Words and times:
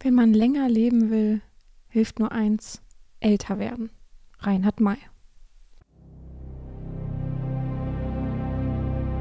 Wenn 0.00 0.14
man 0.14 0.34
länger 0.34 0.68
leben 0.68 1.10
will, 1.10 1.40
hilft 1.88 2.18
nur 2.18 2.30
eins, 2.30 2.82
älter 3.20 3.58
werden. 3.58 3.90
Reinhard 4.40 4.78
May. 4.78 4.98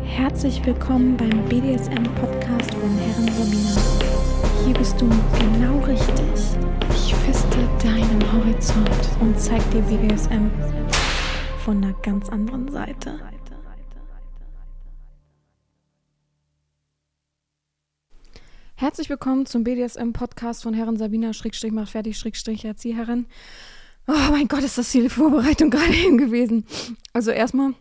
Herzlich 0.03 0.63
willkommen 0.65 1.15
beim 1.15 1.45
BDSM-Podcast 1.45 2.73
von 2.75 2.97
Herren 2.97 3.29
Romina. 3.37 3.75
Hier 4.65 4.73
bist 4.73 4.99
du 4.99 5.07
genau 5.39 5.79
richtig. 5.85 6.57
Ich 6.91 7.15
feste 7.15 7.57
deinen 7.81 8.33
Horizont 8.33 9.09
und 9.21 9.39
zeig 9.39 9.61
dir 9.71 9.81
BDSM 9.81 10.51
von 11.63 11.83
einer 11.83 11.93
ganz 12.01 12.29
anderen 12.29 12.67
Seite. 12.69 13.19
Herzlich 18.77 19.09
willkommen 19.09 19.45
zum 19.45 19.63
BDSM-Podcast 19.63 20.63
von 20.63 20.73
Herren 20.73 20.97
Sabina, 20.97 21.31
Schrägstrich, 21.31 21.71
macht 21.71 21.91
fertig, 21.91 22.17
Schrägstrich, 22.17 22.65
Erzieherin. 22.65 23.25
Oh 24.05 24.31
mein 24.31 24.49
Gott, 24.49 24.63
ist 24.63 24.77
das 24.77 24.91
viel 24.91 25.09
Vorbereitung 25.09 25.69
gerade 25.71 25.95
eben 25.95 26.17
gewesen. 26.17 26.65
Also 27.13 27.31
erstmal 27.31 27.73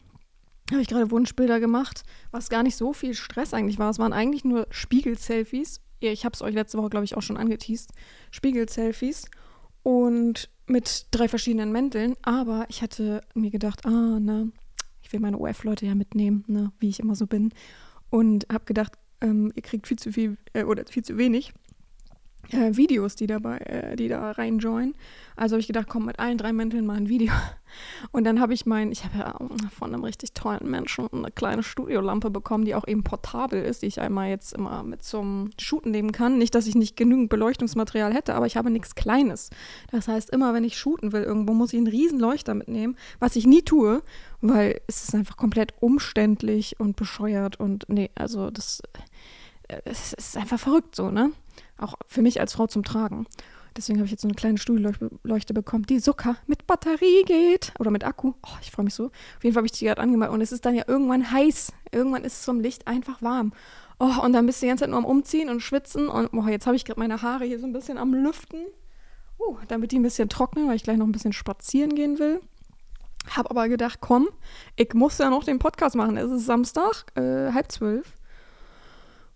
habe 0.70 0.82
ich 0.82 0.86
gerade 0.86 1.10
Wunschbilder 1.10 1.58
gemacht, 1.58 2.04
was 2.30 2.48
gar 2.48 2.62
nicht 2.62 2.76
so 2.76 2.92
viel 2.92 3.14
Stress 3.14 3.52
eigentlich 3.52 3.80
war. 3.80 3.90
Es 3.90 3.98
waren 3.98 4.12
eigentlich 4.12 4.44
nur 4.44 4.68
Spiegel-Selfies. 4.70 5.80
Ich 5.98 6.24
habe 6.24 6.34
es 6.34 6.42
euch 6.42 6.54
letzte 6.54 6.78
Woche, 6.78 6.90
glaube 6.90 7.04
ich, 7.04 7.16
auch 7.16 7.22
schon 7.22 7.38
angeteased. 7.38 7.90
Spiegel-Selfies 8.30 9.24
und 9.82 10.48
mit 10.68 11.08
drei 11.10 11.26
verschiedenen 11.26 11.72
Mänteln. 11.72 12.14
Aber 12.22 12.66
ich 12.68 12.82
hatte 12.82 13.22
mir 13.34 13.50
gedacht, 13.50 13.84
ah, 13.84 14.20
ne, 14.20 14.52
ich 15.02 15.12
will 15.12 15.18
meine 15.18 15.38
OF-Leute 15.38 15.86
ja 15.86 15.96
mitnehmen, 15.96 16.44
ne, 16.46 16.70
wie 16.78 16.88
ich 16.88 17.00
immer 17.00 17.16
so 17.16 17.26
bin. 17.26 17.52
Und 18.10 18.46
habe 18.48 18.64
gedacht, 18.64 18.92
ähm, 19.24 19.52
ihr 19.54 19.62
kriegt 19.62 19.88
viel 19.88 19.98
zu 19.98 20.12
viel 20.12 20.36
äh, 20.52 20.64
oder 20.64 20.84
viel 20.86 21.02
zu 21.02 21.16
wenig 21.16 21.52
äh, 22.52 22.76
Videos, 22.76 23.16
die 23.16 23.26
dabei, 23.26 23.58
äh, 23.58 23.96
die 23.96 24.08
da 24.08 24.32
reinjoinen. 24.32 24.94
Also 25.36 25.54
habe 25.54 25.60
ich 25.60 25.66
gedacht, 25.66 25.88
komm, 25.88 26.06
mit 26.06 26.18
allen 26.18 26.38
drei 26.38 26.52
Mänteln 26.52 26.86
mal 26.86 26.96
ein 26.96 27.08
Video. 27.08 27.32
Und 28.12 28.24
dann 28.24 28.40
habe 28.40 28.54
ich 28.54 28.66
mein, 28.66 28.92
ich 28.92 29.04
habe 29.04 29.18
ja 29.18 29.36
von 29.76 29.92
einem 29.92 30.04
richtig 30.04 30.32
tollen 30.32 30.70
Menschen 30.70 31.08
eine 31.12 31.30
kleine 31.32 31.62
Studiolampe 31.62 32.30
bekommen, 32.30 32.64
die 32.64 32.74
auch 32.74 32.86
eben 32.86 33.02
portabel 33.02 33.62
ist, 33.62 33.82
die 33.82 33.86
ich 33.86 34.00
einmal 34.00 34.28
jetzt 34.28 34.52
immer 34.52 34.84
mit 34.84 35.02
zum 35.02 35.50
Shooten 35.58 35.90
nehmen 35.90 36.12
kann. 36.12 36.38
Nicht, 36.38 36.54
dass 36.54 36.68
ich 36.68 36.76
nicht 36.76 36.96
genügend 36.96 37.30
Beleuchtungsmaterial 37.30 38.14
hätte, 38.14 38.34
aber 38.34 38.46
ich 38.46 38.56
habe 38.56 38.70
nichts 38.70 38.94
Kleines. 38.94 39.50
Das 39.90 40.06
heißt, 40.06 40.30
immer 40.30 40.54
wenn 40.54 40.62
ich 40.62 40.78
shooten 40.78 41.12
will 41.12 41.22
irgendwo, 41.22 41.52
muss 41.52 41.72
ich 41.72 41.78
einen 41.78 41.88
riesen 41.88 42.20
Leuchter 42.20 42.54
mitnehmen, 42.54 42.96
was 43.18 43.34
ich 43.34 43.46
nie 43.46 43.62
tue, 43.62 44.02
weil 44.40 44.80
es 44.86 45.02
ist 45.02 45.14
einfach 45.14 45.36
komplett 45.36 45.74
umständlich 45.80 46.78
und 46.78 46.94
bescheuert 46.96 47.58
und 47.58 47.86
nee, 47.88 48.10
also 48.14 48.50
das 48.50 48.82
äh, 49.68 49.80
es 49.84 50.12
ist 50.12 50.36
einfach 50.36 50.58
verrückt 50.58 50.94
so, 50.94 51.10
ne? 51.10 51.32
Auch 51.78 51.94
für 52.06 52.22
mich 52.22 52.40
als 52.40 52.52
Frau 52.52 52.66
zum 52.66 52.84
Tragen. 52.84 53.26
Deswegen 53.76 53.98
habe 53.98 54.04
ich 54.04 54.12
jetzt 54.12 54.22
so 54.22 54.28
eine 54.28 54.36
kleine 54.36 54.56
Studioleuchte 54.56 55.52
bekommen, 55.52 55.84
die 55.84 55.98
sogar 55.98 56.36
mit 56.46 56.66
Batterie 56.66 57.24
geht. 57.24 57.72
Oder 57.80 57.90
mit 57.90 58.04
Akku. 58.04 58.34
Oh, 58.46 58.56
ich 58.62 58.70
freue 58.70 58.84
mich 58.84 58.94
so. 58.94 59.06
Auf 59.06 59.42
jeden 59.42 59.54
Fall 59.54 59.62
habe 59.62 59.66
ich 59.66 59.72
die 59.72 59.86
gerade 59.86 60.00
angemacht. 60.00 60.30
Und 60.30 60.40
es 60.40 60.52
ist 60.52 60.64
dann 60.64 60.76
ja 60.76 60.84
irgendwann 60.86 61.32
heiß. 61.32 61.72
Irgendwann 61.90 62.24
ist 62.24 62.34
es 62.34 62.42
zum 62.42 62.60
Licht 62.60 62.86
einfach 62.86 63.20
warm. 63.20 63.52
Oh, 63.98 64.22
und 64.22 64.32
dann 64.32 64.46
bist 64.46 64.62
du 64.62 64.66
die 64.66 64.68
ganze 64.68 64.82
Zeit 64.82 64.90
nur 64.90 64.98
am 64.98 65.04
Umziehen 65.04 65.48
und 65.48 65.60
Schwitzen. 65.60 66.08
Und 66.08 66.32
oh, 66.32 66.46
jetzt 66.46 66.66
habe 66.66 66.76
ich 66.76 66.84
gerade 66.84 67.00
meine 67.00 67.20
Haare 67.20 67.44
hier 67.44 67.58
so 67.58 67.66
ein 67.66 67.72
bisschen 67.72 67.98
am 67.98 68.14
Lüften. 68.14 68.64
Uh, 69.40 69.58
damit 69.66 69.90
die 69.90 69.98
ein 69.98 70.02
bisschen 70.02 70.28
trocknen, 70.28 70.68
weil 70.68 70.76
ich 70.76 70.84
gleich 70.84 70.96
noch 70.96 71.06
ein 71.06 71.12
bisschen 71.12 71.32
spazieren 71.32 71.96
gehen 71.96 72.20
will. 72.20 72.40
Hab 73.30 73.50
aber 73.50 73.68
gedacht, 73.68 73.98
komm, 74.00 74.28
ich 74.76 74.94
muss 74.94 75.18
ja 75.18 75.30
noch 75.30 75.42
den 75.42 75.58
Podcast 75.58 75.96
machen. 75.96 76.16
Es 76.16 76.30
ist 76.30 76.46
Samstag, 76.46 77.06
äh, 77.16 77.52
halb 77.52 77.72
zwölf. 77.72 78.14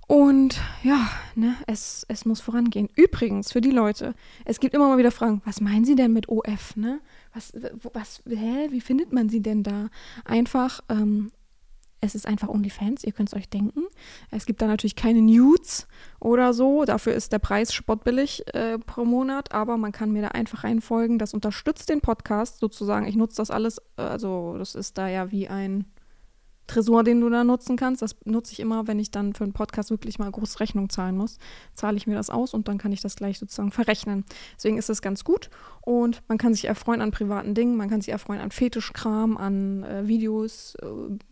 Und 0.08 0.58
ja, 0.82 1.06
ne, 1.34 1.54
es, 1.66 2.06
es 2.08 2.24
muss 2.24 2.40
vorangehen. 2.40 2.88
Übrigens, 2.96 3.52
für 3.52 3.60
die 3.60 3.70
Leute, 3.70 4.14
es 4.46 4.58
gibt 4.58 4.74
immer 4.74 4.88
mal 4.88 4.96
wieder 4.96 5.10
Fragen, 5.10 5.42
was 5.44 5.60
meinen 5.60 5.84
Sie 5.84 5.96
denn 5.96 6.14
mit 6.14 6.30
OF, 6.30 6.76
ne? 6.76 7.00
Was, 7.34 7.52
was, 7.92 8.22
hä, 8.26 8.68
wie 8.70 8.80
findet 8.80 9.12
man 9.12 9.28
sie 9.28 9.42
denn 9.42 9.62
da? 9.62 9.90
Einfach, 10.24 10.80
ähm, 10.88 11.30
es 12.00 12.14
ist 12.14 12.26
einfach 12.26 12.48
OnlyFans, 12.48 13.04
ihr 13.04 13.12
könnt 13.12 13.28
es 13.28 13.34
euch 13.34 13.50
denken. 13.50 13.82
Es 14.30 14.46
gibt 14.46 14.62
da 14.62 14.66
natürlich 14.66 14.96
keine 14.96 15.20
Nudes 15.20 15.86
oder 16.20 16.54
so. 16.54 16.86
Dafür 16.86 17.12
ist 17.12 17.32
der 17.32 17.38
Preis 17.38 17.74
spottbillig 17.74 18.44
äh, 18.54 18.78
pro 18.78 19.04
Monat, 19.04 19.52
aber 19.52 19.76
man 19.76 19.92
kann 19.92 20.12
mir 20.12 20.22
da 20.22 20.28
einfach 20.28 20.64
reinfolgen. 20.64 21.18
Das 21.18 21.34
unterstützt 21.34 21.90
den 21.90 22.00
Podcast 22.00 22.60
sozusagen. 22.60 23.06
Ich 23.06 23.16
nutze 23.16 23.36
das 23.36 23.50
alles, 23.50 23.76
äh, 23.98 24.02
also 24.02 24.56
das 24.56 24.74
ist 24.74 24.96
da 24.96 25.06
ja 25.06 25.30
wie 25.30 25.48
ein 25.48 25.84
Tresor, 26.68 27.02
den 27.02 27.20
du 27.20 27.28
da 27.28 27.42
nutzen 27.42 27.76
kannst. 27.76 28.02
Das 28.02 28.14
nutze 28.24 28.52
ich 28.52 28.60
immer, 28.60 28.86
wenn 28.86 29.00
ich 29.00 29.10
dann 29.10 29.34
für 29.34 29.44
einen 29.44 29.52
Podcast 29.52 29.90
wirklich 29.90 30.18
mal 30.18 30.30
groß 30.30 30.60
Rechnung 30.60 30.88
zahlen 30.88 31.16
muss. 31.16 31.38
Zahle 31.74 31.96
ich 31.96 32.06
mir 32.06 32.14
das 32.14 32.30
aus 32.30 32.54
und 32.54 32.68
dann 32.68 32.78
kann 32.78 32.92
ich 32.92 33.00
das 33.00 33.16
gleich 33.16 33.38
sozusagen 33.38 33.72
verrechnen. 33.72 34.24
Deswegen 34.56 34.78
ist 34.78 34.88
das 34.88 35.02
ganz 35.02 35.24
gut 35.24 35.50
und 35.80 36.22
man 36.28 36.38
kann 36.38 36.54
sich 36.54 36.66
erfreuen 36.66 37.00
an 37.00 37.10
privaten 37.10 37.54
Dingen, 37.54 37.76
man 37.76 37.90
kann 37.90 38.00
sich 38.00 38.12
erfreuen 38.12 38.40
an 38.40 38.52
Fetischkram, 38.52 39.36
an 39.36 39.82
äh, 39.82 40.06
Videos, 40.06 40.76
äh, 40.76 40.86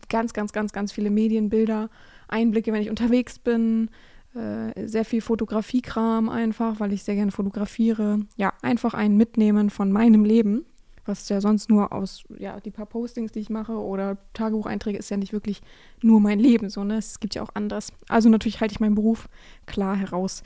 ganz, 0.09 0.33
ganz, 0.33 0.51
ganz, 0.51 0.73
ganz 0.73 0.91
viele 0.91 1.09
Medienbilder, 1.09 1.89
Einblicke, 2.27 2.73
wenn 2.73 2.81
ich 2.81 2.89
unterwegs 2.89 3.39
bin. 3.39 3.89
Äh, 4.35 4.87
sehr 4.87 5.05
viel 5.05 5.21
Fotografiekram 5.21 6.29
einfach, 6.29 6.79
weil 6.79 6.93
ich 6.93 7.03
sehr 7.03 7.15
gerne 7.15 7.31
fotografiere. 7.31 8.19
Ja, 8.35 8.53
einfach 8.61 8.93
ein 8.93 9.15
Mitnehmen 9.15 9.69
von 9.69 9.91
meinem 9.91 10.25
Leben 10.25 10.65
was 11.07 11.29
ja 11.29 11.41
sonst 11.41 11.69
nur 11.69 11.91
aus, 11.91 12.23
ja, 12.37 12.59
die 12.59 12.71
paar 12.71 12.85
Postings, 12.85 13.31
die 13.31 13.39
ich 13.39 13.49
mache 13.49 13.73
oder 13.73 14.17
Tagebucheinträge, 14.33 14.97
ist 14.97 15.09
ja 15.09 15.17
nicht 15.17 15.33
wirklich 15.33 15.61
nur 16.01 16.19
mein 16.19 16.39
Leben, 16.39 16.69
so, 16.69 16.83
ne? 16.83 16.97
Es 16.97 17.19
gibt 17.19 17.35
ja 17.35 17.41
auch 17.43 17.55
anderes. 17.55 17.91
Also 18.07 18.29
natürlich 18.29 18.61
halte 18.61 18.73
ich 18.73 18.79
meinen 18.79 18.95
Beruf 18.95 19.29
klar 19.65 19.95
heraus. 19.95 20.43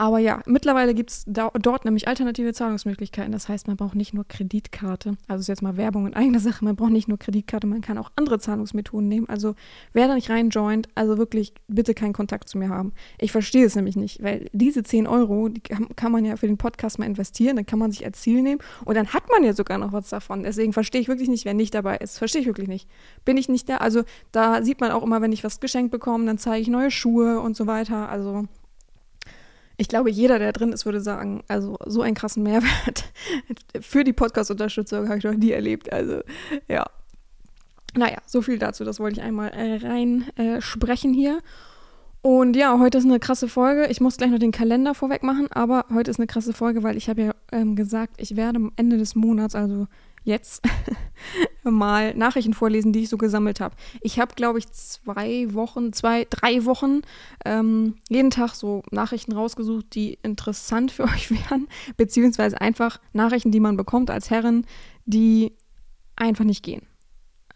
Aber 0.00 0.20
ja, 0.20 0.40
mittlerweile 0.46 0.94
gibt 0.94 1.10
es 1.10 1.24
dort 1.26 1.84
nämlich 1.84 2.06
alternative 2.06 2.52
Zahlungsmöglichkeiten. 2.52 3.32
Das 3.32 3.48
heißt, 3.48 3.66
man 3.66 3.76
braucht 3.76 3.96
nicht 3.96 4.14
nur 4.14 4.24
Kreditkarte. 4.26 5.16
Also 5.26 5.40
ist 5.40 5.48
jetzt 5.48 5.60
mal 5.60 5.76
Werbung 5.76 6.06
in 6.06 6.14
eigener 6.14 6.38
Sache. 6.38 6.64
Man 6.64 6.76
braucht 6.76 6.92
nicht 6.92 7.08
nur 7.08 7.18
Kreditkarte, 7.18 7.66
man 7.66 7.80
kann 7.80 7.98
auch 7.98 8.12
andere 8.14 8.38
Zahlungsmethoden 8.38 9.08
nehmen. 9.08 9.28
Also 9.28 9.56
wer 9.92 10.06
da 10.06 10.14
nicht 10.14 10.30
reinjoint, 10.30 10.88
also 10.94 11.18
wirklich 11.18 11.52
bitte 11.66 11.94
keinen 11.94 12.12
Kontakt 12.12 12.48
zu 12.48 12.58
mir 12.58 12.68
haben. 12.68 12.92
Ich 13.18 13.32
verstehe 13.32 13.64
es 13.64 13.74
nämlich 13.74 13.96
nicht, 13.96 14.22
weil 14.22 14.48
diese 14.52 14.84
10 14.84 15.08
Euro, 15.08 15.48
die 15.48 15.60
kann 15.60 16.12
man 16.12 16.24
ja 16.24 16.36
für 16.36 16.46
den 16.46 16.58
Podcast 16.58 17.00
mal 17.00 17.06
investieren, 17.06 17.56
dann 17.56 17.66
kann 17.66 17.80
man 17.80 17.90
sich 17.90 18.06
als 18.06 18.20
Ziel 18.20 18.40
nehmen 18.40 18.60
und 18.84 18.96
dann 18.96 19.08
hat 19.08 19.24
man 19.28 19.42
ja 19.42 19.52
sogar 19.52 19.78
noch 19.78 19.92
was 19.92 20.10
davon. 20.10 20.44
Deswegen 20.44 20.72
verstehe 20.72 21.00
ich 21.00 21.08
wirklich 21.08 21.28
nicht, 21.28 21.44
wer 21.44 21.54
nicht 21.54 21.74
dabei 21.74 21.96
ist. 21.96 22.18
Verstehe 22.18 22.42
ich 22.42 22.46
wirklich 22.46 22.68
nicht. 22.68 22.88
Bin 23.24 23.36
ich 23.36 23.48
nicht 23.48 23.68
da? 23.68 23.78
Also 23.78 24.04
da 24.30 24.62
sieht 24.62 24.80
man 24.80 24.92
auch 24.92 25.02
immer, 25.02 25.20
wenn 25.22 25.32
ich 25.32 25.42
was 25.42 25.58
geschenkt 25.58 25.90
bekomme, 25.90 26.24
dann 26.24 26.38
zeige 26.38 26.62
ich 26.62 26.68
neue 26.68 26.92
Schuhe 26.92 27.40
und 27.40 27.56
so 27.56 27.66
weiter. 27.66 28.08
Also 28.08 28.44
ich 29.78 29.88
glaube, 29.88 30.10
jeder, 30.10 30.40
der 30.40 30.52
drin 30.52 30.72
ist, 30.72 30.84
würde 30.84 31.00
sagen, 31.00 31.42
also 31.46 31.78
so 31.86 32.02
einen 32.02 32.16
krassen 32.16 32.42
Mehrwert 32.42 33.04
für 33.80 34.02
die 34.02 34.12
Podcast-Unterstützung 34.12 35.08
habe 35.08 35.18
ich 35.18 35.24
noch 35.24 35.34
nie 35.34 35.52
erlebt. 35.52 35.92
Also 35.92 36.20
ja. 36.66 36.84
Naja, 37.96 38.18
so 38.26 38.42
viel 38.42 38.58
dazu. 38.58 38.84
Das 38.84 38.98
wollte 39.00 39.20
ich 39.20 39.26
einmal 39.26 39.50
äh, 39.50 39.76
rein 39.86 40.26
äh, 40.36 40.60
sprechen 40.60 41.14
hier. 41.14 41.40
Und 42.22 42.56
ja, 42.56 42.78
heute 42.80 42.98
ist 42.98 43.04
eine 43.04 43.20
krasse 43.20 43.46
Folge. 43.46 43.86
Ich 43.86 44.00
muss 44.00 44.16
gleich 44.16 44.30
noch 44.30 44.40
den 44.40 44.50
Kalender 44.50 44.94
vorweg 44.94 45.22
machen, 45.22 45.46
aber 45.52 45.86
heute 45.94 46.10
ist 46.10 46.18
eine 46.18 46.26
krasse 46.26 46.52
Folge, 46.52 46.82
weil 46.82 46.96
ich 46.96 47.08
habe 47.08 47.22
ja 47.22 47.34
ähm, 47.52 47.76
gesagt, 47.76 48.14
ich 48.18 48.36
werde 48.36 48.56
am 48.56 48.72
Ende 48.74 48.98
des 48.98 49.14
Monats, 49.14 49.54
also 49.54 49.86
jetzt 50.28 50.62
mal 51.64 52.14
Nachrichten 52.14 52.54
vorlesen, 52.54 52.92
die 52.92 53.00
ich 53.00 53.08
so 53.08 53.18
gesammelt 53.18 53.60
habe. 53.60 53.74
Ich 54.00 54.20
habe, 54.20 54.34
glaube 54.34 54.58
ich, 54.58 54.70
zwei 54.70 55.52
Wochen, 55.54 55.92
zwei, 55.92 56.26
drei 56.30 56.64
Wochen 56.64 57.02
ähm, 57.44 57.96
jeden 58.08 58.30
Tag 58.30 58.54
so 58.54 58.82
Nachrichten 58.90 59.32
rausgesucht, 59.32 59.94
die 59.94 60.18
interessant 60.22 60.92
für 60.92 61.04
euch 61.04 61.30
wären, 61.30 61.68
beziehungsweise 61.96 62.60
einfach 62.60 63.00
Nachrichten, 63.12 63.50
die 63.50 63.60
man 63.60 63.76
bekommt 63.76 64.10
als 64.10 64.30
Herrin, 64.30 64.64
die 65.06 65.52
einfach 66.16 66.44
nicht 66.44 66.62
gehen. 66.62 66.82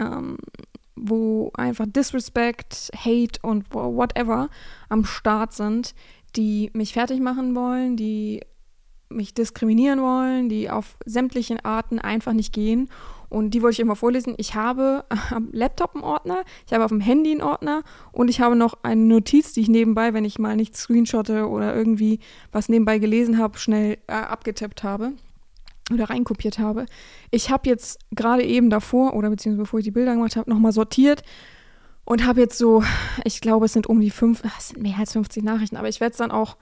Ähm, 0.00 0.38
wo 0.94 1.50
einfach 1.54 1.86
Disrespect, 1.88 2.90
Hate 2.94 3.40
und 3.42 3.72
whatever 3.74 4.48
am 4.88 5.04
Start 5.04 5.52
sind, 5.52 5.94
die 6.36 6.70
mich 6.74 6.92
fertig 6.92 7.20
machen 7.20 7.54
wollen, 7.54 7.96
die 7.96 8.40
mich 9.14 9.34
diskriminieren 9.34 10.00
wollen, 10.00 10.48
die 10.48 10.70
auf 10.70 10.96
sämtliche 11.04 11.64
Arten 11.64 11.98
einfach 11.98 12.32
nicht 12.32 12.52
gehen. 12.52 12.88
Und 13.28 13.54
die 13.54 13.62
wollte 13.62 13.74
ich 13.74 13.80
immer 13.80 13.96
vorlesen. 13.96 14.34
Ich 14.36 14.54
habe 14.54 15.04
am 15.30 15.48
Laptop 15.52 15.94
einen 15.94 16.04
Ordner, 16.04 16.42
ich 16.66 16.72
habe 16.72 16.84
auf 16.84 16.90
dem 16.90 17.00
Handy 17.00 17.32
einen 17.32 17.42
Ordner 17.42 17.82
und 18.12 18.28
ich 18.28 18.40
habe 18.40 18.56
noch 18.56 18.74
eine 18.82 19.00
Notiz, 19.00 19.54
die 19.54 19.62
ich 19.62 19.68
nebenbei, 19.68 20.12
wenn 20.12 20.24
ich 20.24 20.38
mal 20.38 20.56
nicht 20.56 20.76
screenshotte 20.76 21.48
oder 21.48 21.74
irgendwie 21.74 22.20
was 22.52 22.68
nebenbei 22.68 22.98
gelesen 22.98 23.38
habe, 23.38 23.58
schnell 23.58 23.98
äh, 24.06 24.12
abgetippt 24.12 24.82
habe 24.82 25.12
oder 25.90 26.10
reinkopiert 26.10 26.58
habe. 26.58 26.86
Ich 27.30 27.50
habe 27.50 27.68
jetzt 27.68 28.00
gerade 28.10 28.44
eben 28.44 28.68
davor 28.68 29.14
oder 29.14 29.30
beziehungsweise 29.30 29.62
bevor 29.62 29.78
ich 29.78 29.84
die 29.84 29.90
Bilder 29.92 30.14
gemacht 30.14 30.36
habe, 30.36 30.50
nochmal 30.50 30.72
sortiert 30.72 31.22
und 32.04 32.26
habe 32.26 32.40
jetzt 32.40 32.58
so, 32.58 32.82
ich 33.24 33.40
glaube, 33.40 33.66
es 33.66 33.72
sind 33.72 33.86
um 33.86 34.00
die 34.00 34.10
fünf, 34.10 34.42
es 34.58 34.68
sind 34.68 34.82
mehr 34.82 34.98
als 34.98 35.12
50 35.12 35.42
Nachrichten, 35.42 35.76
aber 35.76 35.88
ich 35.88 36.00
werde 36.00 36.12
es 36.12 36.18
dann 36.18 36.30
auch 36.30 36.56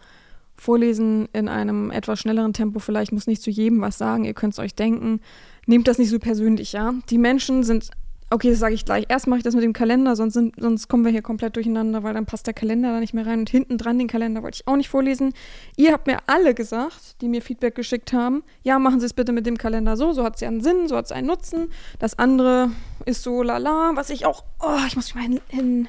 vorlesen 0.60 1.28
in 1.32 1.48
einem 1.48 1.90
etwas 1.90 2.20
schnelleren 2.20 2.52
Tempo. 2.52 2.78
Vielleicht 2.78 3.12
muss 3.12 3.26
nicht 3.26 3.42
zu 3.42 3.50
jedem 3.50 3.80
was 3.80 3.98
sagen, 3.98 4.24
ihr 4.24 4.34
könnt 4.34 4.52
es 4.52 4.58
euch 4.58 4.74
denken. 4.74 5.20
Nehmt 5.66 5.88
das 5.88 5.98
nicht 5.98 6.10
so 6.10 6.18
persönlich, 6.18 6.72
ja. 6.72 6.94
Die 7.08 7.18
Menschen 7.18 7.64
sind 7.64 7.90
Okay, 8.32 8.50
das 8.50 8.60
sage 8.60 8.74
ich 8.74 8.84
gleich. 8.84 9.06
Erst 9.08 9.26
mache 9.26 9.38
ich 9.38 9.42
das 9.42 9.56
mit 9.56 9.64
dem 9.64 9.72
Kalender, 9.72 10.14
sonst, 10.14 10.34
sind, 10.34 10.54
sonst 10.56 10.86
kommen 10.86 11.04
wir 11.04 11.10
hier 11.10 11.20
komplett 11.20 11.56
durcheinander, 11.56 12.04
weil 12.04 12.14
dann 12.14 12.26
passt 12.26 12.46
der 12.46 12.54
Kalender 12.54 12.92
da 12.92 13.00
nicht 13.00 13.12
mehr 13.12 13.26
rein. 13.26 13.40
Und 13.40 13.50
hinten 13.50 13.76
dran 13.76 13.98
den 13.98 14.06
Kalender 14.06 14.44
wollte 14.44 14.60
ich 14.60 14.68
auch 14.68 14.76
nicht 14.76 14.88
vorlesen. 14.88 15.32
Ihr 15.76 15.92
habt 15.92 16.06
mir 16.06 16.18
alle 16.28 16.54
gesagt, 16.54 17.20
die 17.20 17.28
mir 17.28 17.42
Feedback 17.42 17.74
geschickt 17.74 18.12
haben, 18.12 18.44
ja, 18.62 18.78
machen 18.78 19.00
Sie 19.00 19.06
es 19.06 19.14
bitte 19.14 19.32
mit 19.32 19.46
dem 19.46 19.58
Kalender 19.58 19.96
so, 19.96 20.12
so 20.12 20.22
hat 20.22 20.36
es 20.36 20.42
ja 20.42 20.48
einen 20.48 20.60
Sinn, 20.60 20.86
so 20.86 20.96
hat 20.96 21.06
es 21.06 21.12
einen 21.12 21.26
Nutzen. 21.26 21.72
Das 21.98 22.20
andere 22.20 22.70
ist 23.04 23.24
so 23.24 23.42
lala, 23.42 23.92
was 23.94 24.10
ich 24.10 24.26
auch, 24.26 24.44
oh, 24.60 24.78
ich 24.86 24.94
muss 24.94 25.12
mich 25.12 25.16
mal 25.16 25.40
hinlegen, 25.48 25.88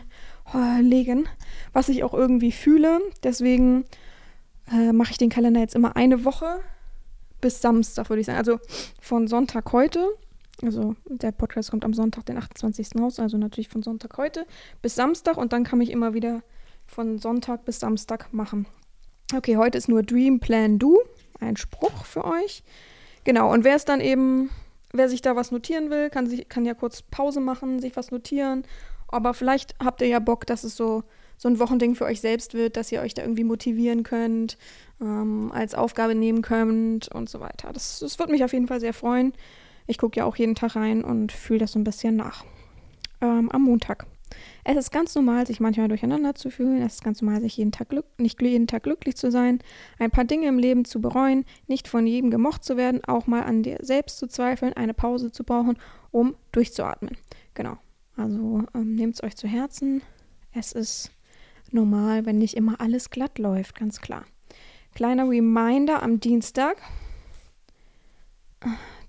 hin, 1.05 1.25
oh, 1.27 1.73
was 1.73 1.89
ich 1.89 2.03
auch 2.03 2.15
irgendwie 2.15 2.51
fühle. 2.51 3.01
Deswegen 3.23 3.85
äh, 4.71 4.93
mache 4.93 5.11
ich 5.11 5.17
den 5.17 5.29
Kalender 5.29 5.59
jetzt 5.59 5.75
immer 5.75 5.95
eine 5.95 6.25
Woche 6.25 6.59
bis 7.39 7.61
Samstag, 7.61 8.09
würde 8.09 8.21
ich 8.21 8.27
sagen. 8.27 8.37
Also 8.37 8.59
von 8.99 9.27
Sonntag 9.27 9.71
heute 9.73 10.09
also 10.63 10.95
der 11.05 11.31
Podcast 11.31 11.71
kommt 11.71 11.85
am 11.85 11.93
Sonntag, 11.93 12.25
den 12.25 12.37
28. 12.37 12.89
raus, 12.99 13.19
also 13.19 13.37
natürlich 13.37 13.69
von 13.69 13.81
Sonntag 13.81 14.17
heute 14.17 14.45
bis 14.81 14.95
Samstag 14.95 15.37
und 15.37 15.53
dann 15.53 15.63
kann 15.63 15.81
ich 15.81 15.91
immer 15.91 16.13
wieder 16.13 16.43
von 16.85 17.17
Sonntag 17.17 17.65
bis 17.65 17.79
Samstag 17.79 18.33
machen. 18.33 18.67
Okay, 19.35 19.57
heute 19.57 19.77
ist 19.77 19.87
nur 19.87 20.03
Dream 20.03 20.39
Plan 20.39 20.77
Do, 20.77 20.99
ein 21.39 21.57
Spruch 21.57 22.05
für 22.05 22.25
euch. 22.25 22.63
Genau, 23.23 23.51
und 23.51 23.63
wer 23.63 23.75
es 23.75 23.85
dann 23.85 24.01
eben, 24.01 24.49
wer 24.91 25.07
sich 25.09 25.21
da 25.21 25.35
was 25.35 25.51
notieren 25.51 25.89
will, 25.89 26.09
kann, 26.09 26.27
sich, 26.27 26.49
kann 26.49 26.65
ja 26.65 26.73
kurz 26.73 27.01
Pause 27.01 27.39
machen, 27.39 27.79
sich 27.79 27.95
was 27.95 28.11
notieren. 28.11 28.63
Aber 29.07 29.33
vielleicht 29.33 29.75
habt 29.83 30.01
ihr 30.01 30.07
ja 30.07 30.19
Bock, 30.19 30.45
dass 30.45 30.63
es 30.63 30.75
so, 30.75 31.03
so 31.41 31.49
ein 31.49 31.57
Wochending 31.57 31.95
für 31.95 32.05
euch 32.05 32.21
selbst 32.21 32.53
wird, 32.53 32.77
dass 32.77 32.91
ihr 32.91 33.01
euch 33.01 33.15
da 33.15 33.23
irgendwie 33.23 33.43
motivieren 33.43 34.03
könnt, 34.03 34.59
ähm, 35.01 35.51
als 35.51 35.73
Aufgabe 35.73 36.13
nehmen 36.13 36.43
könnt 36.43 37.07
und 37.07 37.29
so 37.29 37.39
weiter. 37.39 37.73
Das, 37.73 37.97
das 37.97 38.19
würde 38.19 38.31
mich 38.31 38.43
auf 38.43 38.53
jeden 38.53 38.67
Fall 38.67 38.79
sehr 38.79 38.93
freuen. 38.93 39.33
Ich 39.87 39.97
gucke 39.97 40.19
ja 40.19 40.25
auch 40.25 40.35
jeden 40.35 40.53
Tag 40.53 40.75
rein 40.75 41.03
und 41.03 41.31
fühle 41.31 41.57
das 41.57 41.71
so 41.71 41.79
ein 41.79 41.83
bisschen 41.83 42.15
nach. 42.15 42.45
Ähm, 43.21 43.49
am 43.49 43.63
Montag. 43.63 44.05
Es 44.63 44.77
ist 44.77 44.91
ganz 44.91 45.15
normal, 45.15 45.47
sich 45.47 45.59
manchmal 45.59 45.87
durcheinander 45.87 46.35
zu 46.35 46.51
fühlen. 46.51 46.83
Es 46.83 46.95
ist 46.95 47.03
ganz 47.03 47.23
normal, 47.23 47.41
sich 47.41 47.57
jeden 47.57 47.71
Tag 47.71 47.87
nicht 48.19 48.39
jeden 48.39 48.67
Tag 48.67 48.83
glücklich 48.83 49.17
zu 49.17 49.31
sein, 49.31 49.59
ein 49.97 50.11
paar 50.11 50.25
Dinge 50.25 50.47
im 50.47 50.59
Leben 50.59 50.85
zu 50.85 51.01
bereuen, 51.01 51.43
nicht 51.65 51.87
von 51.87 52.05
jedem 52.05 52.29
gemocht 52.29 52.63
zu 52.63 52.77
werden, 52.77 53.03
auch 53.05 53.25
mal 53.25 53.41
an 53.41 53.63
dir 53.63 53.79
selbst 53.81 54.19
zu 54.19 54.27
zweifeln, 54.27 54.73
eine 54.73 54.93
Pause 54.93 55.31
zu 55.31 55.43
brauchen, 55.43 55.79
um 56.11 56.35
durchzuatmen. 56.51 57.17
Genau. 57.55 57.77
Also 58.15 58.63
ähm, 58.75 58.93
nehmt 58.93 59.15
es 59.15 59.23
euch 59.23 59.35
zu 59.35 59.47
Herzen. 59.47 60.03
Es 60.53 60.71
ist 60.71 61.11
normal, 61.73 62.25
wenn 62.25 62.37
nicht 62.37 62.55
immer 62.55 62.79
alles 62.81 63.09
glatt 63.09 63.39
läuft, 63.39 63.75
ganz 63.75 64.01
klar. 64.01 64.25
Kleiner 64.93 65.29
Reminder 65.29 66.03
am 66.03 66.19
Dienstag. 66.19 66.77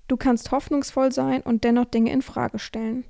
Du 0.07 0.17
kannst 0.17 0.51
hoffnungsvoll 0.51 1.11
sein 1.11 1.41
und 1.41 1.63
dennoch 1.63 1.85
Dinge 1.85 2.11
in 2.11 2.21
Frage 2.21 2.59
stellen. 2.59 3.05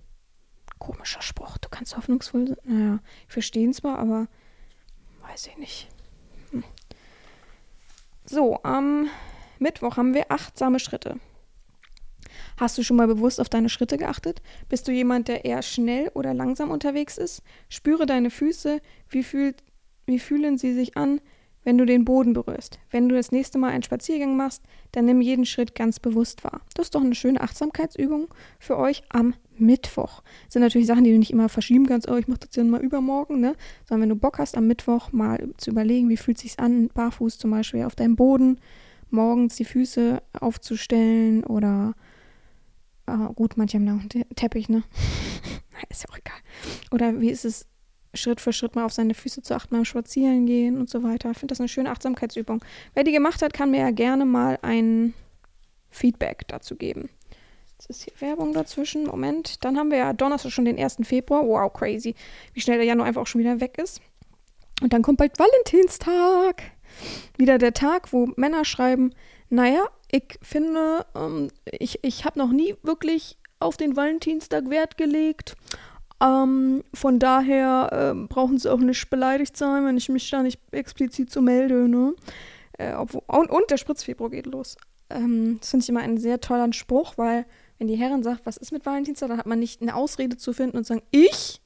Komischer 0.80 1.22
Spruch. 1.22 1.58
Du 1.58 1.70
kannst 1.70 1.96
hoffnungsvoll 1.96 2.48
sein. 2.48 2.58
Naja, 2.64 3.00
ich 3.28 3.34
verstehe 3.34 3.64
ihn 3.64 3.74
zwar, 3.74 4.00
aber 4.00 4.28
weiß 5.22 5.48
ich 5.48 5.58
nicht. 5.58 5.88
Hm. 6.52 6.64
So, 8.26 8.62
am 8.64 9.08
Mittwoch 9.60 9.98
haben 9.98 10.14
wir 10.14 10.32
achtsame 10.32 10.80
Schritte. 10.80 11.20
Hast 12.58 12.78
du 12.78 12.84
schon 12.84 12.98
mal 12.98 13.08
bewusst 13.08 13.40
auf 13.40 13.50
deine 13.50 13.70
Schritte 13.70 13.98
geachtet? 13.98 14.42
Bist 14.70 14.88
du 14.88 14.92
jemand, 14.92 15.28
der 15.28 15.46
eher 15.46 15.62
schnell 15.62 16.12
oder 16.14 16.34
langsam 16.34 16.72
unterwegs 16.72 17.18
ist? 17.18 17.42
Spüre 17.70 18.06
deine 18.06 18.30
Füße. 18.30 18.80
Wie, 19.10 19.24
fühlt, 19.24 19.64
wie 20.06 20.20
fühlen 20.20 20.58
sie 20.58 20.74
sich 20.74 20.98
an? 20.98 21.20
wenn 21.64 21.78
du 21.78 21.86
den 21.86 22.06
Boden 22.06 22.34
berührst. 22.34 22.80
Wenn 22.90 23.10
du 23.10 23.16
das 23.16 23.32
nächste 23.32 23.58
Mal 23.58 23.70
einen 23.70 23.84
Spaziergang 23.84 24.36
machst, 24.36 24.62
dann 24.92 25.06
nimm 25.06 25.22
jeden 25.22 25.46
Schritt 25.46 25.76
ganz 25.76 26.00
bewusst 26.00 26.44
wahr. 26.44 26.62
Das 26.74 26.88
ist 26.88 26.96
doch 26.96 27.02
eine 27.02 27.16
schöne 27.16 27.42
Achtsamkeitsübung 27.42 28.28
für 28.60 28.78
euch 28.78 29.04
am 29.10 29.34
Mittwoch. 29.58 30.24
Das 30.46 30.54
sind 30.54 30.62
natürlich 30.62 30.88
Sachen, 30.88 31.04
die 31.04 31.12
du 31.12 31.20
nicht 31.20 31.32
immer 31.32 31.50
verschieben 31.50 31.86
kannst, 31.86 32.10
oh, 32.10 32.18
ich 32.18 32.28
mache 32.28 32.40
das 32.40 32.56
ja 32.56 32.64
mal 32.64 32.82
übermorgen, 32.82 33.40
ne? 33.40 33.56
Sondern 33.88 34.04
wenn 34.04 34.10
du 34.10 34.16
Bock 34.16 34.40
hast, 34.40 34.58
am 34.58 34.68
Mittwoch 34.68 35.12
mal 35.12 35.50
zu 35.58 35.72
überlegen, 35.72 36.10
wie 36.10 36.18
fühlt 36.18 36.38
es 36.38 36.44
sich 36.44 36.60
an, 36.60 36.90
barfuß 36.94 37.38
zum 37.38 37.52
Beispiel 37.52 37.84
auf 37.84 37.96
deinem 37.96 38.16
Boden, 38.16 38.60
morgens 39.10 39.56
die 39.56 39.66
Füße 39.66 40.22
aufzustellen 40.40 41.44
oder 41.44 41.94
ah, 43.06 43.32
gut, 43.36 43.58
manche 43.58 43.78
haben 43.78 43.86
da 43.86 43.94
einen 43.94 44.36
Teppich, 44.36 44.70
ne? 44.70 44.84
ist 45.90 46.04
ja 46.04 46.10
auch 46.10 46.18
egal. 46.18 46.38
Oder 46.92 47.20
wie 47.20 47.30
ist 47.30 47.46
es 47.46 47.68
Schritt 48.14 48.42
für 48.42 48.54
Schritt 48.54 48.76
mal 48.76 48.86
auf 48.86 48.94
seine 48.94 49.14
Füße 49.14 49.42
zu 49.42 49.56
achten 49.56 49.76
beim 49.76 49.86
Spazieren 49.86 50.46
gehen 50.46 50.78
und 50.78 50.90
so 50.90 51.04
weiter. 51.04 51.32
Ich 51.32 51.38
finde 51.38 51.52
das 51.52 51.60
eine 51.60 51.68
schöne 51.68 51.90
Achtsamkeitsübung. 51.90 52.64
Wer 52.94 53.04
die 53.04 53.12
gemacht 53.12 53.42
hat, 53.42 53.54
kann 53.54 53.72
mir 53.72 53.80
ja 53.80 53.92
gerne 53.92 54.26
mal 54.26 54.60
ein 54.62 55.14
Feedback 55.90 56.48
dazu 56.48 56.76
geben. 56.76 57.10
Jetzt 57.72 57.90
ist 57.90 58.04
hier 58.04 58.14
Werbung 58.22 58.54
dazwischen. 58.54 59.06
Moment. 59.06 59.64
Dann 59.64 59.78
haben 59.78 59.90
wir 59.90 59.98
ja 59.98 60.14
Donnerstag 60.14 60.52
schon 60.52 60.66
den 60.66 60.78
1. 60.78 60.98
Februar. 61.04 61.46
Wow, 61.46 61.74
crazy. 61.74 62.14
Wie 62.54 62.62
schnell 62.62 62.78
der 62.78 62.86
Januar 62.86 63.08
einfach 63.08 63.22
auch 63.22 63.28
schon 63.28 63.42
wieder 63.42 63.60
weg 63.60 63.78
ist. 63.78 64.00
Und 64.82 64.94
dann 64.94 65.02
kommt 65.02 65.18
bald 65.18 65.38
Valentinstag. 65.40 66.64
Wieder 67.38 67.58
der 67.58 67.74
Tag, 67.74 68.14
wo 68.14 68.30
Männer 68.36 68.66
schreiben, 68.66 69.16
naja, 69.50 69.88
ich 70.14 70.38
finde, 70.44 71.08
ähm, 71.16 71.50
ich, 71.66 72.00
ich 72.04 72.24
habe 72.24 72.38
noch 72.38 72.52
nie 72.52 72.76
wirklich 72.84 73.40
auf 73.60 73.78
den 73.78 73.96
Valentinstag 73.96 74.70
Wert 74.70 74.96
gelegt. 74.96 75.56
Ähm, 76.22 76.84
von 76.94 77.18
daher 77.18 78.14
äh, 78.14 78.28
brauchen 78.28 78.60
sie 78.60 78.72
auch 78.72 78.78
nicht 78.78 79.10
beleidigt 79.10 79.58
sein, 79.58 79.86
wenn 79.86 79.98
ich 79.98 80.10
mich 80.10 80.30
da 80.30 80.44
nicht 80.44 80.60
explizit 80.72 81.32
so 81.32 81.42
melde. 81.42 81.90
Ne? 81.90 82.14
Äh, 82.78 82.94
obwohl, 82.94 83.24
und, 83.26 83.50
und, 83.50 83.72
der 83.72 83.78
Spritzfebruar 83.78 84.30
geht 84.30 84.46
los. 84.46 84.78
Ähm, 85.10 85.58
das 85.60 85.72
finde 85.72 85.84
ich 85.84 85.90
immer 85.90 86.02
einen 86.02 86.20
sehr 86.20 86.40
tollen 86.40 86.74
Spruch, 86.74 87.14
weil 87.18 87.48
wenn 87.80 87.88
die 87.88 87.96
Herren 87.96 88.22
sagt, 88.22 88.46
was 88.46 88.58
ist 88.58 88.72
mit 88.72 88.86
Valentinstag, 88.86 89.30
dann 89.30 89.40
hat 89.40 89.48
man 89.48 89.60
nicht 89.60 89.82
eine 89.82 89.96
Ausrede 89.96 90.38
zu 90.38 90.54
finden 90.54 90.78
und 90.78 90.86
sagen, 90.86 91.02
ich 91.10 91.60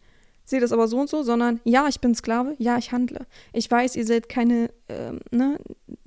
sehe 0.48 0.62
das 0.62 0.72
aber 0.72 0.88
so 0.88 0.98
und 0.98 1.10
so, 1.10 1.24
sondern 1.24 1.60
ja, 1.66 1.88
ich 1.90 2.00
bin 2.00 2.16
Sklave, 2.16 2.56
ja, 2.58 2.78
ich 2.78 2.94
handle. 2.94 3.28
Ich 3.52 3.70
weiß, 3.70 3.98
ihr 3.98 4.06
seid 4.06 4.30
keine 4.30 4.70
ähm, 4.88 5.20
ne, 5.30 5.60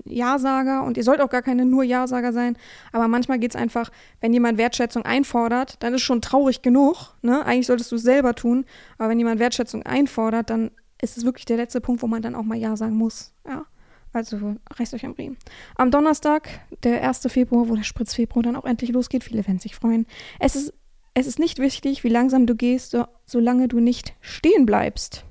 Ja-Sager 0.06 0.82
und 0.82 0.96
ihr 0.96 1.04
sollt 1.04 1.20
auch 1.20 1.28
gar 1.28 1.42
keine 1.42 1.66
nur 1.66 1.84
Ja-Sager 1.84 2.32
sein, 2.32 2.56
aber 2.90 3.06
manchmal 3.06 3.38
geht 3.38 3.50
es 3.50 3.56
einfach, 3.56 3.90
wenn 4.22 4.32
jemand 4.32 4.56
Wertschätzung 4.56 5.04
einfordert, 5.04 5.76
dann 5.80 5.92
ist 5.92 6.02
schon 6.02 6.22
traurig 6.22 6.62
genug, 6.62 7.14
ne? 7.20 7.44
Eigentlich 7.44 7.66
solltest 7.66 7.92
du 7.92 7.96
es 7.96 8.02
selber 8.02 8.34
tun, 8.34 8.64
aber 8.96 9.10
wenn 9.10 9.18
jemand 9.18 9.40
Wertschätzung 9.40 9.82
einfordert, 9.82 10.48
dann 10.48 10.70
ist 11.02 11.18
es 11.18 11.24
wirklich 11.24 11.44
der 11.44 11.58
letzte 11.58 11.82
Punkt, 11.82 12.02
wo 12.02 12.06
man 12.06 12.22
dann 12.22 12.34
auch 12.34 12.42
mal 12.42 12.56
Ja 12.56 12.76
sagen 12.76 12.96
muss, 12.96 13.34
ja. 13.46 13.66
Also 14.12 14.56
reißt 14.74 14.92
euch 14.94 15.06
am 15.06 15.12
Riemen. 15.12 15.36
Am 15.76 15.92
Donnerstag, 15.92 16.48
der 16.82 17.06
1. 17.06 17.20
Februar, 17.28 17.68
wo 17.68 17.76
der 17.76 17.84
Spritzfebruar 17.84 18.42
dann 18.42 18.56
auch 18.56 18.64
endlich 18.64 18.90
losgeht, 18.90 19.22
viele 19.22 19.46
werden 19.46 19.60
sich 19.60 19.76
freuen. 19.76 20.04
Es 20.40 20.56
ist 20.56 20.72
es 21.14 21.26
ist 21.26 21.38
nicht 21.38 21.58
wichtig, 21.58 22.04
wie 22.04 22.08
langsam 22.08 22.46
du 22.46 22.54
gehst, 22.54 22.90
so, 22.90 23.04
solange 23.26 23.68
du 23.68 23.80
nicht 23.80 24.14
stehen 24.20 24.66
bleibst. 24.66 25.24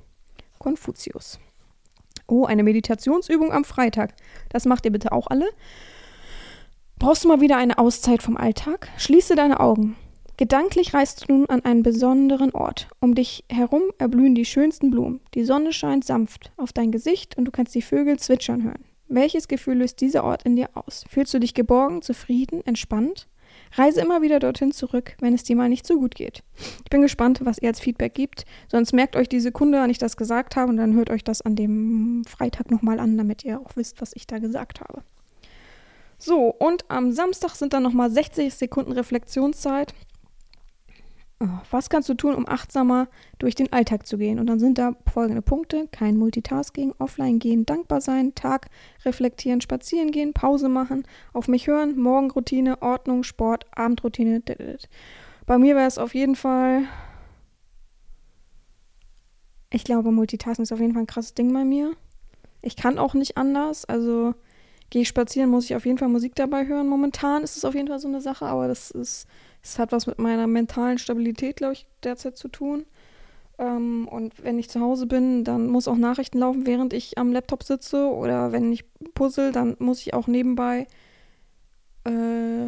Konfuzius. 0.58 1.38
Oh, 2.26 2.44
eine 2.44 2.62
Meditationsübung 2.62 3.52
am 3.52 3.64
Freitag. 3.64 4.14
Das 4.50 4.66
macht 4.66 4.84
ihr 4.84 4.92
bitte 4.92 5.12
auch 5.12 5.26
alle. 5.28 5.48
Brauchst 6.98 7.24
du 7.24 7.28
mal 7.28 7.40
wieder 7.40 7.56
eine 7.56 7.78
Auszeit 7.78 8.22
vom 8.22 8.36
Alltag? 8.36 8.88
Schließe 8.98 9.34
deine 9.34 9.58
Augen. 9.58 9.96
Gedanklich 10.36 10.94
reist 10.94 11.28
du 11.28 11.32
nun 11.34 11.46
an 11.50 11.64
einen 11.64 11.82
besonderen 11.82 12.52
Ort. 12.52 12.88
Um 13.00 13.14
dich 13.14 13.44
herum 13.50 13.82
erblühen 13.98 14.34
die 14.34 14.44
schönsten 14.44 14.90
Blumen. 14.90 15.20
Die 15.34 15.44
Sonne 15.44 15.72
scheint 15.72 16.04
sanft 16.04 16.52
auf 16.56 16.72
dein 16.72 16.92
Gesicht 16.92 17.36
und 17.36 17.46
du 17.46 17.50
kannst 17.50 17.74
die 17.74 17.82
Vögel 17.82 18.18
zwitschern 18.18 18.62
hören. 18.62 18.84
Welches 19.08 19.48
Gefühl 19.48 19.78
löst 19.78 20.00
dieser 20.00 20.24
Ort 20.24 20.44
in 20.44 20.56
dir 20.56 20.70
aus? 20.74 21.04
Fühlst 21.08 21.34
du 21.34 21.40
dich 21.40 21.52
geborgen, 21.52 22.00
zufrieden, 22.00 22.64
entspannt? 22.64 23.28
Reise 23.72 24.00
immer 24.00 24.22
wieder 24.22 24.40
dorthin 24.40 24.72
zurück, 24.72 25.16
wenn 25.20 25.34
es 25.34 25.44
dir 25.44 25.56
mal 25.56 25.68
nicht 25.68 25.86
so 25.86 25.98
gut 25.98 26.14
geht. 26.14 26.42
Ich 26.84 26.90
bin 26.90 27.02
gespannt, 27.02 27.40
was 27.44 27.58
ihr 27.58 27.68
als 27.68 27.80
Feedback 27.80 28.14
gibt. 28.14 28.44
Sonst 28.68 28.92
merkt 28.92 29.16
euch 29.16 29.28
die 29.28 29.40
Sekunde, 29.40 29.78
wann 29.78 29.90
ich 29.90 29.98
das 29.98 30.16
gesagt 30.16 30.56
habe, 30.56 30.70
und 30.70 30.76
dann 30.76 30.94
hört 30.94 31.10
euch 31.10 31.24
das 31.24 31.42
an 31.42 31.56
dem 31.56 32.24
Freitag 32.26 32.70
nochmal 32.70 32.98
an, 32.98 33.16
damit 33.16 33.44
ihr 33.44 33.60
auch 33.60 33.76
wisst, 33.76 34.00
was 34.00 34.14
ich 34.14 34.26
da 34.26 34.38
gesagt 34.38 34.80
habe. 34.80 35.02
So, 36.18 36.48
und 36.48 36.84
am 36.88 37.12
Samstag 37.12 37.54
sind 37.54 37.72
dann 37.72 37.82
nochmal 37.82 38.10
60 38.10 38.52
Sekunden 38.52 38.92
Reflexionszeit. 38.92 39.94
Oh, 41.42 41.48
was 41.70 41.88
kannst 41.88 42.06
du 42.10 42.14
tun, 42.14 42.34
um 42.34 42.46
achtsamer 42.46 43.08
durch 43.38 43.54
den 43.54 43.72
Alltag 43.72 44.06
zu 44.06 44.18
gehen? 44.18 44.38
Und 44.38 44.46
dann 44.46 44.58
sind 44.58 44.76
da 44.76 44.92
folgende 45.10 45.40
Punkte: 45.40 45.88
kein 45.90 46.18
Multitasking, 46.18 46.92
offline 46.98 47.38
gehen, 47.38 47.64
dankbar 47.64 48.02
sein, 48.02 48.34
Tag 48.34 48.68
reflektieren, 49.06 49.62
spazieren 49.62 50.10
gehen, 50.10 50.34
Pause 50.34 50.68
machen, 50.68 51.06
auf 51.32 51.48
mich 51.48 51.66
hören, 51.66 51.98
Morgenroutine, 51.98 52.82
Ordnung, 52.82 53.22
Sport, 53.22 53.64
Abendroutine. 53.74 54.42
Bei 55.46 55.56
mir 55.56 55.76
wäre 55.76 55.88
es 55.88 55.96
auf 55.96 56.14
jeden 56.14 56.36
Fall. 56.36 56.82
Ich 59.72 59.84
glaube, 59.84 60.10
Multitasking 60.10 60.64
ist 60.64 60.72
auf 60.72 60.80
jeden 60.80 60.92
Fall 60.92 61.04
ein 61.04 61.06
krasses 61.06 61.32
Ding 61.32 61.54
bei 61.54 61.64
mir. 61.64 61.94
Ich 62.60 62.76
kann 62.76 62.98
auch 62.98 63.14
nicht 63.14 63.38
anders. 63.38 63.86
Also 63.86 64.34
gehe 64.90 65.02
ich 65.02 65.08
spazieren, 65.08 65.48
muss 65.48 65.64
ich 65.64 65.76
auf 65.76 65.86
jeden 65.86 65.96
Fall 65.96 66.08
Musik 66.08 66.34
dabei 66.34 66.66
hören. 66.66 66.88
Momentan 66.88 67.42
ist 67.44 67.56
es 67.56 67.64
auf 67.64 67.74
jeden 67.74 67.88
Fall 67.88 68.00
so 68.00 68.08
eine 68.08 68.20
Sache, 68.20 68.44
aber 68.44 68.68
das 68.68 68.90
ist 68.90 69.26
es 69.62 69.78
hat 69.78 69.92
was 69.92 70.06
mit 70.06 70.18
meiner 70.18 70.46
mentalen 70.46 70.98
Stabilität, 70.98 71.56
glaube 71.56 71.74
ich, 71.74 71.86
derzeit 72.02 72.36
zu 72.36 72.48
tun. 72.48 72.86
Ähm, 73.58 74.08
und 74.08 74.42
wenn 74.42 74.58
ich 74.58 74.70
zu 74.70 74.80
Hause 74.80 75.06
bin, 75.06 75.44
dann 75.44 75.66
muss 75.68 75.88
auch 75.88 75.96
Nachrichten 75.96 76.38
laufen, 76.38 76.66
während 76.66 76.92
ich 76.92 77.18
am 77.18 77.32
Laptop 77.32 77.62
sitze. 77.62 78.08
Oder 78.08 78.52
wenn 78.52 78.72
ich 78.72 78.84
puzzle, 79.14 79.52
dann 79.52 79.76
muss 79.78 80.00
ich 80.00 80.14
auch 80.14 80.26
nebenbei 80.26 80.86
äh, 82.06 82.66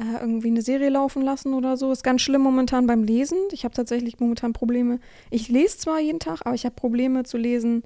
äh, 0.00 0.20
irgendwie 0.20 0.48
eine 0.48 0.62
Serie 0.62 0.90
laufen 0.90 1.22
lassen 1.22 1.54
oder 1.54 1.76
so. 1.76 1.90
Ist 1.90 2.04
ganz 2.04 2.22
schlimm 2.22 2.42
momentan 2.42 2.86
beim 2.86 3.02
Lesen. 3.02 3.38
Ich 3.52 3.64
habe 3.64 3.74
tatsächlich 3.74 4.20
momentan 4.20 4.52
Probleme. 4.52 5.00
Ich 5.30 5.48
lese 5.48 5.78
zwar 5.78 5.98
jeden 5.98 6.20
Tag, 6.20 6.40
aber 6.44 6.54
ich 6.54 6.64
habe 6.64 6.74
Probleme 6.74 7.24
zu 7.24 7.36
lesen, 7.36 7.82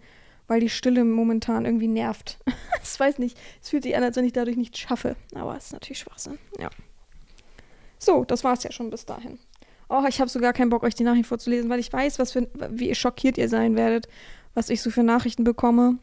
weil 0.49 0.61
die 0.61 0.69
Stille 0.69 1.05
momentan 1.05 1.65
irgendwie 1.65 1.89
nervt. 1.89 2.39
Ich 2.85 2.99
weiß 2.99 3.19
nicht. 3.19 3.39
Es 3.63 3.71
fühlt 3.71 3.85
sich 3.85 3.97
an, 3.97 4.03
als 4.03 4.17
wenn 4.17 4.25
ich 4.25 4.33
dadurch 4.33 4.57
nichts 4.57 4.79
schaffe. 4.79 5.15
Aber 5.37 5.57
es 5.57 5.67
ist 5.67 5.73
natürlich 5.73 6.01
Schwachsinn. 6.01 6.39
Ja. 6.59 6.69
So, 8.03 8.25
das 8.25 8.43
war 8.43 8.55
es 8.55 8.65
ja 8.65 8.73
schon 8.73 8.91
bis 8.91 9.07
dahin. 9.07 9.39
Oh, 9.89 10.03
ich 10.09 10.21
habe 10.21 10.29
sogar 10.29 10.53
keinen 10.53 10.71
Bock, 10.71 10.83
euch 10.83 10.97
die 10.97 11.05
Nachrichten 11.05 11.29
vorzulesen, 11.29 11.71
weil 11.71 11.79
ich 11.79 11.93
weiß, 11.93 12.19
was 12.19 12.33
für, 12.33 12.49
wie 12.71 12.93
schockiert 12.97 13.39
ihr 13.39 13.49
sein 13.49 13.77
werdet, 13.77 14.09
was 14.55 14.71
ich 14.71 14.83
so 14.83 14.91
für 14.91 15.05
Nachrichten 15.05 15.45
bekomme. 15.45 15.99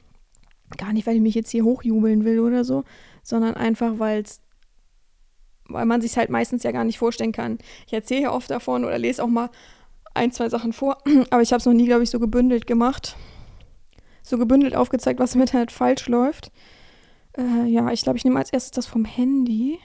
Gar 0.78 0.94
nicht, 0.94 1.06
weil 1.08 1.16
ich 1.16 1.22
mich 1.22 1.36
jetzt 1.36 1.50
hier 1.50 1.66
hochjubeln 1.66 2.24
will 2.24 2.40
oder 2.40 2.64
so, 2.64 2.86
sondern 3.22 3.56
einfach, 3.56 4.00
weil 4.00 4.22
es 4.22 4.40
weil 5.66 5.86
man 5.86 6.00
sich 6.00 6.18
halt 6.18 6.30
meistens 6.30 6.64
ja 6.64 6.72
gar 6.72 6.86
nicht 6.86 6.98
vorstellen 6.98 7.34
kann. 7.34 7.60
Ich 7.86 7.94
erzähle 7.94 8.22
ja 8.22 8.32
oft 8.32 8.50
davon 8.50 8.86
oder 8.86 8.98
lese 8.98 9.22
auch 9.22 9.28
mal 9.28 9.50
ein, 10.14 10.32
zwei 10.32 10.48
Sachen 10.48 10.72
vor, 10.72 11.00
aber 11.30 11.42
ich 11.42 11.52
habe 11.52 11.60
es 11.60 11.66
noch 11.66 11.74
nie, 11.74 11.86
glaube 11.86 12.04
ich, 12.04 12.10
so 12.10 12.20
gebündelt 12.20 12.66
gemacht. 12.66 13.18
So 14.24 14.38
gebündelt 14.38 14.74
aufgezeigt, 14.74 15.20
was 15.20 15.36
im 15.36 15.42
Internet 15.42 15.72
falsch 15.72 16.08
läuft. 16.08 16.52
Äh, 17.38 17.66
ja, 17.66 17.92
ich 17.92 18.04
glaube, 18.04 18.18
ich 18.18 18.24
nehme 18.24 18.40
als 18.40 18.54
erstes 18.54 18.72
das 18.72 18.86
vom 18.86 19.04
Handy. 19.04 19.80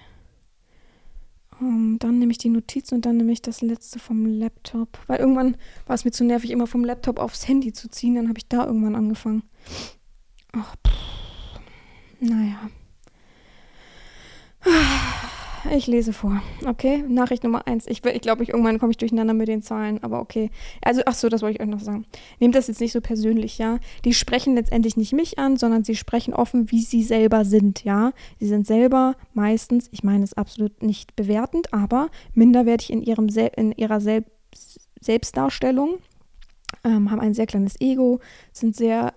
Um, 1.60 1.66
ähm, 1.66 1.98
dann 2.00 2.18
nehme 2.18 2.32
ich 2.32 2.38
die 2.38 2.48
Notizen 2.48 2.96
und 2.96 3.06
dann 3.06 3.16
nehme 3.16 3.32
ich 3.32 3.42
das 3.42 3.60
letzte 3.60 3.98
vom 3.98 4.26
Laptop. 4.26 4.98
Weil 5.06 5.20
irgendwann 5.20 5.56
war 5.86 5.94
es 5.94 6.04
mir 6.04 6.10
zu 6.10 6.24
nervig, 6.24 6.50
immer 6.50 6.66
vom 6.66 6.84
Laptop 6.84 7.18
aufs 7.18 7.46
Handy 7.46 7.72
zu 7.72 7.88
ziehen. 7.88 8.14
Dann 8.16 8.28
habe 8.28 8.38
ich 8.38 8.48
da 8.48 8.66
irgendwann 8.66 8.96
angefangen. 8.96 9.42
Ach, 10.52 10.74
pff. 10.86 10.94
Naja. 12.20 12.70
Ich 15.72 15.86
lese 15.86 16.12
vor. 16.12 16.42
Okay, 16.66 17.02
Nachricht 17.08 17.42
Nummer 17.42 17.66
eins. 17.66 17.86
Ich, 17.86 18.04
ich 18.04 18.20
glaube, 18.20 18.42
ich, 18.42 18.50
irgendwann 18.50 18.78
komme 18.78 18.90
ich 18.90 18.98
durcheinander 18.98 19.32
mit 19.32 19.48
den 19.48 19.62
Zahlen, 19.62 20.02
aber 20.02 20.20
okay. 20.20 20.50
Also, 20.82 21.02
ach 21.06 21.14
so, 21.14 21.28
das 21.28 21.42
wollte 21.42 21.56
ich 21.56 21.62
euch 21.62 21.68
noch 21.68 21.80
sagen. 21.80 22.04
Nehmt 22.38 22.54
das 22.54 22.68
jetzt 22.68 22.80
nicht 22.80 22.92
so 22.92 23.00
persönlich, 23.00 23.58
ja. 23.58 23.78
Die 24.04 24.12
sprechen 24.12 24.54
letztendlich 24.54 24.96
nicht 24.96 25.12
mich 25.14 25.38
an, 25.38 25.56
sondern 25.56 25.82
sie 25.82 25.96
sprechen 25.96 26.34
offen, 26.34 26.70
wie 26.70 26.82
sie 26.82 27.02
selber 27.02 27.44
sind, 27.44 27.84
ja. 27.84 28.12
Sie 28.38 28.46
sind 28.46 28.66
selber 28.66 29.16
meistens, 29.32 29.88
ich 29.90 30.04
meine 30.04 30.24
es 30.24 30.34
absolut 30.34 30.82
nicht 30.82 31.16
bewertend, 31.16 31.72
aber 31.72 32.10
minderwertig 32.34 32.92
in, 32.92 33.02
ihrem 33.02 33.28
Sel 33.28 33.50
in 33.56 33.72
ihrer 33.72 34.00
Sel 34.00 34.24
Selbstdarstellung, 35.00 35.98
ähm, 36.84 37.10
haben 37.10 37.20
ein 37.20 37.34
sehr 37.34 37.46
kleines 37.46 37.80
Ego, 37.80 38.20
sind 38.52 38.76
sehr, 38.76 39.14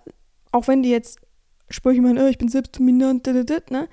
auch 0.52 0.68
wenn 0.68 0.84
die 0.84 0.90
jetzt 0.90 1.20
Sprüche 1.70 2.02
meinen, 2.02 2.18
oh, 2.18 2.28
ich 2.28 2.38
bin 2.38 2.48
selbstdominant, 2.48 3.28
ne? 3.72 3.90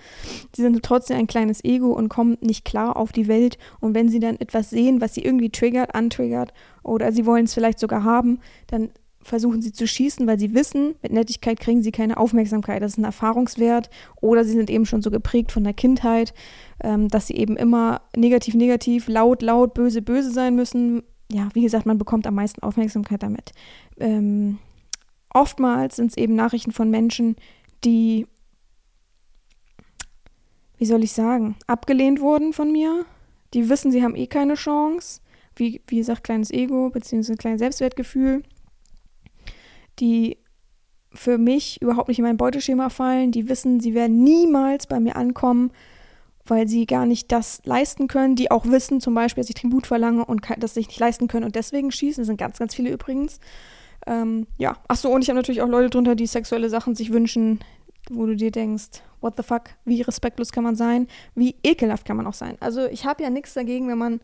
Sie 0.55 0.63
sind 0.63 0.83
trotzdem 0.83 1.17
ein 1.17 1.27
kleines 1.27 1.65
Ego 1.65 1.93
und 1.93 2.09
kommen 2.09 2.39
nicht 2.41 2.65
klar 2.65 2.97
auf 2.97 3.11
die 3.11 3.27
Welt. 3.27 3.59
Und 3.81 3.95
wenn 3.95 4.09
sie 4.09 4.21
dann 4.21 4.37
etwas 4.37 4.71
sehen, 4.71 5.01
was 5.01 5.15
sie 5.15 5.25
irgendwie 5.25 5.51
triggert, 5.51 5.95
antriggert, 5.95 6.53
oder 6.83 7.11
sie 7.11 7.27
wollen 7.27 7.47
es 7.47 7.55
vielleicht 7.55 7.81
sogar 7.81 8.05
haben, 8.05 8.41
dann 8.69 8.91
versuchen 9.25 9.63
sie 9.63 9.73
zu 9.73 9.87
schießen, 9.87 10.27
weil 10.27 10.39
sie 10.39 10.55
wissen, 10.55 10.95
mit 11.03 11.13
Nettigkeit 11.13 11.59
kriegen 11.59 11.83
sie 11.83 11.93
keine 11.93 12.19
Aufmerksamkeit. 12.19 12.83
Das 12.83 12.93
ist 12.93 12.99
ein 12.99 13.05
Erfahrungswert. 13.05 13.91
Oder 14.21 14.45
sie 14.45 14.53
sind 14.53 14.71
eben 14.71 14.87
schon 14.87 15.03
so 15.03 15.11
geprägt 15.11 15.51
von 15.51 15.65
der 15.65 15.73
Kindheit, 15.73 16.35
ähm, 16.83 17.09
dass 17.09 17.27
sie 17.27 17.35
eben 17.35 17.57
immer 17.57 18.03
negativ, 18.15 18.55
negativ, 18.55 19.09
laut, 19.09 19.43
laut, 19.43 19.75
böse, 19.75 20.03
böse 20.03 20.31
sein 20.31 20.55
müssen. 20.55 21.03
Ja, 21.33 21.49
wie 21.55 21.63
gesagt, 21.63 21.87
man 21.87 21.99
bekommt 21.99 22.27
am 22.27 22.35
meisten 22.35 22.63
Aufmerksamkeit 22.63 23.23
damit. 23.23 23.53
Ähm, 23.99 24.59
oftmals 25.31 25.97
sind 25.97 26.11
es 26.11 26.17
eben 26.17 26.35
Nachrichten 26.35 26.73
von 26.73 26.91
Menschen, 26.91 27.37
die, 27.85 28.27
wie 30.79 30.87
soll 30.87 31.05
ich 31.05 31.13
sagen, 31.13 31.57
abgelehnt 31.67 32.21
wurden 32.21 32.53
von 32.53 32.73
mir. 32.73 33.05
Die 33.53 33.69
wissen, 33.69 33.93
sie 33.93 34.03
haben 34.03 34.17
eh 34.17 34.27
keine 34.27 34.55
Chance. 34.55 35.21
Wie, 35.57 35.81
wie 35.87 35.99
gesagt, 35.99 36.25
kleines 36.25 36.51
Ego 36.51 36.91
bzw. 36.91 37.37
kleines 37.37 37.61
Selbstwertgefühl. 37.61 38.43
Die 40.01 40.39
für 41.13 41.39
mich 41.39 41.81
überhaupt 41.81 42.09
nicht 42.09 42.19
in 42.19 42.25
mein 42.25 42.37
Beuteschema 42.37 42.91
fallen. 42.91 43.31
Die 43.31 43.49
wissen, 43.49 43.81
sie 43.81 43.95
werden 43.95 44.25
niemals 44.25 44.87
bei 44.87 44.99
mir 44.99 45.15
ankommen, 45.15 45.71
weil 46.45 46.69
sie 46.69 46.87
gar 46.87 47.07
nicht 47.07 47.31
das 47.31 47.63
leisten 47.65 48.09
können. 48.09 48.35
Die 48.35 48.51
auch 48.51 48.67
wissen, 48.67 49.01
zum 49.01 49.15
Beispiel, 49.15 49.43
dass 49.43 49.49
ich 49.49 49.55
Tribut 49.55 49.87
verlange 49.87 50.25
und 50.25 50.43
das 50.59 50.75
sich 50.75 50.89
nicht 50.89 50.99
leisten 50.99 51.29
können 51.29 51.45
und 51.45 51.55
deswegen 51.55 51.93
schießen. 51.93 52.23
Das 52.23 52.27
sind 52.27 52.37
ganz, 52.37 52.59
ganz 52.59 52.75
viele 52.75 52.91
übrigens. 52.91 53.39
Ähm, 54.07 54.47
ja, 54.59 54.77
achso, 54.89 55.09
und 55.09 55.23
ich 55.23 55.29
habe 55.29 55.39
natürlich 55.39 55.63
auch 55.63 55.69
Leute 55.69 55.91
drunter, 55.91 56.15
die 56.15 56.27
sexuelle 56.27 56.69
Sachen 56.69 56.95
sich 56.95 57.13
wünschen, 57.13 57.61
wo 58.11 58.27
du 58.27 58.37
dir 58.37 58.51
denkst, 58.51 59.03
what 59.21 59.35
the 59.37 59.43
fuck, 59.43 59.71
wie 59.85 60.03
respektlos 60.03 60.53
kann 60.53 60.65
man 60.65 60.77
sein, 60.77 61.09
wie 61.35 61.57
ekelhaft 61.63 62.07
kann 62.07 62.17
man 62.17 62.27
auch 62.27 62.35
sein. 62.35 62.57
Also 62.61 62.87
ich 62.87 63.07
habe 63.07 63.23
ja 63.23 63.31
nichts 63.31 63.55
dagegen, 63.55 63.89
wenn 63.89 63.99
man, 63.99 64.21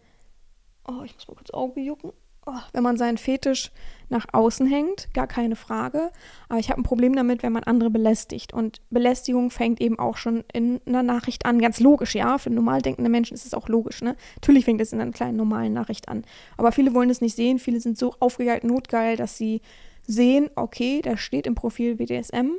oh, 0.87 1.03
ich 1.05 1.15
muss 1.15 1.27
mal 1.29 1.35
kurz 1.35 1.51
Auge 1.51 1.81
jucken, 1.81 2.13
oh, 2.47 2.59
wenn 2.73 2.83
man 2.83 2.97
seinen 2.97 3.19
Fetisch 3.19 3.71
nach 4.09 4.27
außen 4.33 4.67
hängt, 4.67 5.13
gar 5.15 5.27
keine 5.27 5.57
Frage. 5.57 6.11
Aber 6.49 6.59
ich 6.59 6.71
habe 6.71 6.81
ein 6.81 6.85
Problem 6.85 7.15
damit, 7.15 7.43
wenn 7.43 7.53
man 7.53 7.63
andere 7.63 7.91
belästigt. 7.91 8.53
Und 8.53 8.81
Belästigung 8.91 9.51
fängt 9.51 9.81
eben 9.81 9.99
auch 9.99 10.17
schon 10.17 10.45
in 10.53 10.81
einer 10.87 11.03
Nachricht 11.03 11.47
an. 11.47 11.61
Ganz 11.61 11.79
logisch, 11.79 12.15
ja. 12.15 12.39
Für 12.39 12.51
normal 12.51 12.83
denkende 12.83 13.11
Menschen 13.11 13.35
ist 13.35 13.47
es 13.47 13.55
auch 13.55 13.69
logisch, 13.69 14.03
ne? 14.03 14.17
Natürlich 14.37 14.65
fängt 14.65 14.81
es 14.81 14.93
in 14.93 15.01
einer 15.01 15.13
kleinen 15.13 15.37
normalen 15.37 15.73
Nachricht 15.73 16.09
an. 16.09 16.25
Aber 16.57 16.73
viele 16.73 16.93
wollen 16.95 17.11
es 17.11 17.21
nicht 17.21 17.37
sehen. 17.37 17.59
Viele 17.59 17.81
sind 17.81 17.99
so 17.99 18.15
aufgegeilt, 18.19 18.65
notgeil, 18.65 19.17
dass 19.17 19.37
sie 19.37 19.61
sehen, 20.07 20.51
okay, 20.57 21.03
da 21.03 21.17
steht 21.17 21.47
im 21.47 21.55
Profil 21.55 21.97
BDSM 21.97 22.53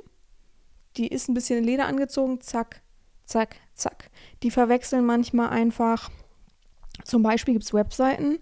die 0.97 1.07
ist 1.07 1.29
ein 1.29 1.33
bisschen 1.33 1.59
in 1.59 1.63
Leder 1.63 1.85
angezogen, 1.87 2.41
zack, 2.41 2.81
zack, 3.25 3.55
zack. 3.73 4.09
Die 4.43 4.51
verwechseln 4.51 5.05
manchmal 5.05 5.49
einfach, 5.49 6.09
zum 7.03 7.23
Beispiel 7.23 7.53
gibt 7.53 7.65
es 7.65 7.73
Webseiten, 7.73 8.39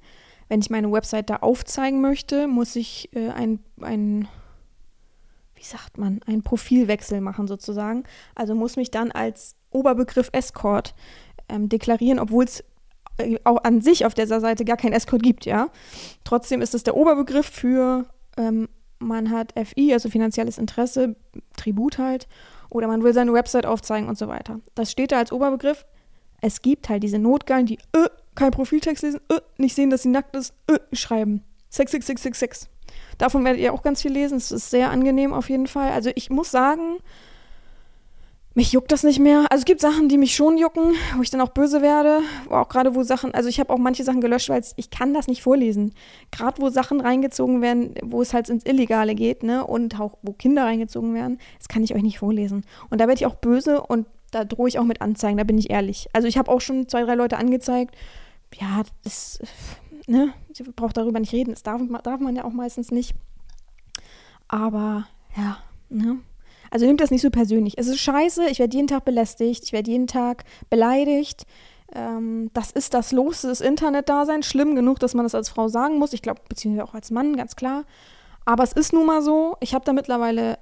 wenn 0.50 0.60
ich 0.60 0.70
meine 0.70 0.92
Website 0.92 1.30
da 1.30 1.38
aufzeigen 1.38 2.02
möchte, 2.02 2.48
muss 2.48 2.76
ich 2.76 3.10
äh, 3.16 3.30
ein, 3.30 3.60
ein, 3.82 4.28
wie 5.56 5.64
sagt 5.64 5.98
man, 5.98 6.22
einen 6.26 6.44
Profilwechsel 6.44 7.22
machen 7.22 7.48
sozusagen. 7.48 8.04
Also 8.36 8.56
muss 8.56 8.76
mich 8.76 8.92
dann 8.92 9.12
als 9.12 9.56
Oberbegriff 9.70 10.30
Escort 10.34 10.96
ähm, 11.48 11.70
deklarieren, 11.70 12.20
obwohl 12.20 12.46
es 12.46 12.64
äh, 13.18 13.38
auch 13.44 13.64
an 13.64 13.82
sich 13.82 14.06
auf 14.06 14.16
dieser 14.16 14.42
Seite 14.42 14.66
gar 14.66 14.78
keinen 14.78 14.94
Escort 14.94 15.24
gibt, 15.24 15.46
ja. 15.46 15.70
Trotzdem 16.24 16.62
ist 16.62 16.74
es 16.74 16.84
der 16.84 16.98
Oberbegriff 16.98 17.48
für 17.48 18.06
ähm, 18.38 18.68
man 19.00 19.30
hat 19.30 19.54
FI, 19.58 19.94
also 19.94 20.10
finanzielles 20.10 20.58
Interesse, 20.58 21.16
Tribut 21.56 21.98
halt, 21.98 22.28
oder 22.70 22.88
man 22.88 23.04
will 23.04 23.14
seine 23.14 23.34
Website 23.34 23.66
aufzeigen 23.66 24.10
und 24.10 24.18
so 24.18 24.28
weiter. 24.28 24.60
Das 24.76 24.92
steht 24.92 25.12
da 25.12 25.18
als 25.18 25.32
Oberbegriff. 25.32 25.86
Es 26.42 26.62
gibt 26.62 26.90
halt 26.90 27.04
diese 27.04 27.20
Notgeilen, 27.20 27.66
die 27.66 27.80
äh, 27.94 28.10
kein 28.40 28.52
Profiltext 28.52 29.04
lesen, 29.04 29.20
äh, 29.30 29.40
nicht 29.58 29.76
sehen, 29.76 29.90
dass 29.90 30.04
sie 30.04 30.10
nackt 30.10 30.36
ist, 30.36 30.54
äh, 30.68 30.80
schreiben. 30.96 31.44
66666. 31.70 32.70
Davon 33.18 33.44
werdet 33.46 33.62
ihr 33.62 33.74
auch 33.74 33.84
ganz 33.84 34.02
viel 34.02 34.12
lesen. 34.12 34.38
Es 34.38 34.52
ist 34.52 34.72
sehr 34.72 34.90
angenehm 34.90 35.34
auf 35.34 35.50
jeden 35.50 35.68
Fall. 35.68 35.92
Also 35.92 36.10
ich 36.16 36.30
muss 36.30 36.50
sagen, 36.50 36.98
mich 38.56 38.72
juckt 38.72 38.92
das 38.92 39.04
nicht 39.04 39.20
mehr. 39.20 39.46
Also 39.50 39.62
es 39.62 39.66
gibt 39.66 39.82
Sachen, 39.82 40.10
die 40.10 40.18
mich 40.18 40.36
schon 40.36 40.58
jucken, 40.58 40.94
wo 41.16 41.22
ich 41.22 41.30
dann 41.30 41.42
auch 41.42 41.50
böse 41.50 41.82
werde. 41.82 42.22
Auch 42.50 42.70
gerade 42.70 42.96
wo 42.96 43.04
Sachen, 43.04 43.34
also 43.34 43.48
ich 43.48 43.60
habe 43.60 43.72
auch 43.72 43.78
manche 43.78 44.04
Sachen 44.04 44.22
gelöscht, 44.22 44.50
weil 44.50 44.64
ich 44.76 44.90
kann 44.90 45.14
das 45.14 45.28
nicht 45.28 45.44
vorlesen. 45.44 45.94
Gerade 46.32 46.62
wo 46.62 46.70
Sachen 46.70 47.02
reingezogen 47.02 47.62
werden, 47.62 47.94
wo 48.04 48.22
es 48.22 48.34
halt 48.34 48.50
ins 48.50 48.66
Illegale 48.66 49.16
geht, 49.16 49.44
ne? 49.44 49.66
Und 49.66 50.00
auch 50.00 50.18
wo 50.24 50.34
Kinder 50.34 50.64
reingezogen 50.64 51.14
werden, 51.14 51.40
das 51.58 51.68
kann 51.68 51.84
ich 51.84 51.94
euch 51.94 52.02
nicht 52.02 52.20
vorlesen. 52.20 52.66
Und 52.90 53.00
da 53.00 53.08
werde 53.08 53.20
ich 53.20 53.26
auch 53.26 53.36
böse 53.36 53.82
und 53.82 54.08
da 54.32 54.46
drohe 54.46 54.68
ich 54.70 54.80
auch 54.80 54.84
mit 54.84 55.02
Anzeigen, 55.02 55.38
da 55.38 55.44
bin 55.44 55.58
ich 55.58 55.70
ehrlich. 55.70 56.08
Also 56.14 56.28
ich 56.28 56.38
habe 56.38 56.52
auch 56.52 56.62
schon 56.62 56.88
zwei, 56.88 57.04
drei 57.04 57.16
Leute 57.16 57.38
angezeigt. 57.38 57.96
Ja, 58.56 58.84
das, 59.04 59.40
ne, 60.08 60.34
ich 60.50 60.64
brauche 60.76 60.94
darüber 60.94 61.20
nicht 61.20 61.34
reden. 61.34 61.52
Das 61.52 61.64
darf, 61.64 61.82
darf 62.04 62.20
man 62.20 62.36
ja 62.36 62.44
auch 62.44 62.54
meistens 62.54 62.92
nicht. 62.92 63.14
Aber 64.48 65.08
ja, 65.38 65.58
ne? 65.90 66.20
Also 66.72 66.86
nimmt 66.86 67.02
das 67.02 67.12
nicht 67.12 67.22
so 67.22 67.30
persönlich. 67.30 67.78
Es 67.78 67.88
ist 67.88 68.00
scheiße, 68.00 68.48
ich 68.50 68.60
werde 68.60 68.76
jeden 68.76 68.88
Tag 68.88 69.06
belästigt, 69.06 69.64
ich 69.64 69.72
werde 69.72 69.90
jeden 69.90 70.08
Tag 70.08 70.44
beleidigt. 70.70 71.46
Ähm, 71.94 72.50
das 72.54 72.72
ist 72.72 72.94
das 72.94 73.12
Los 73.12 73.42
des 73.42 73.62
Internetdaseins. 73.62 74.46
Schlimm 74.46 74.76
genug, 74.76 75.00
dass 75.00 75.16
man 75.16 75.26
das 75.26 75.36
als 75.36 75.50
Frau 75.50 75.68
sagen 75.68 75.98
muss. 75.98 76.14
Ich 76.14 76.22
glaube, 76.22 76.42
beziehungsweise 76.48 76.88
auch 76.88 76.94
als 76.94 77.12
Mann, 77.12 77.36
ganz 77.36 77.56
klar. 77.56 77.86
Aber 78.46 78.64
es 78.64 78.74
ist 78.74 78.94
nun 78.94 79.06
mal 79.06 79.22
so. 79.22 79.58
Ich 79.60 79.74
habe 79.74 79.86
da 79.86 79.94
mittlerweile. 79.94 80.60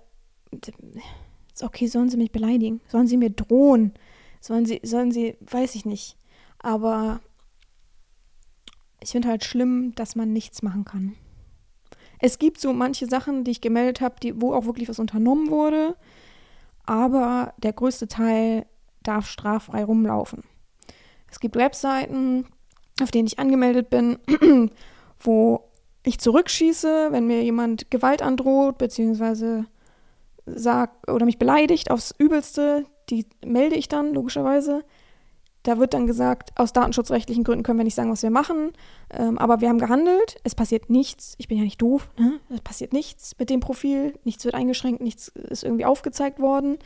Okay, 1.62 1.88
sollen 1.88 2.10
sie 2.10 2.18
mich 2.18 2.32
beleidigen? 2.32 2.82
Sollen 2.88 3.08
sie 3.08 3.18
mir 3.18 3.30
drohen? 3.30 3.94
Sollen 4.40 4.66
sie, 4.66 4.80
sollen 4.84 5.12
sie, 5.12 5.36
weiß 5.42 5.76
ich 5.76 5.86
nicht. 5.86 6.16
Aber 6.60 7.20
ich 9.08 9.14
finde 9.14 9.30
halt 9.30 9.46
schlimm, 9.46 9.96
dass 9.96 10.18
man 10.18 10.34
nichts 10.34 10.64
machen 10.64 10.84
kann. 10.84 11.16
Es 12.20 12.40
gibt 12.40 12.60
so 12.60 12.74
manche 12.74 13.06
Sachen, 13.06 13.46
die 13.46 13.52
ich 13.52 13.62
gemeldet 13.62 14.02
habe, 14.02 14.16
wo 14.36 14.54
auch 14.54 14.66
wirklich 14.66 14.90
was 14.90 15.00
unternommen 15.00 15.50
wurde, 15.50 15.96
aber 16.86 17.54
der 17.56 17.72
größte 17.72 18.10
Teil 18.10 18.66
darf 19.04 19.30
straffrei 19.30 19.86
rumlaufen. 19.86 20.44
Es 21.32 21.40
gibt 21.40 21.56
Webseiten, 21.56 22.48
auf 23.02 23.10
denen 23.10 23.28
ich 23.28 23.40
angemeldet 23.40 23.90
bin, 23.90 24.20
wo 25.22 25.70
ich 26.04 26.20
zurückschieße, 26.20 27.08
wenn 27.12 27.28
mir 27.28 27.44
jemand 27.44 27.90
Gewalt 27.90 28.22
androht, 28.22 28.78
beziehungsweise 28.78 29.68
sagt 30.46 31.10
oder 31.10 31.26
mich 31.26 31.40
beleidigt 31.40 31.92
aufs 31.92 32.14
Übelste, 32.18 32.84
die 33.10 33.26
melde 33.46 33.78
ich 33.78 33.88
dann 33.88 34.14
logischerweise. 34.14 34.84
Da 35.68 35.80
wird 35.80 35.94
dann 35.94 36.08
gesagt, 36.08 36.52
aus 36.56 36.72
datenschutzrechtlichen 36.72 37.44
Gründen 37.44 37.64
können 37.64 37.78
wir 37.78 37.84
nicht 37.84 37.96
sagen, 37.96 38.10
was 38.10 38.24
wir 38.24 38.30
machen, 38.30 38.72
ähm, 39.12 39.38
aber 39.38 39.60
wir 39.60 39.68
haben 39.68 39.80
gehandelt, 39.80 40.38
es 40.44 40.56
passiert 40.56 40.90
nichts, 40.90 41.36
ich 41.38 41.50
bin 41.50 41.58
ja 41.58 41.64
nicht 41.66 41.82
doof, 41.82 42.10
ne? 42.18 42.40
es 42.50 42.62
passiert 42.62 42.94
nichts 42.94 43.36
mit 43.38 43.50
dem 43.50 43.60
Profil, 43.60 44.14
nichts 44.24 44.46
wird 44.46 44.56
eingeschränkt, 44.56 45.02
nichts 45.02 45.28
ist 45.28 45.64
irgendwie 45.64 45.84
aufgezeigt 45.84 46.40
worden. 46.40 46.78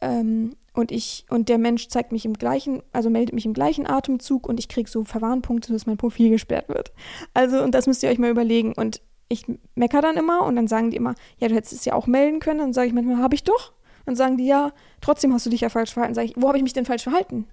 Ähm, 0.00 0.56
und 0.72 0.90
ich, 0.90 1.26
und 1.28 1.50
der 1.50 1.58
Mensch 1.58 1.88
zeigt 1.88 2.12
mich 2.12 2.24
im 2.24 2.32
gleichen, 2.32 2.82
also 2.92 3.10
meldet 3.10 3.34
mich 3.34 3.44
im 3.44 3.52
gleichen 3.52 3.86
Atemzug 3.86 4.48
und 4.48 4.58
ich 4.58 4.68
kriege 4.68 4.90
so 4.90 5.04
Verwarnpunkte, 5.04 5.72
dass 5.72 5.86
mein 5.86 5.98
Profil 5.98 6.30
gesperrt 6.30 6.68
wird. 6.68 6.92
Also, 7.34 7.62
und 7.62 7.74
das 7.74 7.86
müsst 7.86 8.02
ihr 8.02 8.08
euch 8.08 8.18
mal 8.18 8.30
überlegen. 8.30 8.72
Und 8.72 9.00
ich 9.28 9.44
meckere 9.74 10.02
dann 10.02 10.16
immer 10.16 10.44
und 10.44 10.56
dann 10.56 10.66
sagen 10.66 10.90
die 10.90 10.96
immer, 10.96 11.14
ja, 11.38 11.48
du 11.48 11.54
hättest 11.54 11.74
es 11.74 11.84
ja 11.84 11.92
auch 11.92 12.06
melden 12.06 12.40
können. 12.40 12.58
Dann 12.58 12.72
sage 12.72 12.88
ich 12.88 12.94
manchmal, 12.94 13.18
habe 13.18 13.34
ich 13.34 13.44
doch. 13.44 13.72
Dann 14.04 14.16
sagen 14.16 14.36
die, 14.36 14.46
ja, 14.46 14.72
trotzdem 15.00 15.32
hast 15.32 15.46
du 15.46 15.50
dich 15.50 15.60
ja 15.60 15.68
falsch 15.68 15.92
verhalten. 15.92 16.14
Sage 16.14 16.28
ich, 16.28 16.34
wo 16.36 16.48
habe 16.48 16.58
ich 16.58 16.64
mich 16.64 16.72
denn 16.72 16.86
falsch 16.86 17.04
verhalten? 17.04 17.46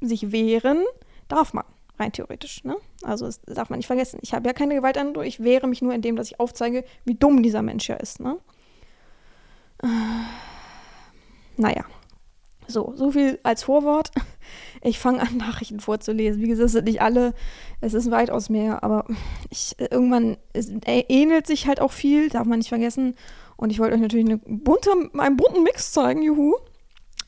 Sich 0.00 0.32
wehren 0.32 0.84
darf 1.28 1.52
man, 1.52 1.64
rein 1.98 2.12
theoretisch. 2.12 2.64
Ne? 2.64 2.76
Also 3.02 3.26
das 3.26 3.40
darf 3.42 3.70
man 3.70 3.78
nicht 3.78 3.86
vergessen. 3.86 4.18
Ich 4.22 4.34
habe 4.34 4.46
ja 4.46 4.52
keine 4.52 4.74
Gewalt 4.74 4.98
an, 4.98 5.14
ich 5.22 5.42
wehre 5.42 5.66
mich 5.66 5.82
nur 5.82 5.94
indem, 5.94 6.16
dass 6.16 6.28
ich 6.28 6.40
aufzeige, 6.40 6.84
wie 7.04 7.14
dumm 7.14 7.42
dieser 7.42 7.62
Mensch 7.62 7.88
ja 7.88 7.96
ist. 7.96 8.20
Ne? 8.20 8.38
Äh, 9.82 9.86
naja. 11.56 11.84
So, 12.68 12.92
so 12.96 13.12
viel 13.12 13.38
als 13.42 13.62
Vorwort. 13.62 14.10
Ich 14.82 15.00
fange 15.00 15.20
an, 15.20 15.36
Nachrichten 15.38 15.80
vorzulesen. 15.80 16.40
Wie 16.40 16.46
gesagt, 16.46 16.66
es 16.66 16.72
sind 16.72 16.84
nicht 16.84 17.02
alle, 17.02 17.34
es 17.80 17.94
ist 17.94 18.12
weitaus 18.12 18.48
mehr, 18.48 18.84
aber 18.84 19.04
ich, 19.50 19.74
irgendwann 19.78 20.36
es 20.52 20.70
ähnelt 20.86 21.48
sich 21.48 21.66
halt 21.66 21.80
auch 21.80 21.90
viel, 21.90 22.28
darf 22.28 22.46
man 22.46 22.58
nicht 22.58 22.68
vergessen. 22.68 23.16
Und 23.56 23.70
ich 23.70 23.80
wollte 23.80 23.94
euch 23.94 24.00
natürlich 24.00 24.26
eine 24.26 24.38
bunte, 24.38 24.92
einen 25.18 25.36
bunten 25.36 25.64
Mix 25.64 25.90
zeigen, 25.90 26.22
juhu. 26.22 26.54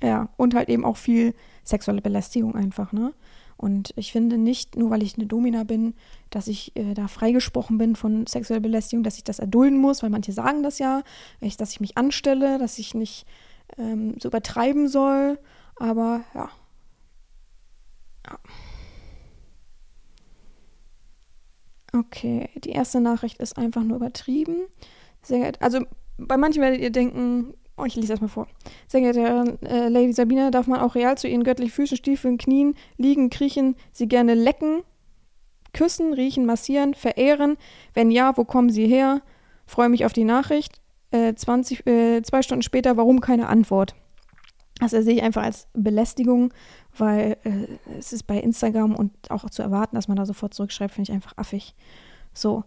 Ja, 0.00 0.28
und 0.36 0.54
halt 0.54 0.68
eben 0.68 0.84
auch 0.84 0.96
viel 0.96 1.34
sexuelle 1.68 2.02
Belästigung 2.02 2.54
einfach, 2.54 2.92
ne? 2.92 3.12
Und 3.56 3.92
ich 3.96 4.12
finde 4.12 4.38
nicht, 4.38 4.76
nur 4.76 4.90
weil 4.90 5.02
ich 5.02 5.16
eine 5.16 5.26
Domina 5.26 5.64
bin, 5.64 5.94
dass 6.30 6.46
ich 6.46 6.76
äh, 6.76 6.94
da 6.94 7.08
freigesprochen 7.08 7.76
bin 7.76 7.96
von 7.96 8.24
sexueller 8.26 8.60
Belästigung, 8.60 9.02
dass 9.02 9.16
ich 9.16 9.24
das 9.24 9.40
erdulden 9.40 9.78
muss, 9.78 10.02
weil 10.02 10.10
manche 10.10 10.32
sagen 10.32 10.62
das 10.62 10.78
ja, 10.78 11.02
ich, 11.40 11.56
dass 11.56 11.72
ich 11.72 11.80
mich 11.80 11.98
anstelle, 11.98 12.58
dass 12.58 12.78
ich 12.78 12.94
nicht 12.94 13.26
ähm, 13.76 14.14
so 14.20 14.28
übertreiben 14.28 14.86
soll. 14.86 15.40
Aber 15.74 16.20
ja. 16.34 16.50
ja. 18.26 18.38
Okay, 21.92 22.48
die 22.62 22.70
erste 22.70 23.00
Nachricht 23.00 23.38
ist 23.38 23.58
einfach 23.58 23.82
nur 23.82 23.96
übertrieben. 23.96 24.68
Sehr 25.22 25.52
also 25.58 25.80
bei 26.16 26.36
manchen 26.36 26.62
werdet 26.62 26.80
ihr 26.80 26.90
denken, 26.90 27.54
oh, 27.78 27.84
ich 27.84 27.96
lese 27.96 28.12
erstmal 28.12 28.28
vor. 28.28 28.46
Sehr 28.86 29.00
geehrte 29.00 29.58
äh, 29.62 29.88
Lady 29.88 30.12
Sabina, 30.12 30.50
darf 30.50 30.66
man 30.66 30.80
auch 30.80 30.94
real 30.94 31.16
zu 31.16 31.28
ihren 31.28 31.44
göttlich 31.44 31.72
Füßen, 31.72 31.96
Stiefeln, 31.96 32.38
Knien, 32.38 32.74
liegen, 32.96 33.30
kriechen, 33.30 33.76
sie 33.92 34.08
gerne 34.08 34.34
lecken, 34.34 34.82
küssen, 35.72 36.12
riechen, 36.12 36.46
massieren, 36.46 36.94
verehren? 36.94 37.56
Wenn 37.94 38.10
ja, 38.10 38.36
wo 38.36 38.44
kommen 38.44 38.70
sie 38.70 38.86
her? 38.86 39.22
Freue 39.66 39.88
mich 39.88 40.04
auf 40.04 40.12
die 40.12 40.24
Nachricht 40.24 40.80
äh, 41.10 41.34
20, 41.34 41.86
äh, 41.86 42.22
zwei 42.22 42.42
Stunden 42.42 42.62
später, 42.62 42.96
warum 42.96 43.20
keine 43.20 43.48
Antwort? 43.48 43.94
Das 44.80 44.92
sehe 44.92 45.14
ich 45.14 45.22
einfach 45.22 45.42
als 45.42 45.66
Belästigung, 45.74 46.52
weil 46.96 47.36
äh, 47.44 47.96
es 47.98 48.12
ist 48.12 48.24
bei 48.24 48.38
Instagram 48.38 48.94
und 48.94 49.12
auch 49.30 49.48
zu 49.50 49.62
erwarten, 49.62 49.96
dass 49.96 50.06
man 50.06 50.16
da 50.16 50.24
sofort 50.24 50.54
zurückschreibt, 50.54 50.94
finde 50.94 51.10
ich 51.10 51.14
einfach 51.14 51.32
affig. 51.36 51.74
So. 52.32 52.64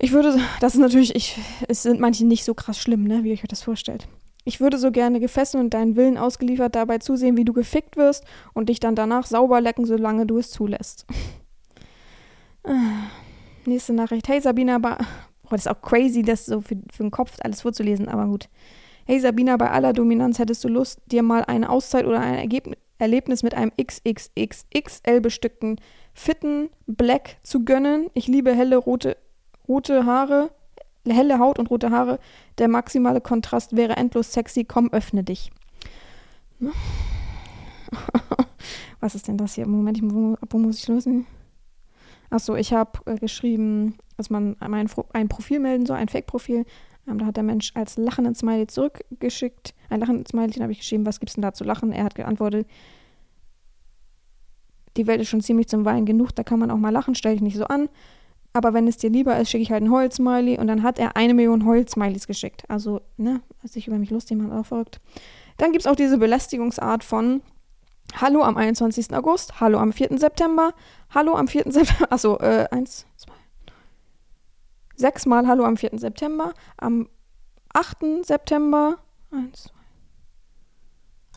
Ich 0.00 0.12
würde, 0.12 0.40
das 0.60 0.74
ist 0.74 0.80
natürlich, 0.80 1.14
ich, 1.14 1.38
es 1.68 1.82
sind 1.82 2.00
manche 2.00 2.24
nicht 2.24 2.44
so 2.44 2.54
krass 2.54 2.78
schlimm, 2.78 3.04
ne, 3.04 3.22
wie 3.22 3.28
ihr 3.28 3.34
euch 3.34 3.42
das 3.48 3.62
vorstellt. 3.62 4.08
Ich 4.44 4.60
würde 4.60 4.78
so 4.78 4.90
gerne 4.90 5.20
gefesselt 5.20 5.62
und 5.62 5.74
deinen 5.74 5.96
Willen 5.96 6.16
ausgeliefert 6.16 6.74
dabei 6.74 6.98
zusehen, 6.98 7.36
wie 7.36 7.44
du 7.44 7.52
gefickt 7.52 7.96
wirst 7.96 8.24
und 8.54 8.68
dich 8.68 8.80
dann 8.80 8.94
danach 8.94 9.26
sauber 9.26 9.60
lecken, 9.60 9.84
solange 9.84 10.26
du 10.26 10.38
es 10.38 10.50
zulässt. 10.50 11.06
Ah, 12.64 13.08
nächste 13.66 13.92
Nachricht. 13.92 14.28
Hey 14.28 14.40
Sabina, 14.40 14.78
Oh, 15.48 15.52
das 15.52 15.62
ist 15.62 15.68
auch 15.68 15.80
crazy, 15.80 16.22
das 16.22 16.44
so 16.44 16.60
für, 16.60 16.76
für 16.92 17.02
den 17.02 17.10
Kopf 17.10 17.36
alles 17.42 17.62
vorzulesen, 17.62 18.08
aber 18.08 18.26
gut. 18.26 18.50
Hey 19.06 19.18
Sabina, 19.18 19.56
bei 19.56 19.70
aller 19.70 19.94
Dominanz 19.94 20.38
hättest 20.38 20.62
du 20.64 20.68
Lust, 20.68 21.00
dir 21.06 21.22
mal 21.22 21.42
eine 21.44 21.70
Auszeit 21.70 22.04
oder 22.04 22.20
ein 22.20 22.34
Ergebnis, 22.34 22.76
Erlebnis 22.98 23.42
mit 23.42 23.54
einem 23.54 23.72
XXXXL 23.80 25.20
bestückten 25.20 25.80
fitten 26.12 26.68
Black 26.86 27.36
zu 27.42 27.64
gönnen. 27.64 28.10
Ich 28.12 28.26
liebe 28.26 28.52
helle 28.52 28.76
rote, 28.76 29.16
rote 29.66 30.04
Haare, 30.04 30.50
helle 31.06 31.38
Haut 31.38 31.58
und 31.58 31.70
rote 31.70 31.90
Haare. 31.90 32.18
Der 32.58 32.68
maximale 32.68 33.20
Kontrast 33.20 33.76
wäre 33.76 33.96
endlos 33.96 34.32
sexy. 34.32 34.64
Komm, 34.64 34.90
öffne 34.92 35.24
dich. 35.24 35.50
Was 39.00 39.14
ist 39.14 39.28
denn 39.28 39.36
das 39.36 39.54
hier? 39.54 39.66
Moment, 39.66 40.00
wo, 40.02 40.36
wo 40.50 40.58
muss 40.58 40.78
ich 40.78 40.88
lösen? 40.88 41.26
Achso, 42.30 42.56
ich 42.56 42.72
habe 42.72 42.98
äh, 43.06 43.16
geschrieben, 43.16 43.96
dass 44.16 44.28
man 44.28 44.56
ein, 44.60 44.90
ein 45.12 45.28
Profil 45.28 45.60
melden 45.60 45.86
soll, 45.86 45.96
ein 45.96 46.08
Fake-Profil. 46.08 46.64
Ähm, 47.06 47.18
da 47.18 47.26
hat 47.26 47.36
der 47.36 47.44
Mensch 47.44 47.72
als 47.74 47.96
lachenden 47.96 48.34
Smiley 48.34 48.66
zurückgeschickt. 48.66 49.74
Ein 49.88 50.00
lachendes 50.00 50.30
Smiley, 50.30 50.52
habe 50.54 50.72
ich 50.72 50.80
geschrieben, 50.80 51.06
was 51.06 51.20
gibt 51.20 51.30
es 51.30 51.34
denn 51.34 51.42
da 51.42 51.52
zu 51.52 51.64
lachen? 51.64 51.92
Er 51.92 52.04
hat 52.04 52.14
geantwortet, 52.14 52.66
die 54.96 55.06
Welt 55.06 55.20
ist 55.20 55.28
schon 55.28 55.40
ziemlich 55.40 55.68
zum 55.68 55.84
Weinen 55.84 56.06
genug, 56.06 56.34
da 56.34 56.42
kann 56.42 56.58
man 56.58 56.70
auch 56.70 56.76
mal 56.76 56.90
lachen, 56.90 57.14
stell 57.14 57.32
dich 57.32 57.42
nicht 57.42 57.56
so 57.56 57.64
an. 57.64 57.88
Aber 58.58 58.74
wenn 58.74 58.88
es 58.88 58.96
dir 58.96 59.08
lieber 59.08 59.38
ist, 59.38 59.50
schicke 59.50 59.62
ich 59.62 59.70
halt 59.70 59.84
ein 59.84 59.90
Heul-Smiley. 59.92 60.58
Und 60.58 60.66
dann 60.66 60.82
hat 60.82 60.98
er 60.98 61.16
eine 61.16 61.32
Million 61.32 61.64
Heul-Smileys 61.64 62.26
geschickt. 62.26 62.64
Also, 62.68 63.00
ne, 63.16 63.40
sich 63.62 63.86
über 63.86 63.98
mich 63.98 64.10
lustig 64.10 64.36
machen, 64.36 64.52
auch 64.52 64.66
verrückt. 64.66 65.00
Dann 65.58 65.70
gibt 65.70 65.84
es 65.84 65.86
auch 65.86 65.94
diese 65.94 66.18
Belästigungsart 66.18 67.04
von 67.04 67.40
Hallo 68.14 68.42
am 68.42 68.56
21. 68.56 69.14
August, 69.14 69.60
Hallo 69.60 69.78
am 69.78 69.92
4. 69.92 70.18
September, 70.18 70.72
Hallo 71.14 71.36
am 71.36 71.46
4. 71.46 71.70
September, 71.70 72.06
achso, 72.12 72.36
äh, 72.38 72.66
eins, 72.70 73.06
zwei, 73.16 73.34
sechsmal 74.96 75.46
Hallo 75.46 75.64
am 75.64 75.76
4. 75.76 75.90
September, 75.98 76.52
am 76.78 77.08
8. 77.74 78.24
September, 78.24 78.96
eins, 79.30 79.64
zwei, 79.64 79.72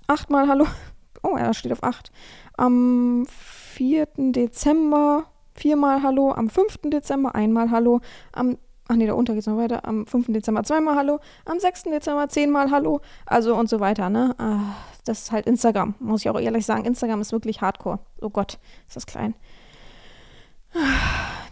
achtmal 0.08 0.48
Hallo, 0.48 0.66
oh, 1.22 1.38
das 1.38 1.58
steht 1.58 1.74
auf 1.74 1.84
acht, 1.84 2.12
am 2.58 3.28
4. 3.28 4.08
Dezember, 4.18 5.26
viermal 5.54 6.04
Hallo, 6.04 6.32
am 6.32 6.50
5. 6.50 6.80
Dezember 6.86 7.36
einmal 7.36 7.72
Hallo, 7.72 8.02
am 8.32 8.58
Ach 8.88 8.96
nee, 8.98 9.08
da 9.08 9.14
unter 9.14 9.34
geht 9.34 9.42
es 9.42 9.48
noch 9.48 9.56
weiter. 9.56 9.86
Am 9.86 10.06
5. 10.06 10.34
Dezember 10.34 10.64
zweimal 10.64 10.98
Hallo, 10.98 11.20
am 11.46 11.60
6. 11.60 11.84
Dezember 11.84 12.28
zehnmal 12.28 12.72
Hallo, 12.72 13.00
also 13.26 13.56
und 13.56 13.70
so 13.70 13.80
weiter, 13.80 14.10
ne? 14.10 14.36
Ah, 14.38 14.76
das 15.06 15.22
ist 15.22 15.32
halt 15.32 15.48
Instagram, 15.48 15.96
muss 16.00 16.22
ich 16.22 16.30
auch 16.30 16.38
ehrlich 16.38 16.66
sagen. 16.66 16.84
Instagram 16.84 17.22
ist 17.22 17.32
wirklich 17.32 17.62
hardcore. 17.62 18.00
Oh 18.22 18.30
Gott, 18.30 18.60
ist 18.88 18.98
das 18.98 19.06
klein. 19.06 19.34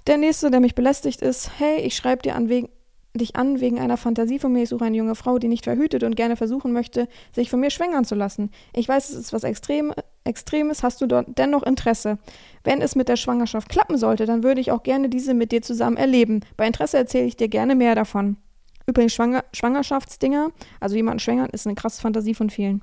Der 0.07 0.17
nächste, 0.17 0.51
der 0.51 0.59
mich 0.59 0.75
belästigt, 0.75 1.21
ist: 1.21 1.51
Hey, 1.57 1.79
ich 1.79 1.95
schreibe 1.95 2.23
dir 2.23 2.35
an 2.35 2.49
wegen, 2.49 2.69
dich 3.19 3.35
an 3.35 3.59
wegen 3.59 3.79
einer 3.79 3.97
Fantasie 3.97 4.39
von 4.39 4.51
mir. 4.51 4.63
Ich 4.63 4.69
suche 4.69 4.85
eine 4.85 4.97
junge 4.97 5.15
Frau, 5.15 5.37
die 5.37 5.47
nicht 5.47 5.65
verhütet 5.65 6.03
und 6.03 6.15
gerne 6.15 6.35
versuchen 6.35 6.73
möchte, 6.73 7.07
sich 7.31 7.49
von 7.49 7.59
mir 7.59 7.69
schwängern 7.69 8.05
zu 8.05 8.15
lassen. 8.15 8.49
Ich 8.73 8.89
weiß, 8.89 9.09
es 9.09 9.15
ist 9.15 9.33
was 9.33 9.43
Extrem, 9.43 9.93
Extremes. 10.23 10.81
Hast 10.81 11.01
du 11.01 11.05
dort 11.05 11.37
dennoch 11.37 11.63
Interesse? 11.63 12.17
Wenn 12.63 12.81
es 12.81 12.95
mit 12.95 13.07
der 13.07 13.15
Schwangerschaft 13.15 13.69
klappen 13.69 13.97
sollte, 13.97 14.25
dann 14.25 14.43
würde 14.43 14.61
ich 14.61 14.71
auch 14.71 14.83
gerne 14.83 15.09
diese 15.09 15.33
mit 15.33 15.51
dir 15.51 15.61
zusammen 15.61 15.97
erleben. 15.97 16.41
Bei 16.57 16.65
Interesse 16.65 16.97
erzähle 16.97 17.25
ich 17.25 17.37
dir 17.37 17.49
gerne 17.49 17.75
mehr 17.75 17.93
davon. 17.93 18.37
Übrigens, 18.87 19.13
Schwanger 19.13 19.43
Schwangerschaftsdinger, 19.53 20.49
also 20.79 20.95
jemanden 20.95 21.19
schwängern, 21.19 21.49
ist 21.51 21.67
eine 21.67 21.75
krasse 21.75 22.01
Fantasie 22.01 22.33
von 22.33 22.49
vielen 22.49 22.81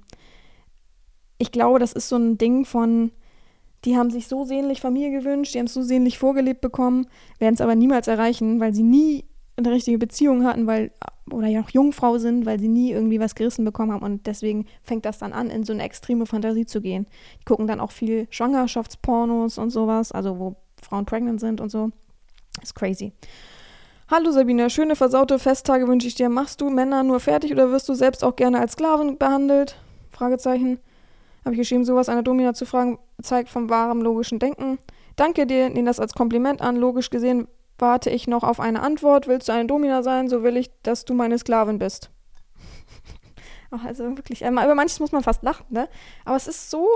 ich 1.38 1.52
glaube, 1.52 1.78
das 1.78 1.92
ist 1.92 2.08
so 2.08 2.16
ein 2.16 2.38
Ding 2.38 2.64
von, 2.64 3.10
die 3.84 3.96
haben 3.96 4.10
sich 4.10 4.28
so 4.28 4.44
sehnlich 4.44 4.80
Familie 4.80 5.10
gewünscht, 5.10 5.54
die 5.54 5.58
haben 5.58 5.66
es 5.66 5.74
so 5.74 5.82
sehnlich 5.82 6.18
vorgelebt 6.18 6.60
bekommen, 6.60 7.06
werden 7.38 7.54
es 7.54 7.60
aber 7.60 7.74
niemals 7.74 8.08
erreichen, 8.08 8.60
weil 8.60 8.74
sie 8.74 8.82
nie 8.82 9.24
eine 9.56 9.70
richtige 9.70 9.98
Beziehung 9.98 10.44
hatten, 10.44 10.66
weil 10.66 10.90
oder 11.30 11.48
ja 11.48 11.60
auch 11.60 11.70
Jungfrau 11.70 12.18
sind, 12.18 12.46
weil 12.46 12.60
sie 12.60 12.68
nie 12.68 12.92
irgendwie 12.92 13.18
was 13.18 13.34
gerissen 13.34 13.64
bekommen 13.64 13.92
haben 13.92 14.04
und 14.04 14.26
deswegen 14.26 14.66
fängt 14.82 15.04
das 15.04 15.18
dann 15.18 15.32
an, 15.32 15.50
in 15.50 15.64
so 15.64 15.72
eine 15.72 15.82
extreme 15.82 16.26
Fantasie 16.26 16.66
zu 16.66 16.80
gehen. 16.80 17.06
Die 17.40 17.44
gucken 17.44 17.66
dann 17.66 17.80
auch 17.80 17.90
viel 17.90 18.28
Schwangerschaftspornos 18.30 19.58
und 19.58 19.70
sowas, 19.70 20.12
also 20.12 20.38
wo 20.38 20.56
Frauen 20.80 21.04
pregnant 21.04 21.40
sind 21.40 21.60
und 21.60 21.70
so. 21.70 21.90
ist 22.62 22.74
crazy. 22.74 23.12
Hallo 24.08 24.30
Sabine, 24.30 24.70
schöne 24.70 24.94
versaute 24.94 25.40
Festtage 25.40 25.88
wünsche 25.88 26.06
ich 26.06 26.14
dir. 26.14 26.28
Machst 26.28 26.60
du 26.60 26.70
Männer 26.70 27.02
nur 27.02 27.18
fertig 27.18 27.50
oder 27.50 27.72
wirst 27.72 27.88
du 27.88 27.94
selbst 27.94 28.22
auch 28.22 28.36
gerne 28.36 28.60
als 28.60 28.72
Sklaven 28.72 29.18
behandelt? 29.18 29.76
Fragezeichen 30.12 30.78
habe 31.44 31.54
ich 31.54 31.60
geschrieben, 31.60 31.84
sowas 31.84 32.08
einer 32.08 32.22
Domina 32.22 32.54
zu 32.54 32.66
fragen, 32.66 32.98
zeigt 33.20 33.48
vom 33.48 33.68
wahren 33.68 34.00
logischen 34.00 34.38
Denken. 34.38 34.78
Danke 35.16 35.46
dir, 35.46 35.70
nehm 35.70 35.86
das 35.86 35.98
als 35.98 36.14
Kompliment 36.14 36.60
an. 36.60 36.76
Logisch 36.76 37.10
gesehen 37.10 37.48
warte 37.78 38.10
ich 38.10 38.26
noch 38.26 38.42
auf 38.42 38.60
eine 38.60 38.82
Antwort. 38.82 39.26
Willst 39.26 39.48
du 39.48 39.52
eine 39.52 39.66
Domina 39.66 40.02
sein, 40.02 40.28
so 40.28 40.42
will 40.42 40.56
ich, 40.56 40.70
dass 40.82 41.04
du 41.04 41.14
meine 41.14 41.38
Sklavin 41.38 41.78
bist. 41.78 42.10
Ach, 43.70 43.84
also 43.84 44.04
wirklich, 44.16 44.42
äh, 44.42 44.48
über 44.48 44.74
manches 44.74 45.00
muss 45.00 45.12
man 45.12 45.22
fast 45.22 45.42
lachen, 45.42 45.66
ne? 45.70 45.88
Aber 46.24 46.36
es 46.36 46.46
ist 46.46 46.70
so. 46.70 46.88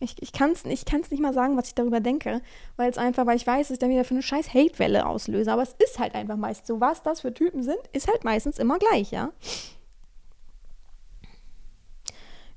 Ich, 0.00 0.22
ich 0.22 0.32
kann 0.32 0.52
es 0.52 0.64
ich 0.64 0.84
kann's 0.84 1.10
nicht 1.10 1.20
mal 1.20 1.34
sagen, 1.34 1.56
was 1.56 1.68
ich 1.68 1.74
darüber 1.74 2.00
denke, 2.00 2.40
weil 2.76 2.88
es 2.88 2.98
einfach, 2.98 3.26
weil 3.26 3.36
ich 3.36 3.46
weiß, 3.46 3.68
dass 3.68 3.74
ich 3.74 3.78
dann 3.80 3.90
wieder 3.90 4.04
für 4.04 4.14
eine 4.14 4.22
scheiß 4.22 4.54
Hatewelle 4.54 5.06
auslöse. 5.06 5.52
Aber 5.52 5.62
es 5.62 5.74
ist 5.84 5.98
halt 5.98 6.14
einfach 6.14 6.36
meist 6.36 6.66
so. 6.66 6.80
Was 6.80 7.02
das 7.02 7.20
für 7.22 7.34
Typen 7.34 7.62
sind, 7.62 7.80
ist 7.92 8.08
halt 8.08 8.24
meistens 8.24 8.58
immer 8.58 8.78
gleich, 8.78 9.10
ja? 9.10 9.32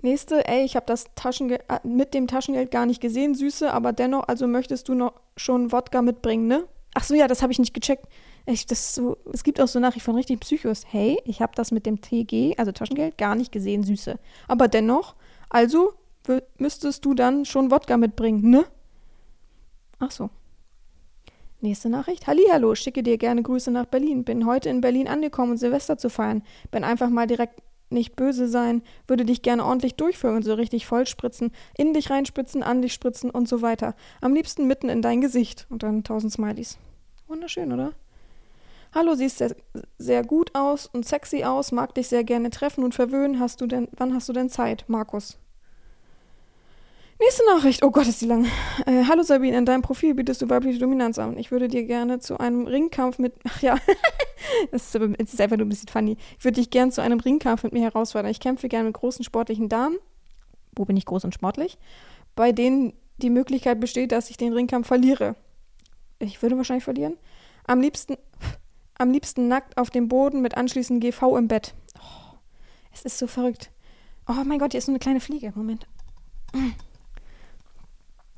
Nächste, 0.02 0.48
ey, 0.48 0.64
ich 0.64 0.76
habe 0.76 0.86
das 0.86 1.06
Taschengeld 1.16 1.64
äh, 1.68 1.80
mit 1.88 2.14
dem 2.14 2.28
Taschengeld 2.28 2.72
gar 2.72 2.86
nicht 2.86 3.02
gesehen, 3.02 3.36
Süße, 3.36 3.72
aber 3.72 3.94
dennoch, 3.94 4.28
also 4.28 4.48
möchtest 4.48 4.90
du 4.90 4.96
noch 4.96 5.14
schon 5.38 5.72
Wodka 5.72 6.02
mitbringen, 6.02 6.48
ne? 6.48 6.64
Ach 6.94 7.04
so, 7.04 7.14
ja, 7.14 7.28
das 7.28 7.42
habe 7.42 7.52
ich 7.52 7.60
nicht 7.60 7.74
gecheckt. 7.74 8.06
Ich, 8.46 8.66
das 8.66 8.96
so, 8.96 9.18
es 9.32 9.44
gibt 9.44 9.62
auch 9.62 9.68
so 9.68 9.80
Nachrichten 9.80 10.06
von 10.06 10.16
richtig 10.16 10.40
Psychos. 10.40 10.84
Hey, 10.88 11.20
ich 11.26 11.42
habe 11.42 11.54
das 11.56 11.72
mit 11.72 11.86
dem 11.86 12.02
TG, 12.02 12.56
also 12.58 12.72
Taschengeld, 12.72 13.18
gar 13.18 13.36
nicht 13.36 13.52
gesehen, 13.52 13.84
Süße. 13.84 14.18
Aber 14.48 14.68
dennoch, 14.68 15.16
also 15.50 15.94
müsstest 16.58 17.06
du 17.06 17.14
dann 17.14 17.46
schon 17.46 17.72
Wodka 17.72 17.98
mitbringen, 17.98 18.50
ne? 18.50 18.66
Ach 20.00 20.12
so. 20.12 20.30
Nächste 21.62 21.90
Nachricht. 21.90 22.26
Hallihallo, 22.26 22.74
schicke 22.74 23.04
dir 23.04 23.20
gerne 23.20 23.44
Grüße 23.44 23.70
nach 23.70 23.86
Berlin. 23.86 24.24
Bin 24.24 24.48
heute 24.48 24.70
in 24.70 24.82
Berlin 24.82 25.08
angekommen, 25.08 25.52
um 25.52 25.58
Silvester 25.58 25.98
zu 25.98 26.10
feiern. 26.10 26.42
Bin 26.72 26.84
einfach 26.84 27.10
mal 27.10 27.28
direkt 27.28 27.62
nicht 27.92 28.16
böse 28.16 28.48
sein, 28.48 28.82
würde 29.08 29.26
dich 29.26 29.42
gerne 29.42 29.66
ordentlich 29.66 29.96
durchführen 29.96 30.36
und 30.36 30.44
so 30.44 30.54
richtig 30.54 30.86
vollspritzen, 30.86 31.52
in 31.78 31.94
dich 31.94 32.10
reinspritzen, 32.10 32.64
an 32.64 32.82
dich 32.82 32.94
spritzen 32.94 33.30
und 33.30 33.48
so 33.48 33.62
weiter. 33.62 33.96
Am 34.22 34.34
liebsten 34.34 34.68
mitten 34.68 34.90
in 34.90 35.02
dein 35.02 35.22
Gesicht. 35.22 35.68
Und 35.70 35.84
dann 35.84 36.04
tausend 36.04 36.34
Smileys. 36.34 36.78
Wunderschön, 37.28 37.72
oder? 37.72 37.94
Hallo, 38.94 39.16
siehst 39.16 39.38
sehr, 39.38 39.56
sehr 39.98 40.24
gut 40.24 40.54
aus 40.54 40.86
und 40.86 41.08
sexy 41.08 41.46
aus, 41.46 41.72
mag 41.72 41.96
dich 41.96 42.10
sehr 42.10 42.26
gerne 42.26 42.50
treffen 42.50 42.84
und 42.84 42.94
verwöhnen. 42.94 43.40
Hast 43.40 43.62
du 43.62 43.68
denn, 43.68 43.88
wann 43.94 44.14
hast 44.14 44.28
du 44.28 44.34
denn 44.34 44.50
Zeit, 44.50 44.84
Markus? 44.88 45.38
Nächste 47.22 47.46
Nachricht. 47.46 47.84
Oh 47.84 47.92
Gott, 47.92 48.08
ist 48.08 48.20
die 48.22 48.26
lang. 48.26 48.46
Äh, 48.88 49.04
Hallo 49.08 49.22
Sabine, 49.22 49.56
in 49.56 49.68
deinem 49.68 49.84
Profil 49.84 50.16
bietest 50.16 50.42
du 50.42 50.50
weibliche 50.50 50.80
Dominanz 50.80 51.20
an. 51.20 51.38
Ich 51.38 51.52
würde 51.52 51.68
dir 51.68 51.84
gerne 51.84 52.18
zu 52.18 52.40
einem 52.40 52.66
Ringkampf 52.66 53.20
mit. 53.20 53.36
Ach 53.48 53.62
ja, 53.62 53.78
das, 54.72 54.96
ist, 54.96 54.96
ist 54.96 55.40
einfach 55.40 55.56
nur 55.56 55.68
ein 55.68 55.70
bisschen 55.70 55.88
funny. 55.88 56.18
Ich 56.40 56.44
würde 56.44 56.60
dich 56.60 56.72
gerne 56.72 56.92
zu 56.92 57.00
einem 57.00 57.20
Ringkampf 57.20 57.62
mit 57.62 57.74
mir 57.74 57.84
herausfordern. 57.84 58.32
Ich 58.32 58.40
kämpfe 58.40 58.68
gerne 58.70 58.86
mit 58.86 58.96
großen 58.96 59.24
sportlichen 59.24 59.70
Damen. 59.70 60.00
Wo 60.76 60.84
bin 60.86 60.98
ich 60.98 61.06
groß 61.06 61.24
und 61.24 61.36
sportlich? 61.36 61.78
Bei 62.36 62.52
denen 62.52 62.94
die 63.18 63.30
Möglichkeit 63.30 63.80
besteht, 63.80 64.12
dass 64.14 64.32
ich 64.32 64.38
den 64.38 64.54
Ringkampf 64.54 64.88
verliere. 64.88 65.36
Ich 66.18 66.42
würde 66.42 66.58
wahrscheinlich 66.58 66.86
verlieren. 66.86 67.18
Am 67.68 67.82
liebsten, 67.82 68.18
am 68.98 69.12
liebsten 69.12 69.48
nackt 69.48 69.78
auf 69.78 69.92
dem 69.92 70.08
Boden 70.08 70.42
mit 70.42 70.58
anschließend 70.58 71.04
GV 71.04 71.38
im 71.38 71.48
Bett. 71.48 71.76
Oh, 72.00 72.38
es 72.92 73.04
ist 73.04 73.20
so 73.20 73.28
verrückt. 73.28 73.70
Oh 74.28 74.44
mein 74.44 74.58
Gott, 74.58 74.72
hier 74.72 74.80
ist 74.80 74.88
so 74.88 74.92
eine 74.92 74.98
kleine 74.98 75.20
Fliege. 75.20 75.54
Moment. 75.54 75.86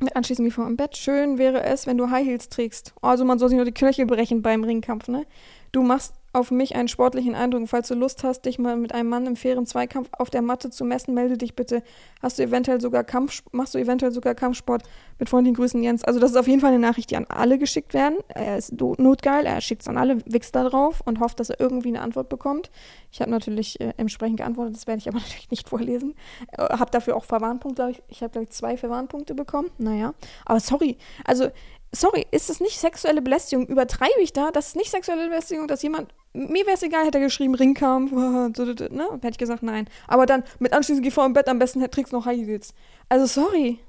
Anschließend 0.10 0.46
wie 0.48 0.52
vor 0.52 0.68
im 0.68 0.78
Bett. 0.78 0.98
Schön 0.98 1.38
wäre 1.38 1.63
es, 1.63 1.88
wenn 1.88 1.98
du 1.98 2.10
High 2.10 2.26
Heels 2.26 2.50
trägst. 2.50 2.94
Also 3.02 3.26
man 3.26 3.39
soll 3.39 3.50
sich 3.50 3.56
nur 3.56 3.66
die 3.66 3.74
Knöchel 3.74 4.06
brechen 4.06 4.42
beim 4.42 4.63
Ringkampf, 4.63 5.08
ne? 5.08 5.26
Du 5.72 5.84
machst 5.84 6.13
auf 6.34 6.50
mich 6.50 6.76
einen 6.76 6.88
sportlichen 6.88 7.36
Eindruck. 7.36 7.69
Falls 7.69 7.88
du 7.88 7.93
Lust 7.93 8.24
hast, 8.24 8.41
dich 8.41 8.58
mal 8.58 8.76
mit 8.76 8.93
einem 8.93 9.10
Mann 9.10 9.28
im 9.28 9.36
fairen 9.36 9.67
Zweikampf 9.67 10.10
auf 10.17 10.32
der 10.32 10.41
Matte 10.41 10.72
zu 10.72 10.84
messen, 10.84 11.13
melde 11.13 11.38
dich 11.38 11.56
bitte. 11.56 11.84
Hast 12.22 12.39
du 12.39 12.43
eventuell 12.43 12.82
sogar 12.82 13.04
Kampf, 13.04 13.43
machst 13.52 13.76
du 13.76 13.78
eventuell 13.78 14.12
sogar 14.12 14.34
Kampfsport? 14.34 14.84
Mit 15.19 15.30
freundlichen 15.30 15.56
Grüßen, 15.56 15.82
Jens. 15.84 16.04
Also 16.04 16.19
das 16.19 16.32
ist 16.32 16.38
auf 16.38 16.48
jeden 16.48 16.60
Fall 16.60 16.72
eine 16.72 16.80
Nachricht, 16.80 17.12
die 17.12 17.17
an 17.17 17.26
alle 17.30 17.60
geschickt 17.60 17.93
werden. 17.93 18.17
Er 18.30 18.58
ist 18.58 18.74
notgeil, 18.74 19.46
er 19.46 19.62
schickt 19.62 19.84
es 19.84 19.88
an 19.88 19.98
alle, 19.98 20.17
wächst 20.26 20.56
da 20.56 20.67
drauf 20.67 21.02
und 21.06 21.19
hofft, 21.19 21.39
dass 21.39 21.52
er 21.52 21.60
irgendwie 21.60 21.89
eine 21.89 22.02
Antwort 22.02 22.30
bekommt. 22.30 22.72
Ich 23.12 23.22
habe 23.22 23.30
natürlich 23.30 23.80
äh, 23.80 23.93
entsprechend 23.98 24.38
geantwortet, 24.38 24.76
das 24.76 24.88
werde 24.88 25.00
ich 25.00 25.08
aber 25.08 25.19
natürlich 25.19 25.52
nicht 25.52 25.69
vorlesen. 25.69 26.15
Äh, 26.58 26.63
habe 26.63 26.89
dafür 26.89 27.15
auch 27.15 27.26
Verwarnpunkte, 27.26 27.76
glaube 27.76 27.91
ich. 27.91 28.04
Ich 28.08 28.24
habe, 28.24 28.32
glaube 28.32 28.46
ich, 28.46 28.50
zwei 28.50 28.76
Verwarnpunkte 28.76 29.36
bekommen. 29.36 29.69
Naja, 29.78 30.13
aber 30.46 30.60
sorry. 30.60 30.98
Also 31.26 31.50
sorry, 31.93 32.25
ist 32.32 32.49
es 32.49 32.60
nicht 32.60 32.79
sexuelle 32.79 33.21
Belästigung? 33.21 33.67
Übertreibe 33.67 34.21
ich 34.21 34.34
da? 34.34 34.51
Das 34.51 34.67
ist 34.67 34.75
nicht 34.75 34.91
sexuelle 34.91 35.27
Belästigung, 35.27 35.67
dass 35.67 35.82
jemand 35.82 36.13
mir 36.34 36.65
wäre 36.65 36.75
es 36.75 36.84
egal, 36.84 37.06
hätte 37.06 37.19
er 37.19 37.25
geschrieben, 37.25 37.53
Ringkampf, 37.53 38.12
ne? 38.12 39.10
Hätte 39.21 39.29
ich 39.29 39.38
gesagt, 39.38 39.63
nein. 39.63 39.88
Aber 40.08 40.25
dann 40.25 40.43
mit 40.60 40.73
anschließend 40.73 41.06
geh 41.06 41.12
vor 41.12 41.25
im 41.25 41.34
Bett, 41.34 41.47
am 41.47 41.60
besten 41.60 41.79
trägst 41.89 42.12
noch 42.12 42.25
High 42.25 42.45
Heels. 42.45 42.73
Also 43.08 43.25
sorry. 43.27 43.79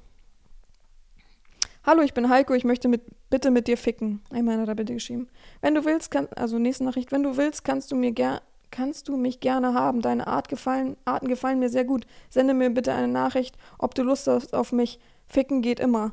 Hallo, 1.85 2.03
ich 2.03 2.15
bin 2.15 2.29
Heiko, 2.29 2.55
ich 2.55 2.65
möchte 2.65 2.89
mit, 2.89 3.03
bitte 3.31 3.51
mit 3.51 3.67
dir 3.67 3.77
ficken. 3.77 4.23
Einmal 4.31 4.61
hat 4.61 4.69
er 4.69 4.75
bitte 4.75 4.95
geschrieben. 4.95 5.29
Wenn 5.61 5.75
du 5.75 5.85
willst, 5.85 6.11
kann, 6.11 6.29
also 6.37 6.59
nächste 6.59 6.85
Nachricht, 6.85 7.13
wenn 7.13 7.23
du 7.23 7.37
willst, 7.37 7.65
kannst 7.65 7.91
du 7.91 7.97
mir 7.97 8.13
ger 8.13 8.43
kannst 8.71 9.09
du 9.09 9.17
mich 9.17 9.39
gerne 9.39 9.73
haben. 9.73 10.03
Deine 10.03 10.27
Art 10.27 10.49
gefallen, 10.49 10.97
Arten 11.05 11.29
gefallen 11.29 11.61
mir 11.61 11.69
sehr 11.69 11.85
gut. 11.85 12.07
Sende 12.29 12.55
mir 12.55 12.71
bitte 12.71 12.93
eine 12.93 13.07
Nachricht, 13.07 13.57
ob 13.79 13.95
du 13.95 14.03
Lust 14.03 14.27
hast 14.27 14.53
auf 14.53 14.73
mich. 14.73 14.99
Ficken 15.29 15.63
geht 15.63 15.79
immer. 15.79 16.11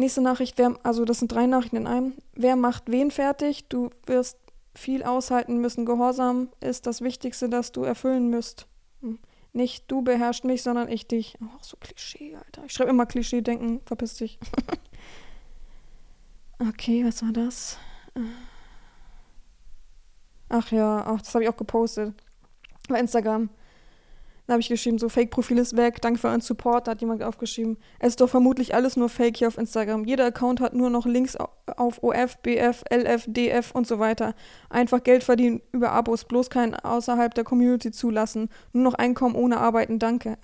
Nächste 0.00 0.22
Nachricht, 0.22 0.56
wer, 0.56 0.76
also 0.82 1.04
das 1.04 1.18
sind 1.18 1.30
drei 1.30 1.44
Nachrichten 1.44 1.76
in 1.76 1.86
einem. 1.86 2.14
Wer 2.32 2.56
macht 2.56 2.90
wen 2.90 3.10
fertig? 3.10 3.68
Du 3.68 3.90
wirst 4.06 4.38
viel 4.74 5.02
aushalten 5.02 5.58
müssen. 5.58 5.84
Gehorsam 5.84 6.48
ist 6.60 6.86
das 6.86 7.02
Wichtigste, 7.02 7.50
das 7.50 7.70
du 7.70 7.82
erfüllen 7.82 8.30
müsst. 8.30 8.66
Hm. 9.02 9.18
Nicht 9.52 9.90
du 9.90 10.00
beherrschst 10.00 10.44
mich, 10.44 10.62
sondern 10.62 10.88
ich 10.88 11.06
dich. 11.06 11.36
Ach, 11.44 11.62
so 11.62 11.76
Klischee, 11.78 12.34
Alter. 12.34 12.64
Ich 12.64 12.72
schreibe 12.72 12.88
immer 12.88 13.04
Klischee 13.04 13.42
denken. 13.42 13.82
Verpiss 13.84 14.14
dich. 14.14 14.38
okay, 16.58 17.04
was 17.04 17.22
war 17.22 17.32
das? 17.32 17.76
Ach 20.48 20.72
ja, 20.72 21.04
ach, 21.06 21.20
das 21.20 21.34
habe 21.34 21.44
ich 21.44 21.50
auch 21.50 21.58
gepostet. 21.58 22.14
Bei 22.88 22.98
Instagram. 22.98 23.50
Da 24.50 24.54
habe 24.54 24.62
ich 24.62 24.68
geschrieben, 24.68 24.98
so 24.98 25.08
Fake-Profil 25.08 25.58
ist 25.58 25.76
weg, 25.76 26.02
danke 26.02 26.18
für 26.18 26.26
euren 26.26 26.40
Support. 26.40 26.88
Da 26.88 26.90
hat 26.90 27.00
jemand 27.00 27.22
aufgeschrieben, 27.22 27.76
es 28.00 28.08
ist 28.08 28.20
doch 28.20 28.28
vermutlich 28.28 28.74
alles 28.74 28.96
nur 28.96 29.08
Fake 29.08 29.36
hier 29.36 29.46
auf 29.46 29.56
Instagram. 29.56 30.04
Jeder 30.04 30.24
Account 30.24 30.60
hat 30.60 30.74
nur 30.74 30.90
noch 30.90 31.06
Links 31.06 31.36
auf 31.36 32.02
OF, 32.02 32.36
BF, 32.38 32.82
LF, 32.92 33.26
DF 33.28 33.70
und 33.70 33.86
so 33.86 34.00
weiter. 34.00 34.34
Einfach 34.68 35.04
Geld 35.04 35.22
verdienen 35.22 35.62
über 35.70 35.92
Abos, 35.92 36.24
bloß 36.24 36.50
kein 36.50 36.74
außerhalb 36.74 37.32
der 37.32 37.44
Community 37.44 37.92
zulassen. 37.92 38.48
Nur 38.72 38.82
noch 38.82 38.94
Einkommen 38.94 39.36
ohne 39.36 39.58
Arbeiten, 39.58 40.00
danke. 40.00 40.36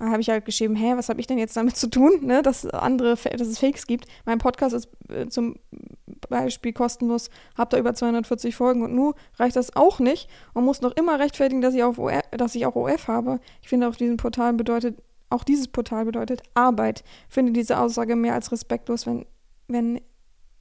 Da 0.00 0.08
habe 0.08 0.22
ich 0.22 0.30
halt 0.30 0.46
geschrieben, 0.46 0.76
hä, 0.76 0.94
was 0.96 1.10
habe 1.10 1.20
ich 1.20 1.26
denn 1.26 1.36
jetzt 1.36 1.58
damit 1.58 1.76
zu 1.76 1.86
tun, 1.86 2.20
ne, 2.22 2.40
dass 2.40 2.64
andere, 2.64 3.16
dass 3.16 3.46
es 3.46 3.58
Fakes 3.58 3.86
gibt. 3.86 4.06
Mein 4.24 4.38
Podcast 4.38 4.74
ist 4.74 4.88
äh, 5.10 5.28
zum 5.28 5.56
Beispiel 6.30 6.72
kostenlos, 6.72 7.28
habt 7.54 7.74
da 7.74 7.78
über 7.78 7.92
240 7.92 8.56
Folgen 8.56 8.82
und 8.82 8.94
nur 8.94 9.14
reicht 9.38 9.56
das 9.56 9.76
auch 9.76 10.00
nicht 10.00 10.30
und 10.54 10.64
muss 10.64 10.80
noch 10.80 10.92
immer 10.92 11.18
rechtfertigen, 11.18 11.60
dass 11.60 11.74
ich, 11.74 11.82
auf 11.82 11.98
OF, 11.98 12.22
dass 12.30 12.54
ich 12.54 12.64
auch 12.64 12.76
OF 12.76 13.08
habe. 13.08 13.40
Ich 13.60 13.68
finde 13.68 13.88
auch 13.88 13.94
diesen 13.94 14.16
Portal 14.16 14.54
bedeutet, 14.54 15.02
auch 15.28 15.44
dieses 15.44 15.68
Portal 15.68 16.06
bedeutet 16.06 16.42
Arbeit. 16.54 17.04
Ich 17.28 17.34
finde 17.34 17.52
diese 17.52 17.78
Aussage 17.78 18.16
mehr 18.16 18.32
als 18.32 18.50
respektlos, 18.52 19.06
wenn, 19.06 19.26
wenn 19.68 20.00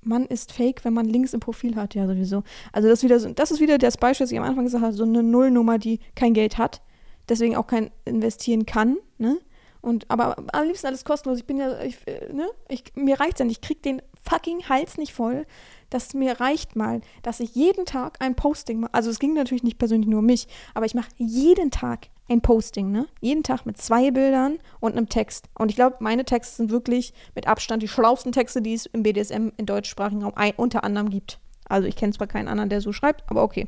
man 0.02 0.26
ist 0.26 0.52
fake, 0.52 0.84
wenn 0.84 0.94
man 0.94 1.06
Links 1.06 1.34
im 1.34 1.40
Profil 1.40 1.78
hat, 1.78 1.96
ja 1.96 2.08
sowieso. 2.08 2.44
Also 2.74 2.90
das, 2.90 3.04
wieder 3.04 3.22
so, 3.22 3.32
das 3.32 3.52
ist 3.52 3.62
wieder 3.62 3.78
das 3.78 3.96
Beispiel, 3.96 4.26
das 4.26 4.34
ich 4.34 4.38
am 4.38 4.44
Anfang 4.44 4.66
gesagt 4.66 4.84
habe, 4.84 4.94
so 4.94 5.04
eine 5.04 5.24
Nullnummer, 5.24 5.78
die 5.78 6.00
kein 6.16 6.34
Geld 6.34 6.58
hat 6.58 6.82
deswegen 7.30 7.56
auch 7.56 7.68
kein 7.68 7.92
investieren 8.06 8.66
kann, 8.66 8.98
ne? 9.18 9.40
Und 9.82 10.10
aber 10.10 10.36
am 10.52 10.68
liebsten 10.68 10.88
alles 10.88 11.06
kostenlos. 11.06 11.40
Ich 11.40 11.46
bin 11.46 11.58
ja, 11.58 11.82
ich, 11.82 11.98
ne? 12.34 12.50
Ich, 12.68 12.84
mir 12.96 13.20
reicht's 13.20 13.40
ja 13.40 13.46
nicht. 13.46 13.64
Ich 13.64 13.68
krieg 13.68 13.82
den 13.82 14.02
fucking 14.22 14.68
Hals 14.68 14.98
nicht 14.98 15.14
voll. 15.14 15.46
Das 15.90 16.14
mir 16.14 16.40
reicht 16.40 16.76
mal, 16.76 17.02
dass 17.24 17.40
ich 17.40 17.56
jeden 17.56 17.86
Tag 17.86 18.18
ein 18.20 18.36
Posting 18.36 18.82
mache. 18.82 18.94
Also 18.94 19.10
es 19.10 19.20
ging 19.20 19.34
natürlich 19.34 19.64
nicht 19.64 19.78
persönlich 19.78 20.10
nur 20.10 20.20
um 20.20 20.26
mich, 20.26 20.48
aber 20.74 20.86
ich 20.86 20.96
mache 20.96 21.10
jeden 21.16 21.72
Tag 21.72 22.08
ein 22.28 22.42
Posting, 22.42 22.92
ne? 22.92 23.08
Jeden 23.22 23.44
Tag 23.44 23.66
mit 23.66 23.78
zwei 23.78 24.12
Bildern 24.12 24.60
und 24.80 24.96
einem 24.96 25.10
Text. 25.10 25.50
Und 25.58 25.70
ich 25.70 25.76
glaube, 25.76 25.98
meine 26.00 26.26
Texte 26.26 26.58
sind 26.58 26.72
wirklich 26.72 27.14
mit 27.34 27.48
Abstand 27.48 27.82
die 27.82 27.88
schlausten 27.88 28.32
Texte, 28.32 28.62
die 28.62 28.74
es 28.74 28.86
im 28.86 29.04
BDSM 29.04 29.50
im 29.56 29.66
deutschsprachigen 29.66 30.24
Raum 30.24 30.34
unter 30.58 30.84
anderem 30.84 31.10
gibt. 31.10 31.40
Also 31.68 31.88
ich 31.88 31.96
kenne 31.96 32.14
zwar 32.14 32.28
keinen 32.28 32.48
anderen, 32.48 32.70
der 32.70 32.82
so 32.82 32.92
schreibt, 32.92 33.24
aber 33.28 33.44
okay. 33.44 33.68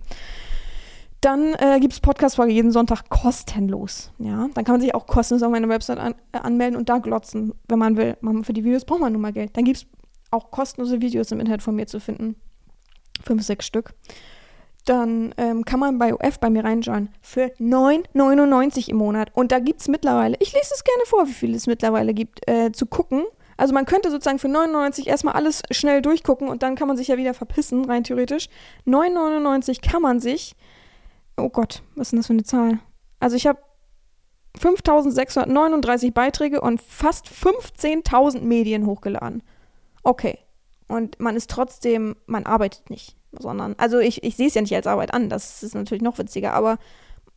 Dann 1.22 1.54
äh, 1.60 1.80
gibt 1.80 1.94
es 1.94 2.00
Podcast-Folge 2.00 2.52
jeden 2.52 2.72
Sonntag 2.72 3.10
kostenlos. 3.10 4.12
Ja, 4.18 4.50
dann 4.56 4.66
kann 4.66 4.74
man 4.74 4.82
sich 4.82 4.96
auch 4.96 5.06
kostenlos 5.06 5.44
auf 5.44 5.52
meiner 5.52 5.70
Website 5.70 6.00
an, 6.00 6.16
äh, 6.32 6.40
anmelden 6.40 6.76
und 6.76 6.90
da 6.90 6.98
glotzen, 6.98 7.54
wenn 7.68 7.78
man 7.78 7.96
will. 7.96 8.18
Man, 8.22 8.44
für 8.44 8.54
die 8.54 8.64
Videos 8.64 8.86
braucht 8.86 9.02
man 9.02 9.14
nun 9.14 9.22
mal 9.22 9.32
Geld. 9.32 9.56
Dann 9.56 9.64
gibt 9.64 9.78
es 9.78 9.86
auch 10.32 10.50
kostenlose 10.50 11.00
Videos 11.00 11.32
im 11.32 11.40
Internet 11.40 11.62
von 11.62 11.76
mir 11.76 11.86
zu 11.86 12.00
finden. 12.00 12.36
Fünf, 13.24 13.44
sechs 13.44 13.68
Stück. 13.68 13.94
Dann 14.86 15.36
ähm, 15.38 15.64
kann 15.64 15.80
man 15.80 16.00
bei 16.00 16.12
UF 16.12 16.40
bei 16.40 16.50
mir 16.50 16.64
reinschauen 16.64 17.10
für 17.22 17.52
9,99 17.60 18.90
im 18.90 18.98
Monat. 18.98 19.30
Und 19.36 19.52
da 19.52 19.60
gibt 19.60 19.82
es 19.82 19.88
mittlerweile, 19.88 20.36
ich 20.40 20.54
lese 20.54 20.74
es 20.74 20.84
gerne 20.84 21.04
vor, 21.06 21.28
wie 21.28 21.34
viel 21.34 21.54
es 21.54 21.68
mittlerweile 21.68 22.16
gibt, 22.16 22.50
äh, 22.50 22.72
zu 22.72 22.88
gucken. 22.88 23.26
Also 23.58 23.76
man 23.76 23.86
könnte 23.86 24.10
sozusagen 24.10 24.40
für 24.40 24.48
9,99 24.48 25.06
erstmal 25.06 25.36
alles 25.36 25.62
schnell 25.70 26.02
durchgucken 26.02 26.48
und 26.48 26.64
dann 26.64 26.76
kann 26.76 26.88
man 26.88 26.98
sich 26.98 27.10
ja 27.10 27.18
wieder 27.18 27.36
verpissen, 27.36 27.86
rein 27.86 28.04
theoretisch. 28.04 28.50
9,99 28.88 29.88
kann 29.88 30.02
man 30.02 30.20
sich 30.20 30.56
Oh 31.38 31.50
Gott, 31.50 31.84
was 31.96 32.08
ist 32.08 32.12
denn 32.12 32.20
das 32.20 32.28
für 32.28 32.34
eine 32.34 32.44
Zahl? 32.44 32.80
Also 33.20 33.36
ich 33.36 33.48
habe 33.48 33.60
5639 34.58 36.14
Beiträge 36.14 36.62
und 36.62 36.82
fast 36.82 37.28
15.000 37.28 38.42
Medien 38.42 38.86
hochgeladen. 38.86 39.44
Okay. 40.04 40.40
Und 40.88 41.20
man 41.20 41.38
ist 41.38 41.50
trotzdem, 41.50 42.18
man 42.26 42.46
arbeitet 42.46 42.90
nicht, 42.90 43.16
sondern, 43.32 43.76
also 43.78 44.00
ich, 44.00 44.24
ich 44.24 44.36
sehe 44.36 44.48
es 44.48 44.56
ja 44.56 44.62
nicht 44.62 44.76
als 44.76 44.88
Arbeit 44.88 45.14
an, 45.14 45.30
das 45.30 45.64
ist 45.64 45.74
natürlich 45.74 46.04
noch 46.04 46.18
witziger, 46.18 46.54
aber 46.54 46.80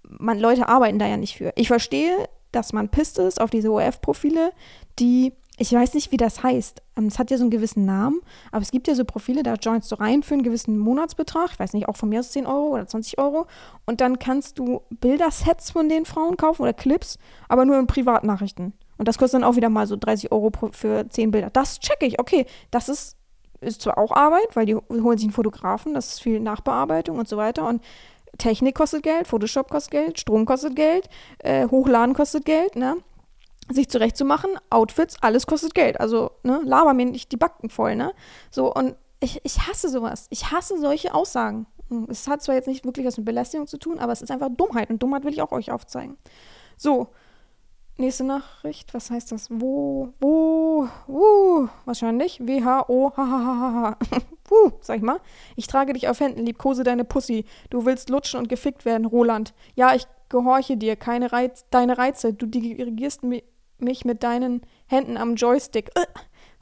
man, 0.03 0.41
Leute 0.41 0.69
arbeiten 0.69 0.99
da 0.99 1.07
ja 1.07 1.17
nicht 1.17 1.37
für. 1.37 1.53
Ich 1.55 1.69
verstehe, 1.69 2.29
dass 2.51 2.73
man 2.73 2.89
pisst 2.89 3.19
ist 3.19 3.41
auf 3.41 3.51
diese 3.51 3.71
OF-Profile, 3.71 4.53
die 4.99 5.33
ich 5.57 5.73
weiß 5.73 5.95
nicht, 5.95 6.11
wie 6.11 6.17
das 6.17 6.43
heißt. 6.43 6.83
Ähm, 6.97 7.07
es 7.07 7.19
hat 7.19 7.31
ja 7.31 7.37
so 7.37 7.45
einen 7.45 7.51
gewissen 7.51 7.85
Namen, 7.85 8.21
aber 8.51 8.63
es 8.63 8.73
gibt 8.73 8.89
ja 8.89 8.95
so 8.95 9.05
Profile, 9.05 9.43
da 9.43 9.55
joinst 9.55 9.91
du 9.93 9.97
rein 9.97 10.23
für 10.23 10.35
einen 10.35 10.43
gewissen 10.43 10.79
Monatsbetrag, 10.79 11.51
ich 11.53 11.59
weiß 11.59 11.75
nicht, 11.75 11.89
auch 11.89 11.97
von 11.97 12.09
mir 12.09 12.21
aus 12.21 12.33
10 12.33 12.47
Euro 12.47 12.75
oder 12.75 12.87
20 12.87 13.19
Euro. 13.19 13.47
Und 13.87 14.01
dann 14.01 14.19
kannst 14.19 14.59
du 14.59 14.83
Bildersets 14.91 15.71
von 15.71 15.89
den 15.89 16.07
Frauen 16.07 16.37
kaufen 16.37 16.63
oder 16.63 16.73
Clips, 16.73 17.19
aber 17.49 17.65
nur 17.65 17.79
in 17.79 17.87
Privatnachrichten. 17.87 18.73
Und 18.99 19.09
das 19.09 19.19
kostet 19.19 19.41
dann 19.41 19.49
auch 19.49 19.57
wieder 19.57 19.69
mal 19.69 19.87
so 19.87 19.97
30 19.97 20.33
Euro 20.33 20.51
für 20.73 21.09
10 21.09 21.31
Bilder. 21.31 21.51
Das 21.51 21.79
checke 21.81 22.07
ich. 22.07 22.21
Okay, 22.21 22.47
das 22.71 22.89
ist, 22.89 23.17
ist 23.61 23.83
zwar 23.83 23.99
auch 23.99 24.13
Arbeit, 24.13 24.55
weil 24.55 24.67
die 24.67 24.75
holen 24.75 25.19
sich 25.19 25.27
einen 25.27 25.33
Fotografen, 25.33 25.95
das 25.95 26.15
ist 26.15 26.23
viel 26.23 26.41
Nachbearbeitung 26.41 27.19
und 27.19 27.29
so 27.29 27.37
weiter. 27.37 27.67
Und 27.67 27.83
Technik 28.39 28.75
kostet 28.75 29.05
Geld, 29.05 29.29
Photoshop 29.29 29.71
kostet 29.71 29.93
Geld, 29.93 30.19
Strom 30.19 30.47
kostet 30.47 30.75
Geld, 30.75 31.09
äh, 31.39 31.69
Hochladen 31.69 32.15
kostet 32.15 32.45
Geld, 32.45 32.75
ne? 32.75 32.97
Sich 33.71 33.89
zurechtzumachen, 33.89 34.51
Outfits, 34.71 35.17
alles 35.23 35.47
kostet 35.47 35.75
Geld. 35.75 36.01
Also, 36.01 36.33
ne, 36.43 36.61
laber 36.65 36.95
mir 36.95 37.07
nicht 37.07 37.33
die 37.33 37.37
Backen 37.37 37.71
voll, 37.71 37.97
ne? 37.97 38.13
So, 38.51 38.73
und 38.73 38.97
ich, 39.21 39.41
ich 39.45 39.67
hasse 39.67 39.89
sowas. 39.89 40.27
Ich 40.31 40.51
hasse 40.51 40.79
solche 40.79 41.15
Aussagen. 41.15 41.67
Hm, 41.89 42.07
es 42.11 42.29
hat 42.29 42.43
zwar 42.43 42.55
jetzt 42.55 42.69
nicht 42.69 42.85
wirklich 42.85 43.07
was 43.07 43.17
mit 43.17 43.27
Belästigung 43.27 43.67
zu 43.67 43.79
tun, 43.79 43.99
aber 43.99 44.13
es 44.13 44.23
ist 44.23 44.31
einfach 44.31 44.51
Dummheit. 44.51 44.91
Und 44.91 45.03
Dummheit 45.03 45.25
will 45.25 45.33
ich 45.33 45.43
auch 45.43 45.53
euch 45.53 45.71
aufzeigen. 45.71 46.17
So, 46.77 47.09
nächste 47.97 48.25
Nachricht. 48.25 48.93
Was 48.95 49.11
heißt 49.11 49.33
das? 49.33 49.49
Wo, 49.51 50.13
wo, 50.21 50.89
wo, 51.07 51.69
wahrscheinlich. 51.85 52.47
W-H-O, 52.47 53.13
ha, 53.17 53.27
ha, 53.27 53.45
ha, 53.45 53.73
ha, 53.73 54.19
Wuh, 54.49 54.73
sag 54.81 54.97
ich 54.99 55.03
mal. 55.03 55.21
Ich 55.57 55.67
trage 55.67 55.93
dich 55.93 56.09
auf 56.09 56.21
Händen, 56.21 56.45
liebkose 56.45 56.83
deine 56.83 57.05
Pussy. 57.05 57.45
Du 57.71 57.87
willst 57.87 58.11
lutschen 58.11 58.41
und 58.41 58.49
gefickt 58.49 58.85
werden, 58.85 59.07
Roland. 59.07 59.55
Ja, 59.75 59.95
ich 59.95 60.07
gehorche 60.29 60.77
dir, 60.77 60.97
keine 60.97 61.33
Reiz, 61.33 61.67
deine 61.71 61.99
Reize. 61.99 62.33
Du 62.33 62.47
dirigierst 62.47 63.23
mi 63.23 63.43
mich 63.85 64.05
mit 64.05 64.23
deinen 64.23 64.63
Händen 64.87 65.17
am 65.17 65.37
Joystick. 65.37 65.91
Äh, 65.95 66.07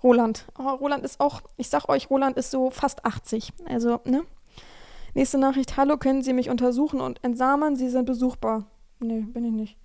Roland. 0.03 0.47
Oh, 0.59 0.69
Roland 0.69 1.05
ist 1.05 1.21
auch, 1.21 1.43
ich 1.57 1.69
sag 1.69 1.89
euch, 1.89 2.11
Roland 2.11 2.37
ist 2.37 2.51
so 2.51 2.71
fast 2.71 3.05
80. 3.05 3.53
Also, 3.67 4.01
ne? 4.05 4.25
Nächste 5.15 5.39
Nachricht. 5.39 5.77
Hallo, 5.77 5.97
können 5.97 6.23
Sie 6.23 6.33
mich 6.33 6.51
untersuchen 6.51 7.01
und 7.01 7.23
entsamen? 7.23 7.77
Sie 7.77 7.89
sind 7.89 8.07
besuchbar. 8.07 8.67
Nee, 8.99 9.21
bin 9.21 9.45
ich 9.45 9.53
nicht. 9.53 9.77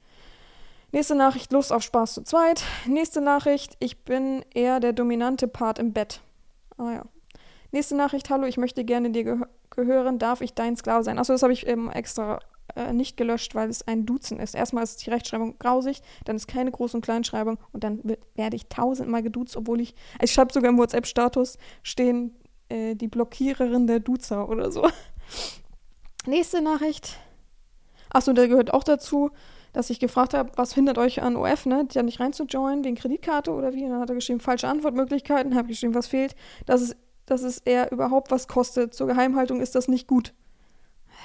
Nächste 0.92 1.16
Nachricht. 1.16 1.52
Lust 1.52 1.74
auf 1.74 1.84
Spaß 1.84 2.14
zu 2.14 2.24
zweit. 2.24 2.64
Nächste 2.86 3.20
Nachricht. 3.20 3.76
Ich 3.80 4.04
bin 4.06 4.46
eher 4.54 4.80
der 4.80 4.94
dominante 4.94 5.48
Part 5.48 5.80
im 5.80 5.92
Bett. 5.92 6.22
Ah 6.78 6.92
ja. 6.92 7.04
Nächste 7.72 7.96
Nachricht. 7.96 8.30
Hallo, 8.30 8.46
ich 8.46 8.58
möchte 8.58 8.86
gerne 8.86 9.12
dir 9.12 9.24
geh 9.24 9.36
gehören. 9.70 10.18
Darf 10.18 10.42
ich 10.42 10.54
dein 10.54 10.78
Sklave 10.78 11.04
sein? 11.04 11.20
Achso, 11.20 11.34
das 11.34 11.44
habe 11.44 11.54
ich 11.54 11.68
eben 11.68 11.92
extra 11.92 12.40
äh, 12.76 12.94
nicht 12.94 13.18
gelöscht, 13.18 13.56
weil 13.56 13.70
es 13.70 13.88
ein 13.88 14.06
Duzen 14.06 14.40
ist. 14.40 14.56
Erstmal 14.56 14.84
ist 14.84 15.06
die 15.06 15.10
Rechtschreibung 15.10 15.58
grausig, 15.58 16.02
dann 16.26 16.36
ist 16.36 16.48
keine 16.48 16.72
Groß- 16.72 16.96
und 16.96 17.02
Kleinschreibung 17.02 17.58
und 17.72 17.84
dann 17.84 18.04
wird, 18.04 18.20
werde 18.36 18.56
ich 18.56 18.68
tausendmal 18.68 19.24
geduzt, 19.24 19.56
obwohl 19.56 19.82
ich, 19.82 19.96
ich 20.22 20.32
schreibe 20.32 20.54
sogar 20.54 20.70
im 20.70 20.78
WhatsApp-Status 20.78 21.58
stehen, 21.84 22.36
äh, 22.70 22.96
die 22.96 23.08
Blockiererin 23.08 23.88
der 23.88 24.00
Duzer 24.00 24.50
oder 24.50 24.72
so. 24.72 24.88
Nächste 26.26 26.62
Nachricht. 26.62 27.18
Achso, 28.10 28.34
da 28.34 28.48
gehört 28.48 28.74
auch 28.74 28.84
dazu, 28.84 29.32
dass 29.74 29.90
ich 29.90 30.00
gefragt 30.00 30.34
habe, 30.34 30.52
was 30.56 30.74
hindert 30.74 30.98
euch 30.98 31.22
an 31.22 31.36
OF, 31.36 31.66
ne, 31.66 31.88
da 31.94 32.04
nicht 32.04 32.20
reinzujoinen, 32.20 32.84
wegen 32.84 32.96
Kreditkarte 32.96 33.52
oder 33.52 33.74
wie? 33.74 33.84
Und 33.84 33.92
dann 33.92 34.00
hat 34.02 34.10
er 34.10 34.16
geschrieben, 34.16 34.40
falsche 34.40 34.68
Antwortmöglichkeiten, 34.68 35.56
habe 35.56 35.68
geschrieben, 35.68 35.94
was 35.94 36.08
fehlt, 36.08 36.36
dass 36.66 36.82
es, 36.82 36.96
dass 37.26 37.44
es 37.44 37.60
eher 37.60 37.92
überhaupt 37.92 38.32
was 38.32 38.48
kostet. 38.48 38.94
Zur 38.94 39.08
Geheimhaltung 39.08 39.62
ist 39.62 39.76
das 39.76 39.88
nicht 39.88 40.08
gut 40.08 40.34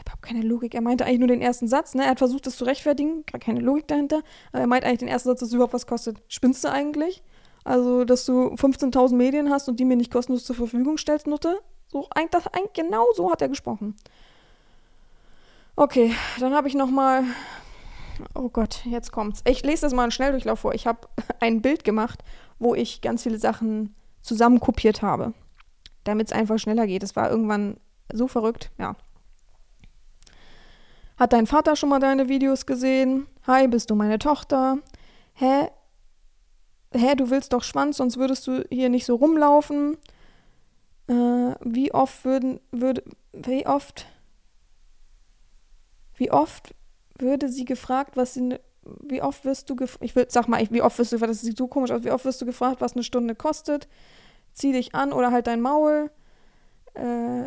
überhaupt 0.01 0.23
keine 0.23 0.43
Logik. 0.43 0.75
Er 0.75 0.81
meinte 0.81 1.05
eigentlich 1.05 1.19
nur 1.19 1.29
den 1.29 1.43
ersten 1.43 1.69
Satz, 1.69 1.95
ne? 1.95 2.05
Er 2.05 2.11
hat 2.11 2.19
versucht, 2.19 2.47
das 2.47 2.57
zu 2.57 2.65
rechtfertigen, 2.65 3.25
gar 3.27 3.41
keine 3.41 3.61
Logik 3.61 3.87
dahinter. 3.89 4.23
Aber 4.53 4.61
er 4.61 4.67
meint 4.67 4.85
eigentlich 4.85 5.01
den 5.01 5.09
ersten 5.09 5.29
Satz, 5.29 5.41
dass 5.41 5.49
es 5.49 5.55
überhaupt 5.55 5.75
was 5.75 5.87
kostet. 5.87 6.23
Spinnst 6.29 6.65
du 6.65 6.71
eigentlich? 6.71 7.23
Also, 7.65 8.05
dass 8.05 8.25
du 8.25 8.55
15.000 8.55 9.15
Medien 9.15 9.51
hast 9.51 9.69
und 9.69 9.79
die 9.79 9.85
mir 9.85 9.97
nicht 9.97 10.13
kostenlos 10.13 10.45
zur 10.45 10.57
Verfügung 10.57 10.99
stellst, 10.99 11.27
Nutte? 11.27 11.61
So, 11.89 12.09
das, 12.31 12.47
eigentlich, 12.49 12.73
genau 12.73 13.07
so 13.15 13.31
hat 13.31 13.43
er 13.43 13.49
gesprochen. 13.49 13.95
Okay, 15.77 16.15
dann 16.41 16.55
habe 16.55 16.69
ich 16.69 16.75
noch 16.75 16.91
mal. 16.91 17.25
Oh 18.35 18.49
Gott, 18.49 18.85
jetzt 18.85 19.11
kommt's. 19.13 19.43
Ich 19.47 19.63
lese 19.63 19.83
das 19.83 19.95
mal 19.95 20.03
einen 20.03 20.13
Schnelldurchlauf 20.13 20.61
vor. 20.61 20.75
Ich 20.75 20.87
habe 20.87 21.09
ein 21.41 21.63
Bild 21.63 21.85
gemacht, 21.85 22.23
wo 22.59 22.75
ich 22.75 23.01
ganz 23.01 23.23
viele 23.23 23.39
Sachen 23.39 23.95
zusammenkopiert 24.23 25.03
habe, 25.03 25.33
damit 26.05 26.29
es 26.29 26.33
einfach 26.33 26.59
schneller 26.59 26.87
geht. 26.87 27.03
Es 27.03 27.17
war 27.17 27.31
irgendwann 27.31 27.77
so 28.13 28.29
verrückt, 28.29 28.71
ja. 28.79 28.97
Hat 31.17 31.33
dein 31.33 31.47
Vater 31.47 31.77
schon 31.77 31.89
mal 31.89 32.01
deine 32.01 32.29
Videos 32.29 32.67
gesehen? 32.67 33.27
Hi, 33.47 33.69
bist 33.69 33.91
du 33.91 33.95
meine 33.95 34.19
Tochter? 34.19 34.79
Hä? 35.35 35.69
Hä, 36.95 37.15
du 37.15 37.31
willst 37.31 37.53
doch 37.53 37.63
Schwanz, 37.63 37.97
sonst 37.99 38.17
würdest 38.19 38.47
du 38.47 38.65
hier 38.71 38.89
nicht 38.89 39.07
so 39.07 39.17
rumlaufen. 39.17 39.97
Äh, 41.09 41.55
wie 41.61 41.93
oft 41.93 42.25
würden, 42.25 42.61
würde, 42.71 43.03
wie 43.33 43.67
oft, 43.67 44.07
wie 46.17 46.31
oft 46.31 46.75
würde 47.19 47.49
sie 47.49 47.65
gefragt, 47.65 48.17
was 48.17 48.35
sie, 48.35 48.59
wie 49.03 49.23
oft 49.23 49.45
wirst 49.45 49.71
du 49.71 49.77
ich 50.01 50.15
will, 50.17 50.27
sag 50.29 50.49
mal, 50.49 50.65
wie 50.71 50.83
oft 50.83 50.99
wirst 50.99 51.13
du, 51.13 51.19
das 51.19 51.41
sieht 51.41 51.57
so 51.57 51.67
komisch 51.67 51.91
aus, 51.91 52.05
wie 52.05 52.11
oft 52.11 52.25
wirst 52.25 52.41
du 52.41 52.47
gefragt, 52.47 52.81
was 52.81 52.95
eine 52.95 53.03
Stunde 53.03 53.35
kostet? 53.35 53.89
Zieh 54.53 54.73
dich 54.73 54.95
an 54.95 55.13
oder 55.13 55.33
halt 55.33 55.47
dein 55.47 55.61
Maul. 55.61 56.11
Äh, 56.95 57.47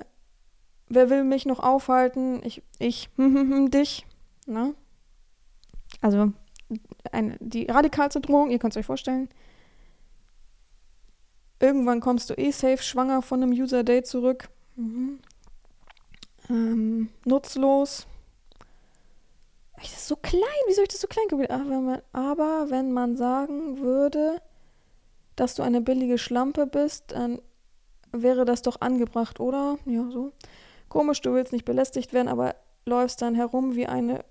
wer 0.90 1.10
will 1.10 1.24
mich 1.24 1.46
noch 1.46 1.60
aufhalten? 1.60 2.42
Ich, 2.44 2.62
ich, 2.80 3.10
dich. 3.70 4.06
Ne? 4.46 4.76
Also 6.02 6.34
eine, 7.12 7.38
die 7.40 7.66
radikalste 7.66 8.22
Drohung, 8.22 8.50
ihr 8.50 8.60
könnt 8.60 8.74
es 8.74 8.78
euch 8.78 8.86
vorstellen. 8.86 9.30
Irgendwann 11.60 12.02
kommst 12.02 12.30
du 12.30 12.34
eh 12.34 12.52
safe 12.52 12.84
schwanger 12.84 13.22
von 13.22 13.42
einem 13.42 13.52
User-Date 13.52 14.08
zurück. 14.08 14.50
Mhm. 14.76 15.20
Ähm, 16.50 17.10
nutzlos. 17.24 18.08
Das 19.78 19.92
ist 19.92 20.08
so 20.08 20.16
klein. 20.16 20.42
Wie 20.68 20.74
soll 20.74 20.84
ich 20.84 20.90
das 20.90 21.02
so 21.02 21.08
klein 21.08 21.28
aber, 21.50 22.04
aber 22.14 22.70
wenn 22.70 22.92
man 22.92 23.16
sagen 23.16 23.80
würde, 23.80 24.42
dass 25.36 25.56
du 25.56 25.64
eine 25.64 25.82
billige 25.82 26.18
Schlampe 26.18 26.66
bist, 26.66 27.12
dann 27.12 27.42
wäre 28.12 28.46
das 28.46 28.62
doch 28.62 28.82
angebracht, 28.82 29.40
oder? 29.40 29.78
Ja, 29.86 30.10
so. 30.10 30.32
Komisch, 30.96 31.20
du 31.20 31.34
willst 31.34 31.52
nicht 31.52 31.66
belästigt 31.66 32.14
werden, 32.14 32.30
aber 32.30 32.56
läufst 32.86 33.22
dann 33.22 33.36
herum 33.36 33.76
wie 33.76 33.86
eine, 33.86 34.24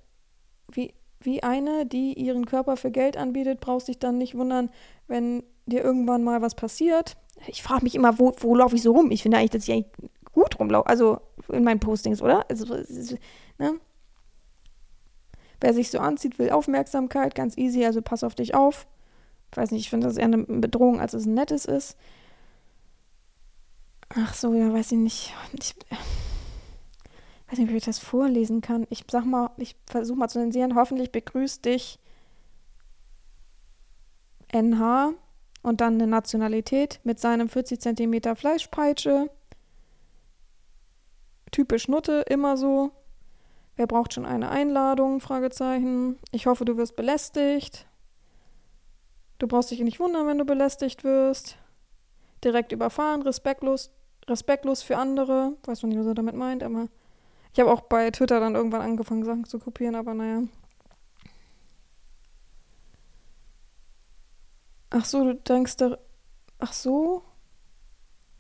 wie, 0.73 0.95
wie 1.21 1.43
eine, 1.43 1.85
die 1.85 2.15
ihren 2.15 2.47
Körper 2.47 2.79
für 2.79 2.91
Geld 2.91 3.19
anbietet, 3.19 3.61
brauchst 3.61 3.89
dich 3.89 3.99
dann 3.99 4.17
nicht 4.17 4.35
wundern, 4.35 4.71
wenn 5.07 5.43
dir 5.67 5.85
irgendwann 5.85 6.25
mal 6.25 6.41
was 6.41 6.55
passiert. 6.55 7.19
Ich 7.49 7.63
frage 7.63 7.85
mich 7.85 7.95
immer, 7.95 8.19
wo, 8.19 8.33
wo 8.39 8.55
laufe 8.55 8.77
ich 8.77 8.83
so 8.83 8.93
rum? 8.93 9.11
Ich 9.11 9.23
finde 9.23 9.37
eigentlich, 9.37 9.51
dass 9.51 9.69
ich 9.69 9.75
eigentlich 9.75 10.11
gut 10.33 10.59
rumlaufe, 10.59 10.89
also 10.89 11.21
in 11.51 11.65
meinen 11.65 11.81
Postings, 11.81 12.23
oder? 12.23 12.49
Also, 12.49 12.65
ne? 13.59 13.79
Wer 15.61 15.75
sich 15.75 15.91
so 15.91 15.99
anzieht, 15.99 16.39
will 16.39 16.49
Aufmerksamkeit, 16.49 17.35
ganz 17.35 17.59
easy, 17.59 17.85
also 17.85 18.01
pass 18.01 18.25
auf 18.25 18.35
dich 18.35 18.55
auf. 18.55 18.87
Ich 19.51 19.59
weiß 19.59 19.71
nicht, 19.71 19.83
ich 19.83 19.91
finde 19.91 20.07
das 20.07 20.17
eher 20.17 20.25
eine 20.25 20.39
Bedrohung, 20.39 20.99
als 20.99 21.13
es 21.13 21.27
ein 21.27 21.35
nettes 21.35 21.67
ist. 21.67 21.99
Ach 24.15 24.33
so, 24.33 24.55
ja, 24.55 24.73
weiß 24.73 24.93
ich 24.93 24.99
nicht. 24.99 25.35
Ich, 25.53 25.75
weiß 27.49 27.59
nicht, 27.59 27.69
ob 27.69 27.77
ich 27.77 27.85
das 27.85 27.99
vorlesen 27.99 28.61
kann. 28.61 28.87
Ich 28.91 29.05
sag 29.11 29.25
mal, 29.25 29.51
ich 29.57 29.77
versuche 29.87 30.19
mal 30.19 30.29
zu 30.29 30.39
zensieren. 30.39 30.75
Hoffentlich 30.75 31.13
begrüßt 31.13 31.65
dich 31.65 31.99
NH 34.53 35.13
und 35.63 35.81
dann 35.81 35.95
eine 35.95 36.07
Nationalität 36.07 37.01
mit 37.05 37.19
seinem 37.19 37.49
40 37.49 37.81
cm 37.81 38.37
Fleischpeitsche. 38.37 39.31
Typisch 41.51 41.89
Nutte, 41.89 42.25
immer 42.29 42.57
so. 42.57 42.93
Wer 43.77 43.87
braucht 43.87 44.15
schon 44.15 44.27
eine 44.27 44.51
Einladung? 44.51 45.21
Fragezeichen. 45.21 46.19
Ich 46.31 46.47
hoffe, 46.47 46.65
du 46.65 46.77
wirst 46.77 46.97
belästigt. 46.97 47.87
Du 49.39 49.49
brauchst 49.49 49.71
dich 49.71 49.81
nicht 49.81 50.01
wundern, 50.01 50.27
wenn 50.27 50.39
du 50.39 50.45
belästigt 50.45 51.03
wirst. 51.03 51.57
Direkt 52.45 52.73
überfahren, 52.73 53.23
respektlos, 53.23 53.91
respektlos 54.29 54.83
für 54.83 54.97
andere. 54.97 55.57
Weiß 55.65 55.83
man 55.83 55.91
nicht, 55.91 55.99
was 55.99 56.07
er 56.07 56.15
damit 56.15 56.37
meint, 56.37 56.63
aber 56.63 56.89
ich 57.55 57.61
habe 57.61 57.71
auch 57.71 57.83
bei 57.83 58.11
Twitter 58.11 58.41
dann 58.41 58.57
irgendwann 58.57 58.81
angefangen, 58.81 59.25
Sachen 59.25 59.45
zu 59.45 59.61
kopieren, 59.61 59.95
aber 59.95 60.13
naja. 60.13 60.43
Ach 64.91 65.05
so, 65.05 65.23
du 65.23 65.37
denkst 65.37 65.77
da. 65.77 65.97
Ach 66.59 66.73
so? 66.73 67.23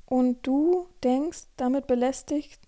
Und 0.06 0.44
du 0.44 0.88
denkst, 1.04 1.44
damit 1.56 1.86
belästigt. 1.86 2.60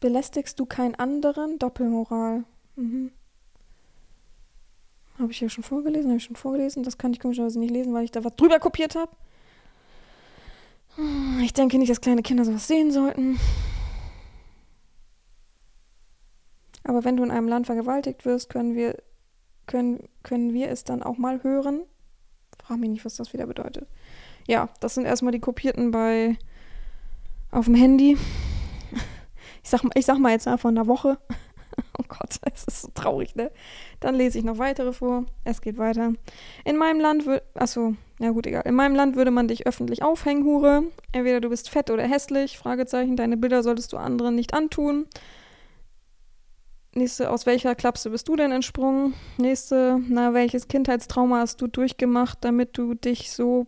Belästigst 0.00 0.60
du 0.60 0.66
keinen 0.66 0.94
anderen? 0.96 1.58
Doppelmoral. 1.58 2.44
Mhm. 2.76 3.10
Habe 5.18 5.32
ich 5.32 5.40
ja 5.40 5.48
schon 5.48 5.64
vorgelesen, 5.64 6.10
habe 6.10 6.18
ich 6.18 6.24
schon 6.24 6.36
vorgelesen. 6.36 6.82
Das 6.82 6.98
kann 6.98 7.14
ich 7.14 7.20
komischerweise 7.20 7.58
nicht 7.58 7.70
lesen, 7.70 7.94
weil 7.94 8.04
ich 8.04 8.10
da 8.10 8.22
was 8.22 8.36
drüber 8.36 8.58
kopiert 8.58 8.94
habe. 8.94 9.12
Ich 11.40 11.54
denke 11.54 11.78
nicht, 11.78 11.90
dass 11.90 12.02
kleine 12.02 12.22
Kinder 12.22 12.44
sowas 12.44 12.68
sehen 12.68 12.92
sollten. 12.92 13.38
Aber 16.86 17.04
wenn 17.04 17.16
du 17.16 17.24
in 17.24 17.30
einem 17.30 17.48
Land 17.48 17.66
vergewaltigt 17.66 18.24
wirst, 18.24 18.48
können 18.48 18.76
wir, 18.76 18.96
können, 19.66 20.08
können 20.22 20.54
wir 20.54 20.70
es 20.70 20.84
dann 20.84 21.02
auch 21.02 21.18
mal 21.18 21.42
hören? 21.42 21.82
Frag 22.62 22.78
mich 22.78 22.90
nicht, 22.90 23.04
was 23.04 23.16
das 23.16 23.32
wieder 23.32 23.46
bedeutet. 23.46 23.88
Ja, 24.46 24.68
das 24.80 24.94
sind 24.94 25.04
erstmal 25.04 25.32
die 25.32 25.40
kopierten 25.40 25.90
bei 25.90 26.38
auf 27.50 27.66
dem 27.66 27.74
Handy. 27.74 28.16
Ich 29.62 29.70
sag, 29.70 29.82
ich 29.96 30.06
sag 30.06 30.18
mal 30.18 30.30
jetzt 30.30 30.46
einfach 30.46 30.68
einer 30.68 30.86
Woche. 30.86 31.18
Oh 31.98 32.04
Gott, 32.08 32.38
es 32.54 32.64
ist 32.64 32.82
so 32.82 32.88
traurig, 32.94 33.34
ne? 33.36 33.50
Dann 34.00 34.14
lese 34.14 34.38
ich 34.38 34.44
noch 34.44 34.58
weitere 34.58 34.92
vor. 34.92 35.24
Es 35.44 35.60
geht 35.60 35.76
weiter. 35.76 36.12
In 36.64 36.76
meinem 36.76 37.00
Land 37.00 37.26
würde. 37.26 37.42
Achso, 37.54 37.94
ja 38.18 38.30
gut, 38.30 38.46
egal. 38.46 38.62
In 38.64 38.74
meinem 38.74 38.94
Land 38.94 39.16
würde 39.16 39.30
man 39.30 39.48
dich 39.48 39.66
öffentlich 39.66 40.02
aufhängen, 40.02 40.44
Hure. 40.44 40.84
Entweder 41.12 41.40
du 41.40 41.48
bist 41.48 41.68
fett 41.68 41.90
oder 41.90 42.04
hässlich. 42.04 42.58
Fragezeichen. 42.58 43.16
Deine 43.16 43.36
Bilder 43.36 43.62
solltest 43.62 43.92
du 43.92 43.96
anderen 43.96 44.36
nicht 44.36 44.54
antun. 44.54 45.06
Nächste, 46.96 47.30
aus 47.30 47.44
welcher 47.44 47.74
Klapse 47.74 48.08
bist 48.08 48.26
du 48.26 48.36
denn 48.36 48.52
entsprungen? 48.52 49.12
Nächste, 49.36 50.00
na, 50.08 50.32
welches 50.32 50.66
Kindheitstrauma 50.66 51.40
hast 51.40 51.60
du 51.60 51.66
durchgemacht, 51.66 52.38
damit 52.40 52.78
du 52.78 52.94
dich 52.94 53.30
so 53.30 53.66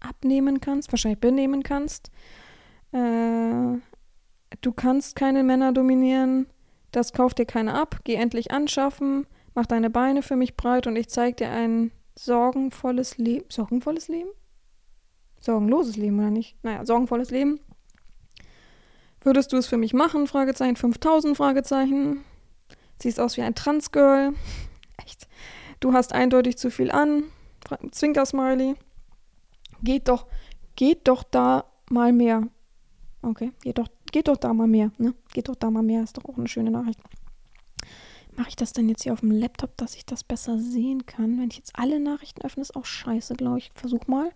abnehmen 0.00 0.58
kannst? 0.58 0.90
Wahrscheinlich 0.90 1.20
benehmen 1.20 1.62
kannst. 1.62 2.10
Äh, 2.92 3.76
du 4.62 4.72
kannst 4.74 5.16
keine 5.16 5.42
Männer 5.42 5.74
dominieren. 5.74 6.46
Das 6.92 7.12
kauft 7.12 7.38
dir 7.38 7.44
keiner 7.44 7.74
ab. 7.74 8.00
Geh 8.04 8.14
endlich 8.14 8.52
anschaffen. 8.52 9.26
Mach 9.54 9.66
deine 9.66 9.90
Beine 9.90 10.22
für 10.22 10.36
mich 10.36 10.56
breit 10.56 10.86
und 10.86 10.96
ich 10.96 11.10
zeig 11.10 11.36
dir 11.36 11.50
ein 11.50 11.90
sorgenvolles 12.16 13.18
Leben. 13.18 13.44
Sorgenvolles 13.50 14.08
Leben? 14.08 14.30
Sorgenloses 15.40 15.98
Leben, 15.98 16.18
oder 16.20 16.30
nicht? 16.30 16.56
Naja, 16.64 16.86
sorgenvolles 16.86 17.30
Leben. 17.30 17.60
Würdest 19.24 19.52
du 19.52 19.56
es 19.56 19.66
für 19.66 19.78
mich 19.78 19.94
machen? 19.94 20.26
Fragezeichen 20.26 20.76
5000 20.76 21.36
Fragezeichen. 21.36 22.24
Siehst 23.00 23.18
aus 23.18 23.36
wie 23.36 23.42
ein 23.42 23.54
Transgirl. 23.54 24.34
Echt. 25.04 25.26
Du 25.80 25.92
hast 25.92 26.12
eindeutig 26.12 26.58
zu 26.58 26.70
viel 26.70 26.90
an. 26.90 27.24
Zwinker-Smiley. 27.90 28.76
Geht 29.82 30.08
doch, 30.08 30.26
geht 30.76 31.08
doch 31.08 31.22
da 31.22 31.64
mal 31.90 32.12
mehr. 32.12 32.48
Okay, 33.22 33.52
geht 33.62 33.78
doch, 33.78 33.88
geht 34.12 34.28
doch 34.28 34.36
da 34.36 34.52
mal 34.52 34.66
mehr, 34.66 34.92
ne? 34.98 35.14
Geht 35.32 35.48
doch 35.48 35.56
da 35.56 35.70
mal 35.70 35.82
mehr, 35.82 36.02
ist 36.02 36.18
doch 36.18 36.24
auch 36.26 36.36
eine 36.36 36.48
schöne 36.48 36.70
Nachricht. 36.70 37.00
Mache 38.36 38.50
ich 38.50 38.56
das 38.56 38.72
denn 38.72 38.88
jetzt 38.88 39.04
hier 39.04 39.12
auf 39.12 39.20
dem 39.20 39.30
Laptop, 39.30 39.76
dass 39.76 39.94
ich 39.94 40.04
das 40.04 40.24
besser 40.24 40.58
sehen 40.58 41.06
kann? 41.06 41.38
Wenn 41.38 41.50
ich 41.50 41.56
jetzt 41.56 41.78
alle 41.78 42.00
Nachrichten 42.00 42.42
öffne, 42.42 42.62
ist 42.62 42.76
auch 42.76 42.84
scheiße, 42.84 43.34
glaube 43.34 43.58
ich. 43.58 43.70
Versuch 43.74 44.06
mal. 44.06 44.30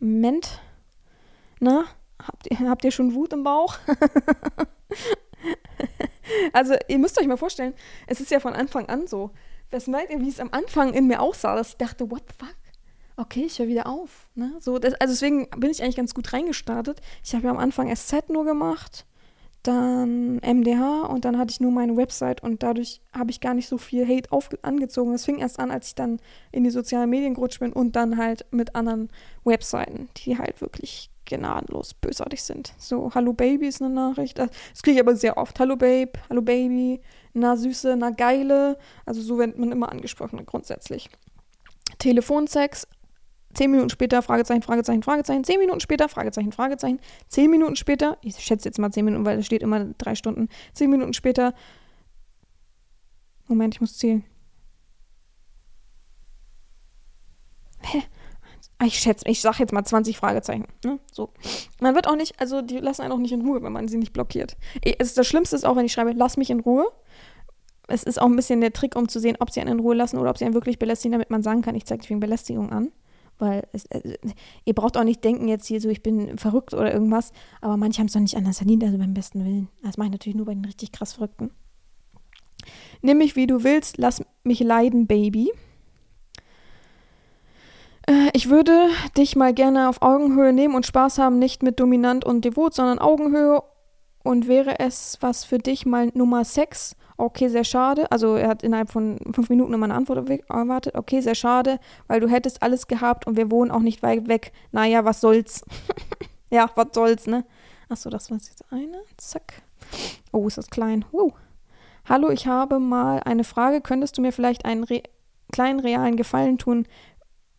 Moment. 0.00 0.60
Na, 1.60 1.84
habt 2.22 2.50
ihr, 2.50 2.58
habt 2.68 2.84
ihr 2.84 2.90
schon 2.90 3.14
Wut 3.14 3.32
im 3.32 3.42
Bauch? 3.42 3.78
also, 6.52 6.74
ihr 6.88 6.98
müsst 6.98 7.20
euch 7.20 7.26
mal 7.26 7.36
vorstellen, 7.36 7.74
es 8.06 8.20
ist 8.20 8.30
ja 8.30 8.40
von 8.40 8.54
Anfang 8.54 8.88
an 8.88 9.06
so. 9.06 9.30
Was 9.70 9.88
meint 9.88 10.10
ihr, 10.10 10.20
wie 10.20 10.28
es 10.28 10.40
am 10.40 10.50
Anfang 10.52 10.94
in 10.94 11.06
mir 11.06 11.20
aussah, 11.20 11.56
dass 11.56 11.70
ich 11.70 11.76
dachte, 11.76 12.10
what 12.10 12.22
the 12.28 12.46
fuck? 12.46 12.56
okay, 13.16 13.44
ich 13.46 13.58
höre 13.58 13.68
wieder 13.68 13.86
auf. 13.86 14.28
Ne? 14.34 14.56
So, 14.60 14.78
das, 14.78 14.94
also 14.94 15.12
deswegen 15.12 15.48
bin 15.58 15.70
ich 15.70 15.82
eigentlich 15.82 15.96
ganz 15.96 16.14
gut 16.14 16.32
reingestartet. 16.32 17.00
Ich 17.24 17.34
habe 17.34 17.44
ja 17.44 17.50
am 17.50 17.58
Anfang 17.58 17.94
SZ 17.94 18.28
nur 18.28 18.44
gemacht, 18.44 19.06
dann 19.66 20.36
MDH 20.36 21.06
und 21.06 21.24
dann 21.24 21.38
hatte 21.38 21.52
ich 21.52 21.60
nur 21.60 21.72
meine 21.72 21.96
Website 21.96 22.42
und 22.42 22.62
dadurch 22.62 23.00
habe 23.12 23.30
ich 23.30 23.40
gar 23.40 23.54
nicht 23.54 23.68
so 23.68 23.78
viel 23.78 24.06
Hate 24.06 24.28
angezogen. 24.62 25.12
Das 25.12 25.24
fing 25.24 25.38
erst 25.38 25.58
an, 25.58 25.70
als 25.70 25.88
ich 25.88 25.94
dann 25.94 26.20
in 26.52 26.64
die 26.64 26.70
sozialen 26.70 27.10
Medien 27.10 27.34
gerutscht 27.34 27.60
bin 27.60 27.72
und 27.72 27.96
dann 27.96 28.16
halt 28.16 28.46
mit 28.50 28.74
anderen 28.74 29.08
Webseiten, 29.44 30.08
die 30.18 30.38
halt 30.38 30.60
wirklich 30.60 31.10
gnadenlos 31.26 31.94
bösartig 31.94 32.42
sind. 32.42 32.72
So, 32.78 33.10
Hallo 33.14 33.32
Baby 33.32 33.66
ist 33.66 33.82
eine 33.82 33.92
Nachricht. 33.92 34.38
Das 34.38 34.50
kriege 34.82 34.96
ich 34.96 35.00
aber 35.00 35.16
sehr 35.16 35.36
oft. 35.36 35.58
Hallo 35.58 35.76
Babe, 35.76 36.12
Hallo 36.30 36.42
Baby, 36.42 37.00
na 37.34 37.56
Süße, 37.56 37.96
na 37.96 38.10
Geile. 38.10 38.78
Also 39.04 39.20
so 39.20 39.38
wird 39.38 39.58
man 39.58 39.72
immer 39.72 39.90
angesprochen 39.90 40.44
grundsätzlich. 40.46 41.10
Telefonsex, 41.98 42.86
Zehn 43.56 43.70
Minuten 43.70 43.88
später, 43.88 44.20
Fragezeichen, 44.20 44.60
Fragezeichen, 44.60 45.02
Fragezeichen. 45.02 45.42
Zehn 45.42 45.58
Minuten 45.58 45.80
später, 45.80 46.10
Fragezeichen, 46.10 46.52
Fragezeichen. 46.52 47.00
Zehn 47.28 47.50
Minuten 47.50 47.74
später, 47.74 48.18
ich 48.20 48.36
schätze 48.36 48.68
jetzt 48.68 48.78
mal 48.78 48.90
zehn 48.90 49.06
Minuten, 49.06 49.24
weil 49.24 49.38
es 49.38 49.46
steht 49.46 49.62
immer 49.62 49.86
drei 49.96 50.14
Stunden. 50.14 50.48
Zehn 50.74 50.90
Minuten 50.90 51.14
später, 51.14 51.54
Moment, 53.48 53.74
ich 53.74 53.80
muss 53.80 53.96
zählen. 53.96 54.24
Hä? 57.80 58.02
Ich 58.84 58.98
schätze, 58.98 59.26
ich 59.26 59.40
sage 59.40 59.56
jetzt 59.60 59.72
mal 59.72 59.84
20 59.84 60.18
Fragezeichen. 60.18 60.66
Ne? 60.84 60.98
So. 61.10 61.30
Man 61.80 61.94
wird 61.94 62.08
auch 62.08 62.16
nicht, 62.16 62.38
also 62.38 62.60
die 62.60 62.76
lassen 62.76 63.02
einen 63.02 63.12
auch 63.12 63.18
nicht 63.18 63.32
in 63.32 63.40
Ruhe, 63.40 63.62
wenn 63.62 63.72
man 63.72 63.88
sie 63.88 63.96
nicht 63.96 64.12
blockiert. 64.12 64.58
Es 64.82 65.08
ist 65.08 65.18
das 65.18 65.26
Schlimmste 65.26 65.56
ist 65.56 65.64
auch, 65.64 65.76
wenn 65.76 65.86
ich 65.86 65.92
schreibe, 65.92 66.12
lass 66.12 66.36
mich 66.36 66.50
in 66.50 66.60
Ruhe. 66.60 66.86
Es 67.88 68.02
ist 68.02 68.20
auch 68.20 68.26
ein 68.26 68.36
bisschen 68.36 68.60
der 68.60 68.74
Trick, 68.74 68.96
um 68.96 69.08
zu 69.08 69.18
sehen, 69.18 69.36
ob 69.40 69.50
sie 69.50 69.60
einen 69.60 69.78
in 69.78 69.80
Ruhe 69.80 69.94
lassen 69.94 70.18
oder 70.18 70.28
ob 70.28 70.36
sie 70.36 70.44
einen 70.44 70.52
wirklich 70.52 70.78
belästigen, 70.78 71.12
damit 71.12 71.30
man 71.30 71.42
sagen 71.42 71.62
kann, 71.62 71.74
ich 71.74 71.86
zeige 71.86 72.02
dich 72.02 72.10
wegen 72.10 72.20
Belästigung 72.20 72.70
an 72.70 72.92
weil 73.38 73.66
es, 73.72 73.86
äh, 73.86 74.16
ihr 74.64 74.74
braucht 74.74 74.96
auch 74.96 75.04
nicht 75.04 75.24
denken 75.24 75.48
jetzt 75.48 75.66
hier 75.66 75.80
so, 75.80 75.88
ich 75.88 76.02
bin 76.02 76.38
verrückt 76.38 76.74
oder 76.74 76.92
irgendwas, 76.92 77.32
aber 77.60 77.76
manche 77.76 78.00
haben 78.00 78.06
es 78.06 78.12
doch 78.12 78.20
nicht 78.20 78.36
anders 78.36 78.58
verdient, 78.58 78.84
also 78.84 78.98
beim 78.98 79.14
besten 79.14 79.44
Willen. 79.44 79.68
Das 79.82 79.96
mache 79.96 80.06
ich 80.06 80.12
natürlich 80.12 80.36
nur 80.36 80.46
bei 80.46 80.54
den 80.54 80.64
richtig 80.64 80.92
krass 80.92 81.14
Verrückten. 81.14 81.50
Nimm 83.02 83.18
mich 83.18 83.36
wie 83.36 83.46
du 83.46 83.62
willst, 83.62 83.98
lass 83.98 84.22
mich 84.42 84.60
leiden, 84.60 85.06
Baby. 85.06 85.52
Äh, 88.06 88.30
ich 88.32 88.48
würde 88.48 88.88
dich 89.16 89.36
mal 89.36 89.52
gerne 89.52 89.88
auf 89.88 90.02
Augenhöhe 90.02 90.52
nehmen 90.52 90.74
und 90.74 90.86
Spaß 90.86 91.18
haben, 91.18 91.38
nicht 91.38 91.62
mit 91.62 91.78
dominant 91.80 92.24
und 92.24 92.44
devot, 92.44 92.74
sondern 92.74 92.98
Augenhöhe. 92.98 93.62
Und 94.22 94.48
wäre 94.48 94.80
es 94.80 95.18
was 95.20 95.44
für 95.44 95.58
dich 95.58 95.86
mal 95.86 96.10
Nummer 96.14 96.44
6 96.44 96.96
okay, 97.16 97.48
sehr 97.48 97.64
schade. 97.64 98.10
Also 98.10 98.36
er 98.36 98.48
hat 98.48 98.62
innerhalb 98.62 98.90
von 98.90 99.18
fünf 99.32 99.48
Minuten 99.48 99.72
immer 99.72 99.84
eine 99.84 99.94
Antwort 99.94 100.28
erwartet. 100.48 100.94
Okay, 100.94 101.20
sehr 101.20 101.34
schade, 101.34 101.78
weil 102.06 102.20
du 102.20 102.28
hättest 102.28 102.62
alles 102.62 102.86
gehabt 102.86 103.26
und 103.26 103.36
wir 103.36 103.50
wohnen 103.50 103.70
auch 103.70 103.80
nicht 103.80 104.02
weit 104.02 104.28
weg. 104.28 104.52
Naja, 104.72 105.04
was 105.04 105.20
soll's? 105.20 105.64
ja, 106.50 106.70
was 106.74 106.88
soll's, 106.92 107.26
ne? 107.26 107.44
Achso, 107.88 108.10
das 108.10 108.30
war 108.30 108.38
jetzt 108.38 108.64
eine. 108.70 109.02
Zack. 109.16 109.62
Oh, 110.32 110.46
ist 110.46 110.58
das 110.58 110.70
klein. 110.70 111.04
Wow. 111.12 111.32
Hallo, 112.08 112.30
ich 112.30 112.46
habe 112.46 112.78
mal 112.78 113.20
eine 113.20 113.44
Frage. 113.44 113.80
Könntest 113.80 114.18
du 114.18 114.22
mir 114.22 114.32
vielleicht 114.32 114.64
einen 114.64 114.84
re 114.84 115.02
kleinen 115.52 115.80
realen 115.80 116.16
Gefallen 116.16 116.58
tun? 116.58 116.86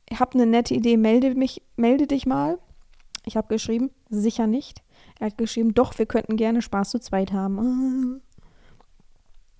Ich 0.10 0.20
habe 0.20 0.34
eine 0.34 0.46
nette 0.46 0.74
Idee. 0.74 0.98
Melde 0.98 1.36
mich, 1.36 1.62
melde 1.76 2.08
dich 2.08 2.26
mal. 2.26 2.60
Ich 3.26 3.38
habe 3.38 3.48
geschrieben, 3.48 3.91
sicher 4.10 4.48
nicht. 4.48 4.82
Er 5.20 5.28
hat 5.28 5.38
geschrieben, 5.38 5.74
doch, 5.74 5.98
wir 5.98 6.06
könnten 6.06 6.38
gerne 6.38 6.62
Spaß 6.62 6.91
zu 6.91 7.00
zweit 7.00 7.32
haben. 7.32 8.22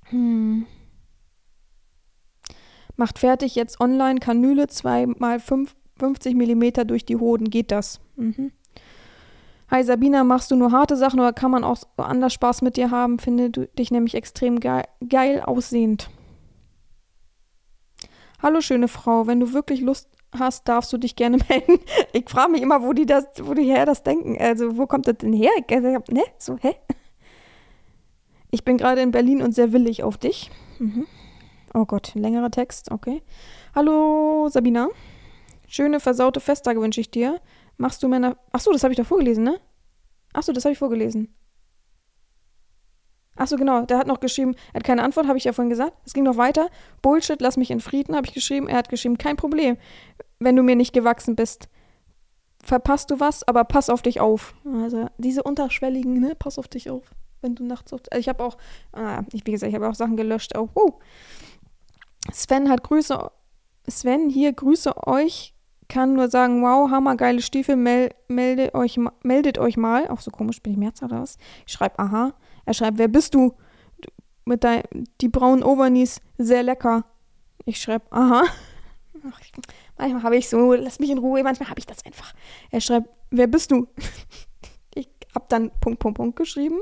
Hm. 0.10 0.66
Macht 2.96 3.20
fertig 3.20 3.56
jetzt 3.56 3.80
online 3.80 4.20
Kanüle 4.20 4.68
2 4.68 5.06
mal 5.18 5.40
50 5.40 6.36
mm 6.36 6.88
durch 6.88 7.06
die 7.06 7.18
Hoden. 7.18 7.50
Geht 7.50 7.72
das? 7.72 8.00
Mhm. 8.16 8.52
Hi 9.70 9.84
Sabina, 9.84 10.24
machst 10.24 10.50
du 10.50 10.56
nur 10.56 10.72
harte 10.72 10.96
Sachen 10.96 11.20
oder 11.20 11.34
kann 11.34 11.52
man 11.52 11.66
auch 11.66 11.78
anders 11.98 12.34
Spaß 12.34 12.62
mit 12.62 12.78
dir 12.78 12.90
haben? 12.90 13.20
Finde 13.20 13.50
dich 13.50 13.92
nämlich 13.92 14.16
extrem 14.16 14.62
geil, 14.62 14.86
geil 15.08 15.42
aussehend. 15.42 16.10
Hallo 18.42 18.62
schöne 18.62 18.88
Frau, 18.88 19.28
wenn 19.28 19.40
du 19.42 19.52
wirklich 19.52 19.82
Lust 19.82 20.10
hast, 20.38 20.68
darfst 20.68 20.94
du 20.94 20.98
dich 20.98 21.16
gerne 21.16 21.38
melden. 21.50 21.80
Ich 22.14 22.30
frage 22.30 22.52
mich 22.52 22.62
immer, 22.62 22.82
wo 22.82 22.94
die 22.94 23.06
das, 23.06 23.26
wo 23.42 23.54
die 23.54 23.66
her 23.66 23.86
das 23.86 24.04
denken. 24.04 24.38
Also, 24.40 24.78
wo 24.78 24.88
kommt 24.88 25.08
das 25.08 25.18
denn 25.18 25.34
her? 25.34 25.52
Ich, 25.58 25.70
ne? 25.70 26.24
So, 26.38 26.58
hä? 26.62 26.76
Ich 28.50 28.64
bin 28.64 28.78
gerade 28.78 29.02
in 29.02 29.12
Berlin 29.12 29.42
und 29.42 29.54
sehr 29.54 29.74
willig 29.74 30.04
auf 30.04 30.18
dich. 30.18 30.50
Mhm. 30.80 31.06
Oh 31.74 31.86
Gott, 31.86 32.14
längerer 32.16 32.50
Text, 32.50 32.92
okay. 32.92 33.22
Hallo 33.76 34.48
Sabina. 34.50 34.88
Schöne 35.68 36.00
versaute 36.00 36.40
Festtage 36.40 36.80
wünsche 36.80 37.02
ich 37.02 37.12
dir. 37.12 37.42
Machst 37.78 38.02
du 38.02 38.08
Männer. 38.08 38.38
Achso, 38.54 38.72
das 38.72 38.84
habe 38.84 38.94
ich 38.94 38.98
doch 38.98 39.06
vorgelesen, 39.06 39.44
ne? 39.44 39.60
Achso, 40.32 40.54
das 40.54 40.64
habe 40.64 40.72
ich 40.72 40.80
vorgelesen. 40.80 41.36
Achso, 43.36 43.58
genau. 43.58 43.82
Der 43.86 43.98
hat 43.98 44.08
noch 44.08 44.22
geschrieben, 44.22 44.56
er 44.70 44.76
hat 44.76 44.84
keine 44.86 45.04
Antwort, 45.04 45.28
habe 45.28 45.38
ich 45.38 45.44
ja 45.44 45.52
vorhin 45.52 45.70
gesagt. 45.70 45.94
Es 46.06 46.14
ging 46.14 46.24
noch 46.24 46.38
weiter. 46.38 46.70
Bullshit, 47.02 47.42
lass 47.42 47.58
mich 47.58 47.70
in 47.70 47.82
Frieden, 47.82 48.16
habe 48.16 48.26
ich 48.26 48.34
geschrieben. 48.34 48.70
Er 48.70 48.78
hat 48.78 48.90
geschrieben, 48.90 49.18
kein 49.18 49.36
Problem, 49.36 49.78
wenn 50.40 50.56
du 50.56 50.64
mir 50.64 50.78
nicht 50.78 50.94
gewachsen 50.94 51.36
bist. 51.36 51.68
Verpasst 52.64 53.12
du 53.12 53.20
was, 53.20 53.46
aber 53.46 53.66
pass 53.66 53.90
auf 53.90 54.02
dich 54.02 54.22
auf. 54.22 54.56
Also 54.66 55.10
diese 55.18 55.44
unterschwelligen, 55.44 56.20
ne? 56.20 56.34
Pass 56.40 56.58
auf 56.58 56.70
dich 56.70 56.90
auf 56.90 57.04
wenn 57.42 57.56
du 57.56 57.64
nachts 57.64 57.94
auf. 57.94 58.02
Also 58.12 58.20
ich 58.20 58.30
habe 58.30 58.44
auch, 58.44 58.58
ah, 58.94 59.24
ich, 59.32 59.46
wie 59.46 59.52
gesagt, 59.52 59.70
ich 59.70 59.76
habe 59.76 59.90
auch 59.90 59.96
Sachen 59.96 60.18
gelöscht. 60.18 60.56
Auch, 60.56 60.70
uh. 60.76 60.94
Sven 62.32 62.70
hat 62.70 62.84
Grüße. 62.84 63.32
Sven, 63.90 64.30
hier 64.30 64.54
grüße 64.54 65.08
euch. 65.08 65.54
Kann 65.90 66.16
nur 66.16 66.30
sagen, 66.30 66.62
wow, 66.62 66.92
hammergeile 66.92 67.42
Stiefel, 67.42 67.78
mel, 67.78 68.10
meldet, 68.28 68.76
euch, 68.76 69.00
meldet 69.24 69.58
euch 69.58 69.78
mal. 69.78 70.10
Auch 70.10 70.20
so 70.20 70.32
komisch, 70.32 70.62
bin 70.62 70.74
ich 70.74 70.80
Mehrzahl 70.80 71.10
oder 71.10 71.22
was? 71.22 71.38
Ich 71.66 71.72
schreibe, 71.72 71.98
aha. 72.00 72.34
Er 72.66 72.74
schreibt, 72.74 72.98
wer 72.98 73.08
bist 73.08 73.34
du? 73.34 73.54
Mit 74.44 74.66
dein, 74.66 74.84
die 75.22 75.30
braunen 75.30 75.64
Overnies, 75.64 76.20
sehr 76.38 76.64
lecker. 76.64 77.06
Ich 77.64 77.82
schreibe, 77.82 78.06
aha. 78.12 78.44
Ach, 79.30 79.42
manchmal 79.98 80.24
habe 80.24 80.38
ich 80.38 80.50
so, 80.50 80.74
lass 80.74 81.00
mich 81.00 81.10
in 81.10 81.18
Ruhe, 81.18 81.44
manchmal 81.44 81.70
habe 81.70 81.80
ich 81.80 81.86
das 81.86 82.06
einfach. 82.06 82.34
Er 82.70 82.82
schreibt, 82.82 83.10
wer 83.32 83.48
bist 83.48 83.72
du? 83.72 83.88
ich 84.94 85.10
habe 85.34 85.46
dann 85.50 85.72
Punkt, 85.80 86.00
Punkt, 86.00 86.18
Punkt 86.18 86.36
geschrieben. 86.36 86.80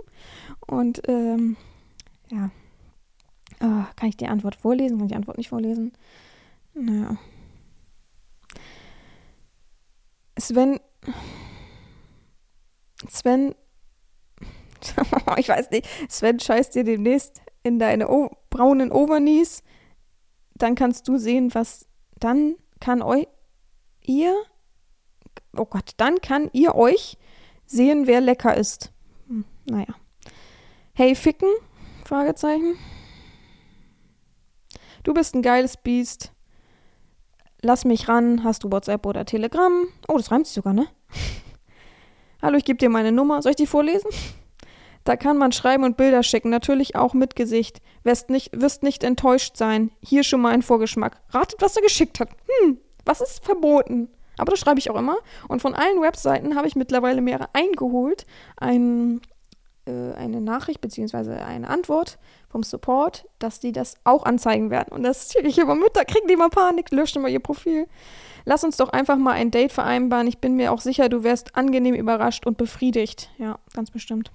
Und 0.67 1.01
ähm, 1.07 1.57
ja, 2.29 2.49
oh, 3.61 3.83
kann 3.95 4.09
ich 4.09 4.17
die 4.17 4.27
Antwort 4.27 4.55
vorlesen? 4.55 4.97
Kann 4.97 5.07
ich 5.07 5.11
die 5.11 5.17
Antwort 5.17 5.37
nicht 5.37 5.49
vorlesen? 5.49 5.93
Naja. 6.73 7.17
Sven. 10.37 10.79
Sven. 13.09 13.55
ich 15.37 15.49
weiß 15.49 15.71
nicht. 15.71 15.87
Sven 16.09 16.39
scheißt 16.39 16.75
dir 16.75 16.83
demnächst 16.83 17.41
in 17.63 17.79
deine 17.79 18.09
o 18.09 18.31
braunen 18.49 18.91
Overknees. 18.91 19.63
Dann 20.55 20.75
kannst 20.75 21.07
du 21.07 21.17
sehen, 21.17 21.53
was. 21.53 21.87
Dann 22.19 22.55
kann 22.79 23.01
euch. 23.01 23.27
Ihr. 24.01 24.35
Oh 25.57 25.65
Gott, 25.65 25.91
dann 25.97 26.21
kann 26.21 26.49
ihr 26.53 26.75
euch 26.75 27.17
sehen, 27.65 28.07
wer 28.07 28.21
lecker 28.21 28.55
ist. 28.55 28.91
Hm, 29.27 29.45
naja. 29.65 29.95
Hey, 30.97 31.13
Ficken? 31.13 31.49
Fragezeichen. 32.05 32.77
Du 35.03 35.13
bist 35.13 35.35
ein 35.35 35.41
geiles 35.41 35.75
Biest. 35.75 36.31
Lass 37.61 37.83
mich 37.83 38.07
ran. 38.07 38.45
Hast 38.45 38.63
du 38.63 38.71
WhatsApp 38.71 39.05
oder 39.05 39.25
Telegram? 39.25 39.89
Oh, 40.07 40.15
das 40.15 40.31
reimt 40.31 40.47
sich 40.47 40.55
sogar, 40.55 40.71
ne? 40.71 40.87
Hallo, 42.41 42.57
ich 42.57 42.63
gebe 42.63 42.77
dir 42.77 42.89
meine 42.89 43.11
Nummer. 43.11 43.41
Soll 43.41 43.49
ich 43.49 43.57
die 43.57 43.67
vorlesen? 43.67 44.09
Da 45.03 45.17
kann 45.17 45.37
man 45.37 45.51
schreiben 45.51 45.83
und 45.83 45.97
Bilder 45.97 46.23
schicken, 46.23 46.49
natürlich 46.49 46.95
auch 46.95 47.13
mit 47.13 47.35
Gesicht. 47.35 47.81
Wirst 48.03 48.29
nicht, 48.29 48.51
wirst 48.53 48.81
nicht 48.81 49.03
enttäuscht 49.03 49.57
sein. 49.57 49.91
Hier 49.99 50.23
schon 50.23 50.39
mal 50.39 50.53
ein 50.53 50.61
Vorgeschmack. 50.61 51.19
Ratet, 51.31 51.61
was 51.61 51.75
er 51.75 51.81
geschickt 51.81 52.21
hat. 52.21 52.29
Hm, 52.61 52.77
was 53.03 53.19
ist 53.19 53.43
verboten? 53.43 54.07
Aber 54.37 54.51
das 54.51 54.61
schreibe 54.61 54.79
ich 54.79 54.89
auch 54.89 54.97
immer. 54.97 55.17
Und 55.49 55.61
von 55.61 55.75
allen 55.75 56.01
Webseiten 56.01 56.55
habe 56.55 56.69
ich 56.69 56.77
mittlerweile 56.77 57.19
mehrere 57.19 57.49
eingeholt. 57.51 58.25
Ein, 58.55 59.19
äh, 59.85 60.13
eine 60.13 60.41
Nachricht 60.41 60.81
bzw. 60.81 61.33
eine 61.33 61.69
Antwort 61.69 62.17
vom 62.49 62.63
Support, 62.63 63.25
dass 63.39 63.59
die 63.59 63.71
das 63.71 63.95
auch 64.03 64.23
anzeigen 64.23 64.69
werden. 64.69 64.93
Und 64.93 65.03
das 65.03 65.31
schicke 65.31 65.47
ich 65.47 65.57
immer 65.57 65.75
mit, 65.75 65.95
da 65.95 66.03
kriegen 66.03 66.27
die 66.27 66.35
mal 66.35 66.49
Panik, 66.49 66.91
löschen 66.91 67.19
immer 67.19 67.29
ihr 67.29 67.39
Profil. 67.39 67.87
Lass 68.45 68.63
uns 68.63 68.77
doch 68.77 68.89
einfach 68.89 69.17
mal 69.17 69.33
ein 69.33 69.51
Date 69.51 69.71
vereinbaren. 69.71 70.27
Ich 70.27 70.39
bin 70.39 70.55
mir 70.55 70.71
auch 70.71 70.81
sicher, 70.81 71.09
du 71.09 71.23
wärst 71.23 71.55
angenehm 71.55 71.95
überrascht 71.95 72.45
und 72.45 72.57
befriedigt. 72.57 73.29
Ja, 73.37 73.59
ganz 73.73 73.91
bestimmt. 73.91 74.31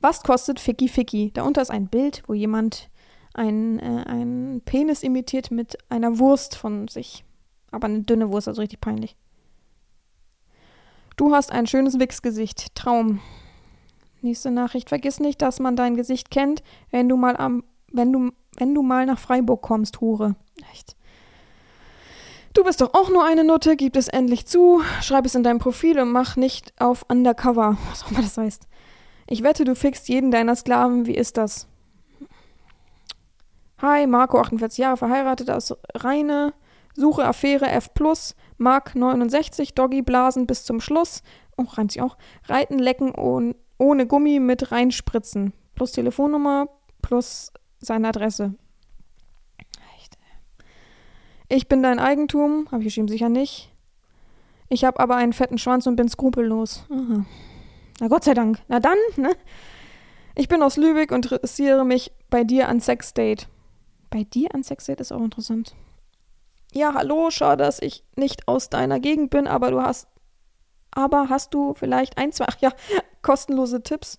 Was 0.00 0.22
kostet 0.22 0.60
Ficky 0.60 0.88
Ficky? 0.88 1.30
Darunter 1.32 1.62
ist 1.62 1.70
ein 1.70 1.88
Bild, 1.88 2.22
wo 2.26 2.34
jemand 2.34 2.88
einen, 3.34 3.78
äh, 3.78 4.04
einen 4.06 4.60
Penis 4.62 5.02
imitiert 5.02 5.50
mit 5.50 5.76
einer 5.90 6.18
Wurst 6.18 6.56
von 6.56 6.88
sich. 6.88 7.24
Aber 7.70 7.86
eine 7.86 8.02
dünne 8.02 8.30
Wurst, 8.30 8.48
also 8.48 8.60
richtig 8.60 8.80
peinlich. 8.80 9.16
Du 11.16 11.32
hast 11.32 11.52
ein 11.52 11.66
schönes 11.66 11.98
Wichsgesicht. 11.98 12.74
Traum. 12.74 13.20
Nächste 14.24 14.50
Nachricht. 14.50 14.88
Vergiss 14.88 15.20
nicht, 15.20 15.42
dass 15.42 15.60
man 15.60 15.76
dein 15.76 15.96
Gesicht 15.96 16.30
kennt, 16.30 16.62
wenn 16.90 17.10
du 17.10 17.16
mal 17.18 17.36
am, 17.36 17.62
wenn 17.92 18.10
du, 18.10 18.30
wenn 18.56 18.74
du 18.74 18.82
mal 18.82 19.04
nach 19.04 19.18
Freiburg 19.18 19.60
kommst, 19.60 20.00
Hure. 20.00 20.34
Echt. 20.72 20.96
Du 22.54 22.64
bist 22.64 22.80
doch 22.80 22.94
auch 22.94 23.10
nur 23.10 23.22
eine 23.22 23.44
Nutte, 23.44 23.76
gib 23.76 23.96
es 23.96 24.08
endlich 24.08 24.46
zu, 24.46 24.80
schreib 25.02 25.26
es 25.26 25.34
in 25.34 25.42
dein 25.42 25.58
Profil 25.58 26.00
und 26.00 26.10
mach 26.10 26.36
nicht 26.36 26.72
auf 26.80 27.04
Undercover, 27.10 27.76
was 27.90 28.04
auch 28.04 28.12
immer 28.12 28.22
das 28.22 28.38
heißt. 28.38 28.66
Ich 29.28 29.42
wette, 29.42 29.64
du 29.64 29.74
fixst 29.74 30.08
jeden 30.08 30.30
deiner 30.30 30.56
Sklaven, 30.56 31.04
wie 31.04 31.16
ist 31.16 31.36
das? 31.36 31.68
Hi, 33.82 34.06
Marco, 34.06 34.38
48 34.40 34.78
Jahre, 34.78 34.96
verheiratet 34.96 35.50
aus 35.50 35.74
Reine, 35.94 36.54
Suche 36.94 37.26
Affäre 37.26 37.68
F+, 37.68 37.90
Mark 38.56 38.94
69, 38.94 39.74
Doggy 39.74 40.00
Blasen 40.00 40.46
bis 40.46 40.64
zum 40.64 40.80
Schluss, 40.80 41.22
oh, 41.58 41.64
reimt 41.64 41.92
sich 41.92 42.00
auch, 42.00 42.16
Reiten, 42.48 42.78
Lecken 42.78 43.10
und 43.10 43.56
ohne 43.78 44.06
Gummi 44.06 44.40
mit 44.40 44.72
reinspritzen. 44.72 45.52
Plus 45.74 45.92
Telefonnummer, 45.92 46.68
plus 47.02 47.52
seine 47.78 48.08
Adresse. 48.08 48.54
Echt. 49.96 50.16
Ich 51.48 51.68
bin 51.68 51.82
dein 51.82 51.98
Eigentum, 51.98 52.68
habe 52.70 52.82
ich 52.82 52.86
geschrieben, 52.86 53.08
sicher 53.08 53.28
nicht. 53.28 53.72
Ich 54.68 54.84
habe 54.84 55.00
aber 55.00 55.16
einen 55.16 55.32
fetten 55.32 55.58
Schwanz 55.58 55.86
und 55.86 55.96
bin 55.96 56.08
skrupellos. 56.08 56.84
Aha. 56.90 57.24
Na 58.00 58.08
Gott 58.08 58.24
sei 58.24 58.34
Dank. 58.34 58.60
Na 58.68 58.80
dann, 58.80 58.98
ne? 59.16 59.30
Ich 60.34 60.48
bin 60.48 60.62
aus 60.62 60.76
Lübeck 60.76 61.12
und 61.12 61.26
interessiere 61.26 61.84
mich 61.84 62.12
bei 62.28 62.42
dir 62.42 62.68
an 62.68 62.80
Sexdate. 62.80 63.46
Bei 64.10 64.24
dir 64.24 64.54
an 64.54 64.64
Sexdate 64.64 65.00
ist 65.00 65.12
auch 65.12 65.22
interessant. 65.22 65.74
Ja, 66.72 66.94
hallo, 66.94 67.30
schade, 67.30 67.62
dass 67.62 67.80
ich 67.80 68.02
nicht 68.16 68.48
aus 68.48 68.68
deiner 68.68 68.98
Gegend 68.98 69.30
bin, 69.30 69.46
aber 69.46 69.70
du 69.70 69.80
hast 69.80 70.08
aber 70.94 71.28
hast 71.28 71.54
du 71.54 71.74
vielleicht 71.74 72.18
ein, 72.18 72.32
zwei, 72.32 72.46
ach 72.48 72.56
ja, 72.60 72.72
kostenlose 73.22 73.82
Tipps? 73.82 74.18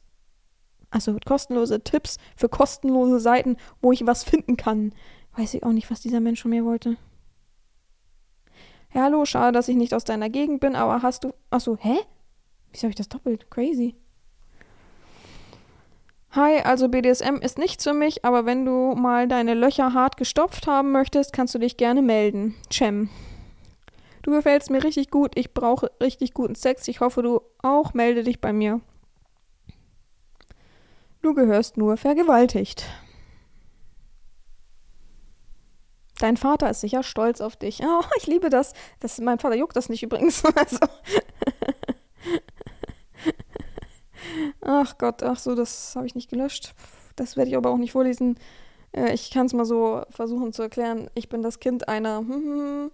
Also 0.91 1.17
kostenlose 1.25 1.83
Tipps 1.83 2.17
für 2.35 2.49
kostenlose 2.49 3.19
Seiten, 3.19 3.57
wo 3.81 3.91
ich 3.91 4.05
was 4.05 4.23
finden 4.23 4.55
kann. 4.57 4.93
Weiß 5.35 5.53
ich 5.53 5.63
auch 5.63 5.71
nicht, 5.71 5.91
was 5.91 6.01
dieser 6.01 6.21
Mensch 6.21 6.41
von 6.41 6.51
mir 6.51 6.63
wollte. 6.63 6.97
Ja, 8.93 9.03
hallo, 9.03 9.25
schade, 9.25 9.51
dass 9.51 9.67
ich 9.67 9.75
nicht 9.75 9.93
aus 9.93 10.05
deiner 10.05 10.29
Gegend 10.29 10.61
bin, 10.61 10.75
aber 10.75 11.01
hast 11.01 11.25
du. 11.25 11.33
Achso, 11.49 11.77
hä? 11.81 11.97
Wieso 12.71 12.83
habe 12.83 12.91
ich 12.91 12.95
das 12.95 13.09
doppelt? 13.09 13.51
Crazy. 13.51 13.95
Hi, 16.31 16.59
also 16.59 16.89
BDSM 16.89 17.35
ist 17.41 17.57
nichts 17.57 17.83
für 17.83 17.93
mich, 17.93 18.25
aber 18.25 18.45
wenn 18.45 18.65
du 18.65 18.93
mal 18.95 19.27
deine 19.27 19.53
Löcher 19.53 19.93
hart 19.93 20.17
gestopft 20.17 20.67
haben 20.67 20.91
möchtest, 20.91 21.31
kannst 21.31 21.55
du 21.55 21.59
dich 21.59 21.77
gerne 21.77 22.01
melden. 22.01 22.55
Cem. 22.71 23.09
Du 24.25 24.31
gefällst 24.31 24.71
mir 24.71 24.83
richtig 24.83 25.11
gut. 25.11 25.33
Ich 25.35 25.53
brauche 25.53 25.91
richtig 26.01 26.33
guten 26.33 26.55
Sex. 26.55 26.87
Ich 26.87 26.99
hoffe, 26.99 27.21
du 27.21 27.41
auch. 27.61 27.93
Melde 27.93 28.23
dich 28.23 28.41
bei 28.41 28.53
mir. 28.53 28.81
Du 31.21 31.35
gehörst 31.35 31.77
nur 31.77 31.95
vergewaltigt. 31.95 32.87
Dein 36.17 36.37
Vater 36.37 36.71
ist 36.71 36.81
sicher 36.81 37.03
stolz 37.03 37.39
auf 37.39 37.55
dich. 37.55 37.81
Oh, 37.83 38.01
ich 38.17 38.25
liebe 38.25 38.49
das. 38.49 38.73
das 38.99 39.19
mein 39.19 39.37
Vater 39.37 39.57
juckt 39.57 39.75
das 39.75 39.89
nicht 39.89 40.01
übrigens. 40.01 40.41
Also. 40.55 40.79
ach 44.61 44.97
Gott, 44.97 45.21
ach 45.21 45.37
so, 45.37 45.53
das 45.53 45.95
habe 45.95 46.07
ich 46.07 46.15
nicht 46.15 46.31
gelöscht. 46.31 46.73
Das 47.15 47.37
werde 47.37 47.51
ich 47.51 47.57
aber 47.57 47.69
auch 47.69 47.77
nicht 47.77 47.91
vorlesen. 47.91 48.39
Äh, 48.91 49.13
ich 49.13 49.29
kann 49.29 49.45
es 49.45 49.53
mal 49.53 49.65
so 49.65 50.01
versuchen 50.09 50.51
zu 50.51 50.63
erklären. 50.63 51.11
Ich 51.13 51.29
bin 51.29 51.43
das 51.43 51.59
Kind 51.59 51.87
einer 51.87 52.17
hm, 52.17 52.31
hm, 52.31 52.59
hm 52.59 52.91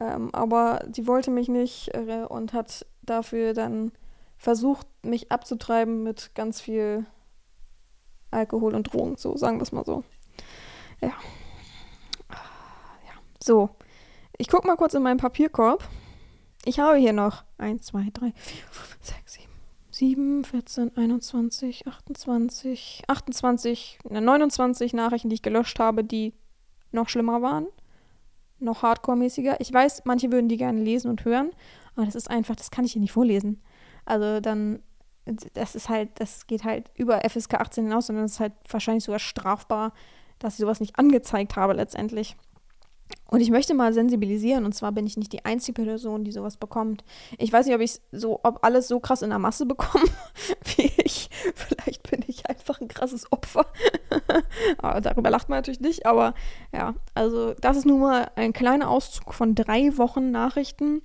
ähm, 0.00 0.30
aber 0.32 0.84
die 0.86 1.06
wollte 1.06 1.30
mich 1.30 1.48
nicht 1.48 1.94
äh, 1.94 2.24
und 2.28 2.52
hat 2.52 2.86
dafür 3.02 3.54
dann 3.54 3.92
versucht, 4.36 4.86
mich 5.02 5.32
abzutreiben 5.32 6.02
mit 6.02 6.34
ganz 6.34 6.60
viel 6.60 7.06
Alkohol 8.30 8.74
und 8.74 8.92
Drogen, 8.92 9.16
so 9.16 9.36
sagen 9.36 9.58
wir 9.58 9.62
es 9.62 9.72
mal 9.72 9.84
so. 9.84 10.04
Ja. 11.00 11.08
ja. 12.28 13.12
So. 13.42 13.70
Ich 14.36 14.48
gucke 14.48 14.66
mal 14.66 14.76
kurz 14.76 14.94
in 14.94 15.02
meinen 15.02 15.18
Papierkorb. 15.18 15.82
Ich 16.64 16.78
habe 16.78 16.98
hier 16.98 17.12
noch 17.12 17.44
1, 17.56 17.86
2, 17.86 18.10
3, 18.12 18.32
4, 18.36 18.64
5, 18.70 18.98
6, 19.00 19.32
7, 19.32 19.48
7, 19.90 20.44
14, 20.44 20.96
21, 20.96 21.86
28, 21.86 23.02
28, 23.08 23.98
29 24.08 24.92
Nachrichten, 24.92 25.30
die 25.30 25.34
ich 25.34 25.42
gelöscht 25.42 25.80
habe, 25.80 26.04
die 26.04 26.34
noch 26.92 27.08
schlimmer 27.08 27.42
waren 27.42 27.66
noch 28.60 28.82
hardcore-mäßiger. 28.82 29.56
Ich 29.60 29.72
weiß, 29.72 30.02
manche 30.04 30.32
würden 30.32 30.48
die 30.48 30.56
gerne 30.56 30.82
lesen 30.82 31.10
und 31.10 31.24
hören, 31.24 31.50
aber 31.94 32.06
das 32.06 32.14
ist 32.14 32.30
einfach, 32.30 32.56
das 32.56 32.70
kann 32.70 32.84
ich 32.84 32.92
hier 32.92 33.02
nicht 33.02 33.12
vorlesen. 33.12 33.62
Also 34.04 34.40
dann, 34.40 34.80
das 35.54 35.74
ist 35.74 35.88
halt, 35.88 36.10
das 36.16 36.46
geht 36.46 36.64
halt 36.64 36.90
über 36.94 37.20
FSK 37.28 37.54
18 37.54 37.84
hinaus 37.84 38.08
und 38.08 38.16
dann 38.16 38.24
ist 38.24 38.40
halt 38.40 38.52
wahrscheinlich 38.70 39.04
sogar 39.04 39.18
strafbar, 39.18 39.92
dass 40.38 40.54
ich 40.54 40.60
sowas 40.60 40.80
nicht 40.80 40.98
angezeigt 40.98 41.56
habe 41.56 41.72
letztendlich. 41.72 42.36
Und 43.30 43.40
ich 43.40 43.50
möchte 43.50 43.74
mal 43.74 43.92
sensibilisieren, 43.92 44.64
und 44.64 44.74
zwar 44.74 44.92
bin 44.92 45.06
ich 45.06 45.16
nicht 45.16 45.32
die 45.32 45.44
einzige 45.44 45.82
Person, 45.82 46.24
die 46.24 46.32
sowas 46.32 46.56
bekommt. 46.56 47.04
Ich 47.36 47.52
weiß 47.52 47.66
nicht, 47.66 47.74
ob 47.74 47.80
ich 47.80 48.00
so, 48.10 48.40
ob 48.42 48.64
alles 48.64 48.88
so 48.88 49.00
krass 49.00 49.22
in 49.22 49.30
der 49.30 49.38
Masse 49.38 49.66
bekomme, 49.66 50.04
wie 50.76 50.90
ich. 51.04 51.28
Vielleicht 51.54 52.10
bin 52.10 52.17
einfach 52.78 52.80
ein 52.80 52.88
krasses 52.88 53.30
Opfer. 53.32 53.66
darüber 55.02 55.30
lacht 55.30 55.48
man 55.48 55.58
natürlich 55.58 55.80
nicht. 55.80 56.06
Aber 56.06 56.34
ja, 56.72 56.94
also 57.14 57.54
das 57.54 57.76
ist 57.76 57.86
nun 57.86 58.00
mal 58.00 58.30
ein 58.36 58.52
kleiner 58.52 58.88
Auszug 58.88 59.34
von 59.34 59.54
drei 59.54 59.96
Wochen 59.98 60.30
Nachrichten, 60.30 61.02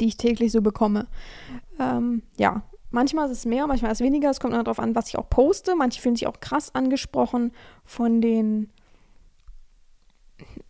die 0.00 0.06
ich 0.06 0.16
täglich 0.16 0.52
so 0.52 0.62
bekomme. 0.62 1.06
Ähm, 1.78 2.22
ja, 2.38 2.62
manchmal 2.90 3.26
ist 3.26 3.38
es 3.38 3.46
mehr, 3.46 3.66
manchmal 3.66 3.92
ist 3.92 4.00
es 4.00 4.04
weniger. 4.04 4.30
Es 4.30 4.40
kommt 4.40 4.54
darauf 4.54 4.78
an, 4.78 4.94
was 4.94 5.08
ich 5.08 5.18
auch 5.18 5.28
poste. 5.28 5.76
Manche 5.76 6.00
fühlen 6.00 6.16
sich 6.16 6.26
auch 6.26 6.40
krass 6.40 6.74
angesprochen 6.74 7.52
von 7.84 8.20
den 8.20 8.70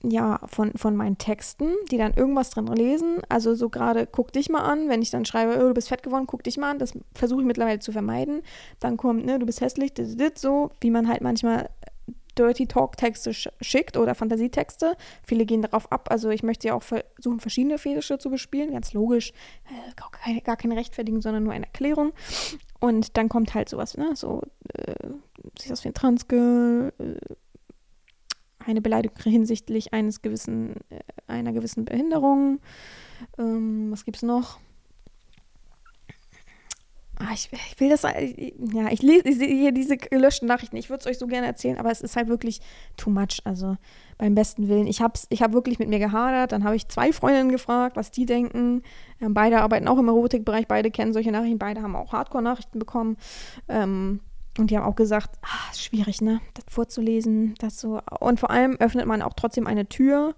ja, 0.03 0.41
von, 0.47 0.73
von 0.77 0.97
meinen 0.97 1.19
Texten, 1.19 1.69
die 1.91 1.99
dann 1.99 2.15
irgendwas 2.15 2.51
drin 2.51 2.67
lesen. 2.67 3.19
Also 3.29 3.55
so 3.55 3.69
gerade, 3.69 4.07
guck 4.07 4.33
dich 4.33 4.49
mal 4.49 4.63
an, 4.63 4.89
wenn 4.89 5.03
ich 5.03 5.11
dann 5.11 5.25
schreibe, 5.25 5.63
oh, 5.63 5.69
du 5.69 5.75
bist 5.75 5.89
fett 5.89 6.03
geworden, 6.03 6.27
guck 6.27 6.43
dich 6.43 6.57
mal 6.57 6.71
an, 6.71 6.79
das 6.79 6.95
versuche 7.15 7.41
ich 7.41 7.47
mittlerweile 7.47 7.81
zu 7.81 7.93
vermeiden. 7.93 8.43
Dann 8.79 8.97
kommt, 8.97 9.27
ne, 9.27 9.39
du 9.39 9.47
bist 9.47 9.61
hässlich, 9.61 9.93
dit, 9.93 10.19
dit, 10.19 10.39
so, 10.39 10.71
wie 10.81 10.91
man 10.91 11.09
halt 11.09 11.21
manchmal 11.21 11.69
Dirty 12.39 12.67
Talk 12.67 12.97
Texte 12.97 13.33
schickt 13.35 13.97
oder 13.97 14.15
Fantasietexte. 14.15 14.97
Viele 15.23 15.45
gehen 15.45 15.63
darauf 15.63 15.91
ab. 15.93 16.09
Also 16.11 16.31
ich 16.31 16.43
möchte 16.43 16.69
ja 16.69 16.75
auch 16.75 16.83
versuchen, 16.83 17.41
verschiedene 17.41 17.77
Fetische 17.77 18.19
zu 18.19 18.31
bespielen. 18.31 18.73
Ganz 18.73 18.93
logisch. 18.95 19.33
Äh, 19.67 19.95
gar, 19.97 20.11
keine, 20.11 20.41
gar 20.41 20.57
keine 20.57 20.77
Rechtfertigung, 20.77 21.21
sondern 21.21 21.45
nur 21.45 21.53
eine 21.53 21.67
Erklärung. 21.67 22.13
Und 22.79 23.17
dann 23.19 23.29
kommt 23.29 23.55
halt 23.55 23.69
sowas, 23.69 23.97
ne? 23.97 24.13
So, 24.15 24.43
äh, 24.73 24.95
sieht 25.59 25.73
aus 25.73 25.85
wie 25.85 25.89
ein 25.89 25.95
Transgirl, 25.95 26.93
äh, 26.99 27.35
eine 28.65 28.81
Beleidigung 28.81 29.19
hinsichtlich 29.23 29.93
eines 29.93 30.23
gewissen, 30.23 30.77
äh, 30.91 31.01
einer 31.27 31.53
gewissen 31.53 31.85
Behinderung. 31.85 32.61
Ähm, 33.39 33.91
was 33.91 34.05
gibt's 34.05 34.23
noch? 34.23 34.59
Ah, 37.23 37.35
ich, 37.35 37.51
ich, 37.53 37.79
will 37.79 37.91
das, 37.91 38.05
äh, 38.05 38.55
ja, 38.73 38.91
ich 38.91 39.03
lese 39.03 39.45
hier 39.45 39.73
diese 39.73 39.99
gelöschten 39.99 40.49
Nachrichten. 40.49 40.77
Ich 40.77 40.89
würde 40.89 41.01
es 41.01 41.07
euch 41.07 41.19
so 41.19 41.27
gerne 41.27 41.47
erzählen, 41.47 41.77
aber 41.77 41.91
es 41.91 42.01
ist 42.01 42.17
halt 42.17 42.29
wirklich 42.29 42.63
too 42.97 43.11
much. 43.11 43.43
Also 43.45 43.77
beim 44.17 44.35
besten 44.35 44.69
Willen. 44.69 44.87
Ich 44.87 45.03
habe 45.03 45.21
ich 45.29 45.43
hab 45.43 45.53
wirklich 45.53 45.79
mit 45.79 45.91
mir 45.91 45.99
gehadert. 45.99 46.53
Dann 46.53 46.65
habe 46.65 46.77
ich 46.77 46.89
zwei 46.89 47.13
Freundinnen 47.13 47.51
gefragt, 47.51 47.97
was 47.97 48.11
die 48.11 48.25
denken. 48.25 48.83
Ähm, 49.21 49.35
beide 49.35 49.61
arbeiten 49.61 49.87
auch 49.87 49.99
im 49.99 50.09
Erotikbereich, 50.09 50.67
beide 50.67 50.91
kennen 50.91 51.13
solche 51.13 51.31
Nachrichten, 51.31 51.59
beide 51.59 51.83
haben 51.83 51.95
auch 51.95 52.13
Hardcore-Nachrichten 52.13 52.79
bekommen. 52.79 53.19
Ähm, 53.69 54.21
und 54.61 54.71
die 54.71 54.77
haben 54.77 54.85
auch 54.85 54.97
gesagt, 54.97 55.39
ah, 55.43 55.75
schwierig, 55.75 56.21
ne, 56.21 56.41
das 56.55 56.65
vorzulesen, 56.69 57.55
das 57.59 57.81
so. 57.81 58.01
Und 58.21 58.39
vor 58.39 58.51
allem 58.51 58.77
öffnet 58.77 59.07
man 59.07 59.23
auch 59.23 59.35
trotzdem 59.35 59.67
eine 59.67 59.89
Tür 59.89 60.35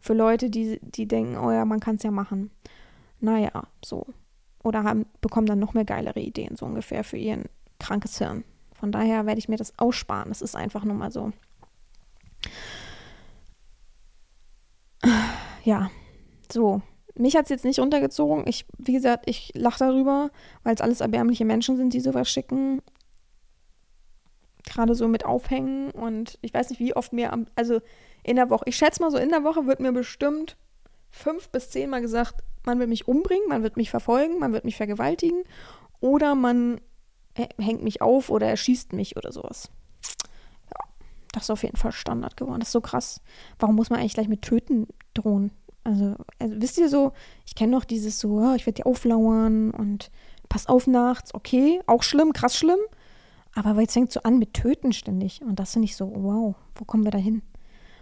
für 0.00 0.14
Leute, 0.14 0.50
die, 0.50 0.80
die 0.82 1.06
denken, 1.06 1.36
oh 1.36 1.50
ja, 1.50 1.64
man 1.64 1.80
kann 1.80 1.96
es 1.96 2.02
ja 2.02 2.10
machen. 2.10 2.50
Naja, 3.20 3.50
so. 3.84 4.06
Oder 4.62 4.84
haben, 4.84 5.06
bekommen 5.20 5.46
dann 5.46 5.58
noch 5.58 5.74
mehr 5.74 5.84
geilere 5.84 6.20
Ideen, 6.20 6.56
so 6.56 6.66
ungefähr, 6.66 7.04
für 7.04 7.16
ihr 7.16 7.44
krankes 7.78 8.18
Hirn. 8.18 8.44
Von 8.74 8.92
daher 8.92 9.26
werde 9.26 9.38
ich 9.38 9.48
mir 9.48 9.56
das 9.56 9.78
aussparen. 9.78 10.28
Das 10.28 10.42
ist 10.42 10.56
einfach 10.56 10.84
nur 10.84 10.94
mal 10.94 11.10
so. 11.12 11.32
Ja, 15.64 15.90
so. 16.50 16.80
Mich 17.14 17.36
hat 17.36 17.44
es 17.44 17.50
jetzt 17.50 17.64
nicht 17.64 17.80
runtergezogen. 17.80 18.44
Ich, 18.46 18.64
wie 18.78 18.92
gesagt, 18.92 19.24
ich 19.28 19.52
lache 19.54 19.80
darüber, 19.80 20.30
weil 20.62 20.74
es 20.74 20.80
alles 20.80 21.00
erbärmliche 21.00 21.44
Menschen 21.44 21.76
sind, 21.76 21.92
die 21.92 22.00
sowas 22.00 22.30
schicken 22.30 22.80
gerade 24.68 24.94
so 24.94 25.08
mit 25.08 25.24
aufhängen 25.24 25.90
und 25.90 26.38
ich 26.42 26.52
weiß 26.54 26.70
nicht, 26.70 26.80
wie 26.80 26.94
oft 26.94 27.12
mir 27.12 27.32
am, 27.32 27.46
also 27.56 27.80
in 28.22 28.36
der 28.36 28.50
Woche, 28.50 28.64
ich 28.66 28.76
schätze 28.76 29.02
mal 29.02 29.10
so, 29.10 29.18
in 29.18 29.30
der 29.30 29.44
Woche 29.44 29.66
wird 29.66 29.80
mir 29.80 29.92
bestimmt 29.92 30.56
fünf 31.10 31.48
bis 31.50 31.70
zehnmal 31.70 32.00
gesagt, 32.00 32.42
man 32.64 32.78
wird 32.78 32.88
mich 32.88 33.08
umbringen, 33.08 33.48
man 33.48 33.62
wird 33.62 33.76
mich 33.76 33.90
verfolgen, 33.90 34.38
man 34.38 34.52
wird 34.52 34.64
mich 34.64 34.76
vergewaltigen 34.76 35.42
oder 36.00 36.34
man 36.34 36.80
hängt 37.34 37.82
mich 37.82 38.02
auf 38.02 38.30
oder 38.30 38.48
erschießt 38.48 38.92
mich 38.92 39.16
oder 39.16 39.32
sowas. 39.32 39.70
Ja, 40.66 40.84
das 41.32 41.44
ist 41.44 41.50
auf 41.50 41.62
jeden 41.62 41.76
Fall 41.76 41.92
Standard 41.92 42.36
geworden. 42.36 42.60
Das 42.60 42.68
ist 42.68 42.72
so 42.72 42.80
krass. 42.80 43.20
Warum 43.58 43.76
muss 43.76 43.90
man 43.90 44.00
eigentlich 44.00 44.14
gleich 44.14 44.28
mit 44.28 44.42
Töten 44.42 44.88
drohen? 45.14 45.52
Also, 45.84 46.16
also 46.38 46.60
wisst 46.60 46.78
ihr 46.78 46.88
so, 46.88 47.12
ich 47.46 47.54
kenne 47.54 47.72
noch 47.72 47.84
dieses 47.84 48.18
so, 48.18 48.40
oh, 48.40 48.54
ich 48.54 48.66
werde 48.66 48.82
dir 48.82 48.86
auflauern 48.86 49.70
und 49.70 50.10
pass 50.48 50.66
auf 50.66 50.86
nachts, 50.86 51.32
okay, 51.32 51.80
auch 51.86 52.02
schlimm, 52.02 52.32
krass 52.32 52.56
schlimm. 52.56 52.80
Aber 53.64 53.80
jetzt 53.80 53.94
fängt 53.94 54.12
so 54.12 54.20
an 54.22 54.38
mit 54.38 54.54
Töten 54.54 54.92
ständig. 54.92 55.42
Und 55.42 55.58
das 55.58 55.72
finde 55.72 55.86
ich 55.86 55.96
so, 55.96 56.12
wow, 56.14 56.54
wo 56.76 56.84
kommen 56.84 57.02
wir 57.04 57.10
da 57.10 57.18
hin? 57.18 57.42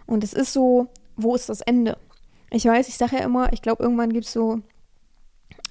Und 0.07 0.22
es 0.22 0.34
ist 0.34 0.52
so, 0.52 0.88
wo 1.16 1.34
ist 1.34 1.48
das 1.48 1.62
Ende? 1.62 1.96
Ich 2.50 2.66
weiß, 2.66 2.88
ich 2.88 2.96
sage 2.96 3.16
ja 3.16 3.24
immer, 3.24 3.52
ich 3.54 3.62
glaube, 3.62 3.82
irgendwann 3.82 4.12
gibt 4.12 4.26
es 4.26 4.32
so, 4.32 4.61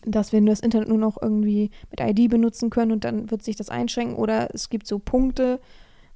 dass 0.03 0.31
wir 0.31 0.41
das 0.41 0.59
Internet 0.59 0.87
nur 0.87 0.97
noch 0.97 1.21
irgendwie 1.21 1.69
mit 1.91 1.99
ID 1.99 2.31
benutzen 2.31 2.71
können 2.71 2.91
und 2.93 3.03
dann 3.03 3.29
wird 3.29 3.43
sich 3.43 3.55
das 3.55 3.69
einschränken. 3.69 4.15
Oder 4.15 4.53
es 4.55 4.69
gibt 4.69 4.87
so 4.87 4.97
Punkte 4.97 5.59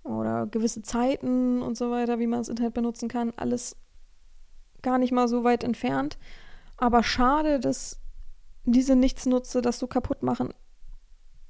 oder 0.04 0.48
gewisse 0.48 0.82
Zeiten 0.82 1.62
und 1.62 1.78
so 1.78 1.92
weiter, 1.92 2.18
wie 2.18 2.28
man 2.28 2.40
das 2.40 2.50
Internet 2.50 2.74
benutzen 2.74 3.08
kann. 3.08 3.34
Alles 3.38 3.76
gar 4.82 4.98
nicht 4.98 5.12
mal 5.12 5.28
so 5.28 5.44
weit 5.44 5.64
entfernt. 5.64 6.18
Aber 6.78 7.04
schade, 7.04 7.60
dass 7.60 8.00
diese 8.66 8.96
Nichtsnutze 8.96 9.62
das 9.62 9.78
so 9.78 9.86
kaputt 9.86 10.24
machen 10.24 10.54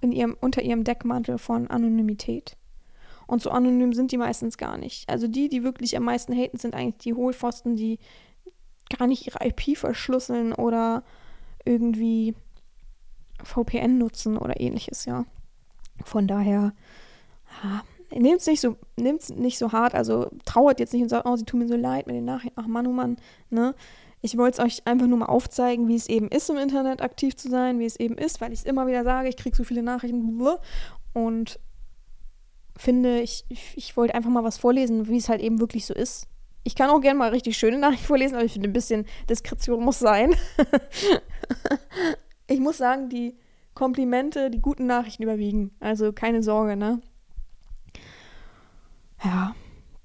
in 0.02 0.12
ihrem, 0.12 0.38
unter 0.40 0.62
ihrem 0.62 0.84
Deckmantel 0.84 1.38
von 1.38 1.68
Anonymität. 1.68 2.56
Und 3.28 3.42
so 3.42 3.52
anonym 3.52 3.94
sind 3.94 4.12
die 4.12 4.18
meistens 4.18 4.58
gar 4.58 4.78
nicht. 4.78 5.08
Also 5.08 5.28
die, 5.28 5.50
die 5.50 5.64
wirklich 5.64 5.96
am 5.96 6.04
meisten 6.04 6.34
haten, 6.34 6.58
sind 6.58 6.74
eigentlich 6.74 6.98
die 6.98 7.14
Hohlpfosten, 7.14 7.76
die 7.76 8.00
gar 8.98 9.08
nicht 9.08 9.28
ihre 9.28 9.46
IP 9.46 9.78
verschlüsseln 9.78 10.54
oder 10.54 11.04
irgendwie 11.64 12.34
VPN 13.44 13.98
nutzen 13.98 14.38
oder 14.38 14.60
ähnliches, 14.60 15.06
ja. 15.06 15.26
Von 16.04 16.28
daher, 16.28 16.74
ja, 17.64 17.84
nehmt 18.18 18.42
es 18.42 18.48
nicht 18.48 18.62
so, 18.62 18.78
nehmt's 18.96 19.30
nicht 19.30 19.58
so 19.58 19.72
hart, 19.72 19.94
also 19.94 20.30
trauert 20.46 20.80
jetzt 20.80 20.94
nicht 20.94 21.04
und 21.04 21.10
sagt, 21.10 21.28
oh, 21.28 21.36
sie 21.36 21.46
tun 21.46 21.60
mir 21.60 21.68
so 21.68 21.76
leid 21.76 22.08
mit 22.08 22.16
den 22.16 22.26
Nachrichten, 22.26 22.60
ach 22.60 22.68
Mann, 22.68 22.88
oh 22.88 22.94
Mann, 22.94 23.18
ne? 23.50 23.76
Ich 24.22 24.38
wollte 24.38 24.62
es 24.62 24.66
euch 24.66 24.88
einfach 24.88 25.08
nur 25.08 25.20
mal 25.20 25.28
aufzeigen, 25.28 25.88
wie 25.88 25.96
es 25.96 26.10
eben 26.10 26.28
ist, 26.28 26.50
im 26.50 26.58
Internet 26.58 27.02
aktiv 27.02 27.36
zu 27.36 27.50
sein, 27.50 27.80
wie 27.80 27.86
es 27.86 27.98
eben 27.98 28.18
ist, 28.18 28.42
weil 28.42 28.52
ich 28.52 28.60
es 28.60 28.66
immer 28.66 28.86
wieder 28.88 29.04
sage, 29.04 29.30
ich 29.30 29.38
kriege 29.38 29.56
so 29.56 29.64
viele 29.64 29.84
Nachrichten 29.84 30.40
und 31.14 31.60
finde, 32.76 33.22
ich, 33.22 33.46
ich 33.76 33.98
wollte 33.98 34.16
einfach 34.16 34.30
mal 34.30 34.44
was 34.44 34.58
vorlesen, 34.58 35.08
wie 35.08 35.18
es 35.18 35.30
halt 35.30 35.42
eben 35.42 35.60
wirklich 35.60 35.86
so 35.86 35.94
ist. 35.94 36.28
Ich 36.64 36.76
kann 36.76 36.90
auch 36.90 37.02
gerne 37.02 37.18
mal 37.18 37.30
richtig 37.30 37.58
schöne 37.58 37.78
Nachrichten 37.78 38.06
vorlesen, 38.08 38.36
aber 38.36 38.46
ich 38.46 38.54
finde, 38.54 38.70
ein 38.70 38.74
bisschen 38.74 39.06
Diskretion 39.30 39.84
muss 39.84 40.00
sein. 40.00 40.36
ich 42.48 42.60
muss 42.60 42.78
sagen, 42.78 43.10
die 43.10 43.38
Komplimente, 43.74 44.50
die 44.50 44.60
guten 44.60 44.86
Nachrichten 44.86 45.24
überwiegen. 45.24 45.72
Also 45.80 46.12
keine 46.12 46.44
Sorge, 46.44 46.76
ne? 46.76 47.02
Ja, 49.24 49.56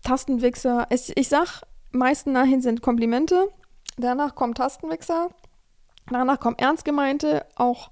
Tastenwichser. 0.03 0.87
Ich, 0.91 1.29
sag, 1.29 1.63
meisten 1.91 2.33
Nachrichten 2.33 2.61
sind 2.61 2.83
Komplimente. 2.83 3.49
Danach 3.97 4.35
kommt 4.35 4.59
Tastenwichser. 4.59 5.31
Danach 6.11 6.41
kommt 6.41 6.61
ernst 6.61 6.85
gemeinte, 6.85 7.47
auch. 7.57 7.91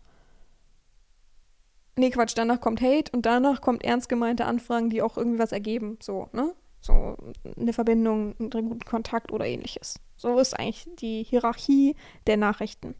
Nee, 1.97 2.11
Quatsch, 2.11 2.33
danach 2.37 2.61
kommt 2.61 2.81
Hate 2.81 3.13
und 3.13 3.27
danach 3.27 3.61
kommt 3.61 3.85
ernst 3.85 4.09
gemeinte 4.09 4.47
Anfragen, 4.47 4.91
die 4.91 5.03
auch 5.03 5.17
irgendwie 5.17 5.39
was 5.39 5.53
ergeben. 5.53 5.99
So, 6.01 6.29
ne? 6.33 6.55
So 6.81 7.17
eine 7.57 7.73
Verbindung, 7.73 8.35
einen 8.39 8.51
guten 8.51 8.85
Kontakt 8.85 9.31
oder 9.31 9.47
ähnliches. 9.47 10.01
So 10.17 10.39
ist 10.39 10.59
eigentlich 10.59 10.87
die 10.97 11.23
Hierarchie 11.23 11.97
der 12.27 12.37
Nachrichten. 12.37 12.95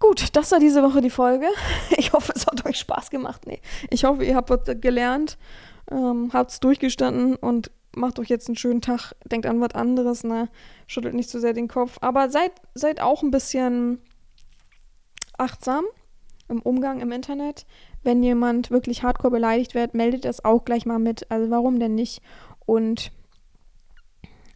Gut, 0.00 0.34
das 0.36 0.50
war 0.50 0.58
diese 0.58 0.82
Woche 0.82 1.00
die 1.00 1.10
Folge. 1.10 1.46
Ich 1.96 2.12
hoffe, 2.12 2.32
es 2.34 2.46
hat 2.46 2.66
euch 2.66 2.78
Spaß 2.78 3.10
gemacht. 3.10 3.46
Nee, 3.46 3.60
ich 3.90 4.04
hoffe, 4.04 4.24
ihr 4.24 4.34
habt 4.34 4.50
was 4.50 4.80
gelernt, 4.80 5.38
ähm, 5.90 6.30
habt 6.32 6.50
es 6.50 6.60
durchgestanden 6.60 7.36
und 7.36 7.70
macht 7.96 8.18
euch 8.18 8.28
jetzt 8.28 8.48
einen 8.48 8.56
schönen 8.56 8.80
Tag, 8.80 9.12
denkt 9.24 9.46
an 9.46 9.60
was 9.60 9.74
anderes, 9.74 10.24
ne? 10.24 10.48
Schüttelt 10.86 11.14
nicht 11.14 11.30
so 11.30 11.38
sehr 11.38 11.52
den 11.52 11.68
Kopf. 11.68 11.98
Aber 12.00 12.30
seid, 12.30 12.52
seid 12.74 13.00
auch 13.00 13.22
ein 13.22 13.30
bisschen 13.30 14.00
achtsam 15.38 15.84
im 16.48 16.60
Umgang 16.60 17.00
im 17.00 17.12
Internet. 17.12 17.66
Wenn 18.02 18.22
jemand 18.22 18.70
wirklich 18.70 19.02
hardcore 19.02 19.30
beleidigt 19.30 19.74
wird, 19.74 19.94
meldet 19.94 20.24
das 20.24 20.44
auch 20.44 20.64
gleich 20.64 20.86
mal 20.86 20.98
mit. 20.98 21.30
Also 21.30 21.50
warum 21.50 21.80
denn 21.80 21.94
nicht? 21.94 22.22
Und 22.66 23.12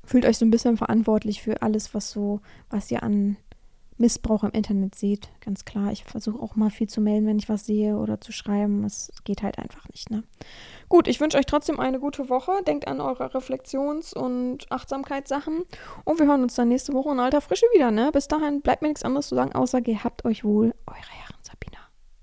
fühlt 0.05 0.26
euch 0.26 0.39
so 0.39 0.45
ein 0.45 0.51
bisschen 0.51 0.76
verantwortlich 0.76 1.43
für 1.43 1.62
alles, 1.62 1.95
was 1.95 2.11
so, 2.11 2.41
was 2.70 2.91
ihr 2.91 3.03
an 3.03 3.36
Missbrauch 3.99 4.44
im 4.44 4.51
Internet 4.51 4.94
seht. 4.94 5.28
Ganz 5.40 5.64
klar, 5.64 5.92
ich 5.92 6.05
versuche 6.05 6.42
auch 6.42 6.57
mal 6.57 6.70
viel 6.70 6.88
zu 6.88 7.01
melden, 7.01 7.26
wenn 7.26 7.38
ich 7.38 7.49
was 7.49 7.66
sehe 7.66 7.96
oder 7.96 8.20
zu 8.20 8.32
schreiben. 8.32 8.84
Es 8.84 9.11
geht 9.24 9.42
halt 9.42 9.59
einfach 9.59 9.88
nicht, 9.88 10.11
ne? 10.11 10.22
Gut, 10.88 11.09
ich 11.09 11.20
wünsche 11.20 11.38
euch 11.38 11.46
trotzdem 11.46 11.80
eine 11.80 12.01
gute 12.01 12.28
Woche. 12.28 12.53
Denkt 12.66 12.88
an 12.88 13.01
eure 13.01 13.34
Reflexions- 13.34 14.14
und 14.14 14.70
Achtsamkeitssachen. 14.70 15.64
Und 16.05 16.18
wir 16.18 16.26
hören 16.26 16.42
uns 16.42 16.55
dann 16.55 16.68
nächste 16.68 16.92
Woche 16.92 17.11
in 17.11 17.20
alter 17.20 17.40
Frische 17.40 17.66
wieder, 17.74 17.90
ne? 17.90 18.11
Bis 18.12 18.28
dahin 18.28 18.61
bleibt 18.61 18.82
mir 18.82 18.88
nichts 18.88 19.05
anderes 19.05 19.28
zu 19.28 19.34
sagen, 19.34 19.53
außer 19.53 19.80
gehabt 19.80 20.24
euch 20.24 20.44
wohl, 20.44 20.74
eure 20.86 21.11
Herren 21.11 21.36
Sabina. 21.42 21.88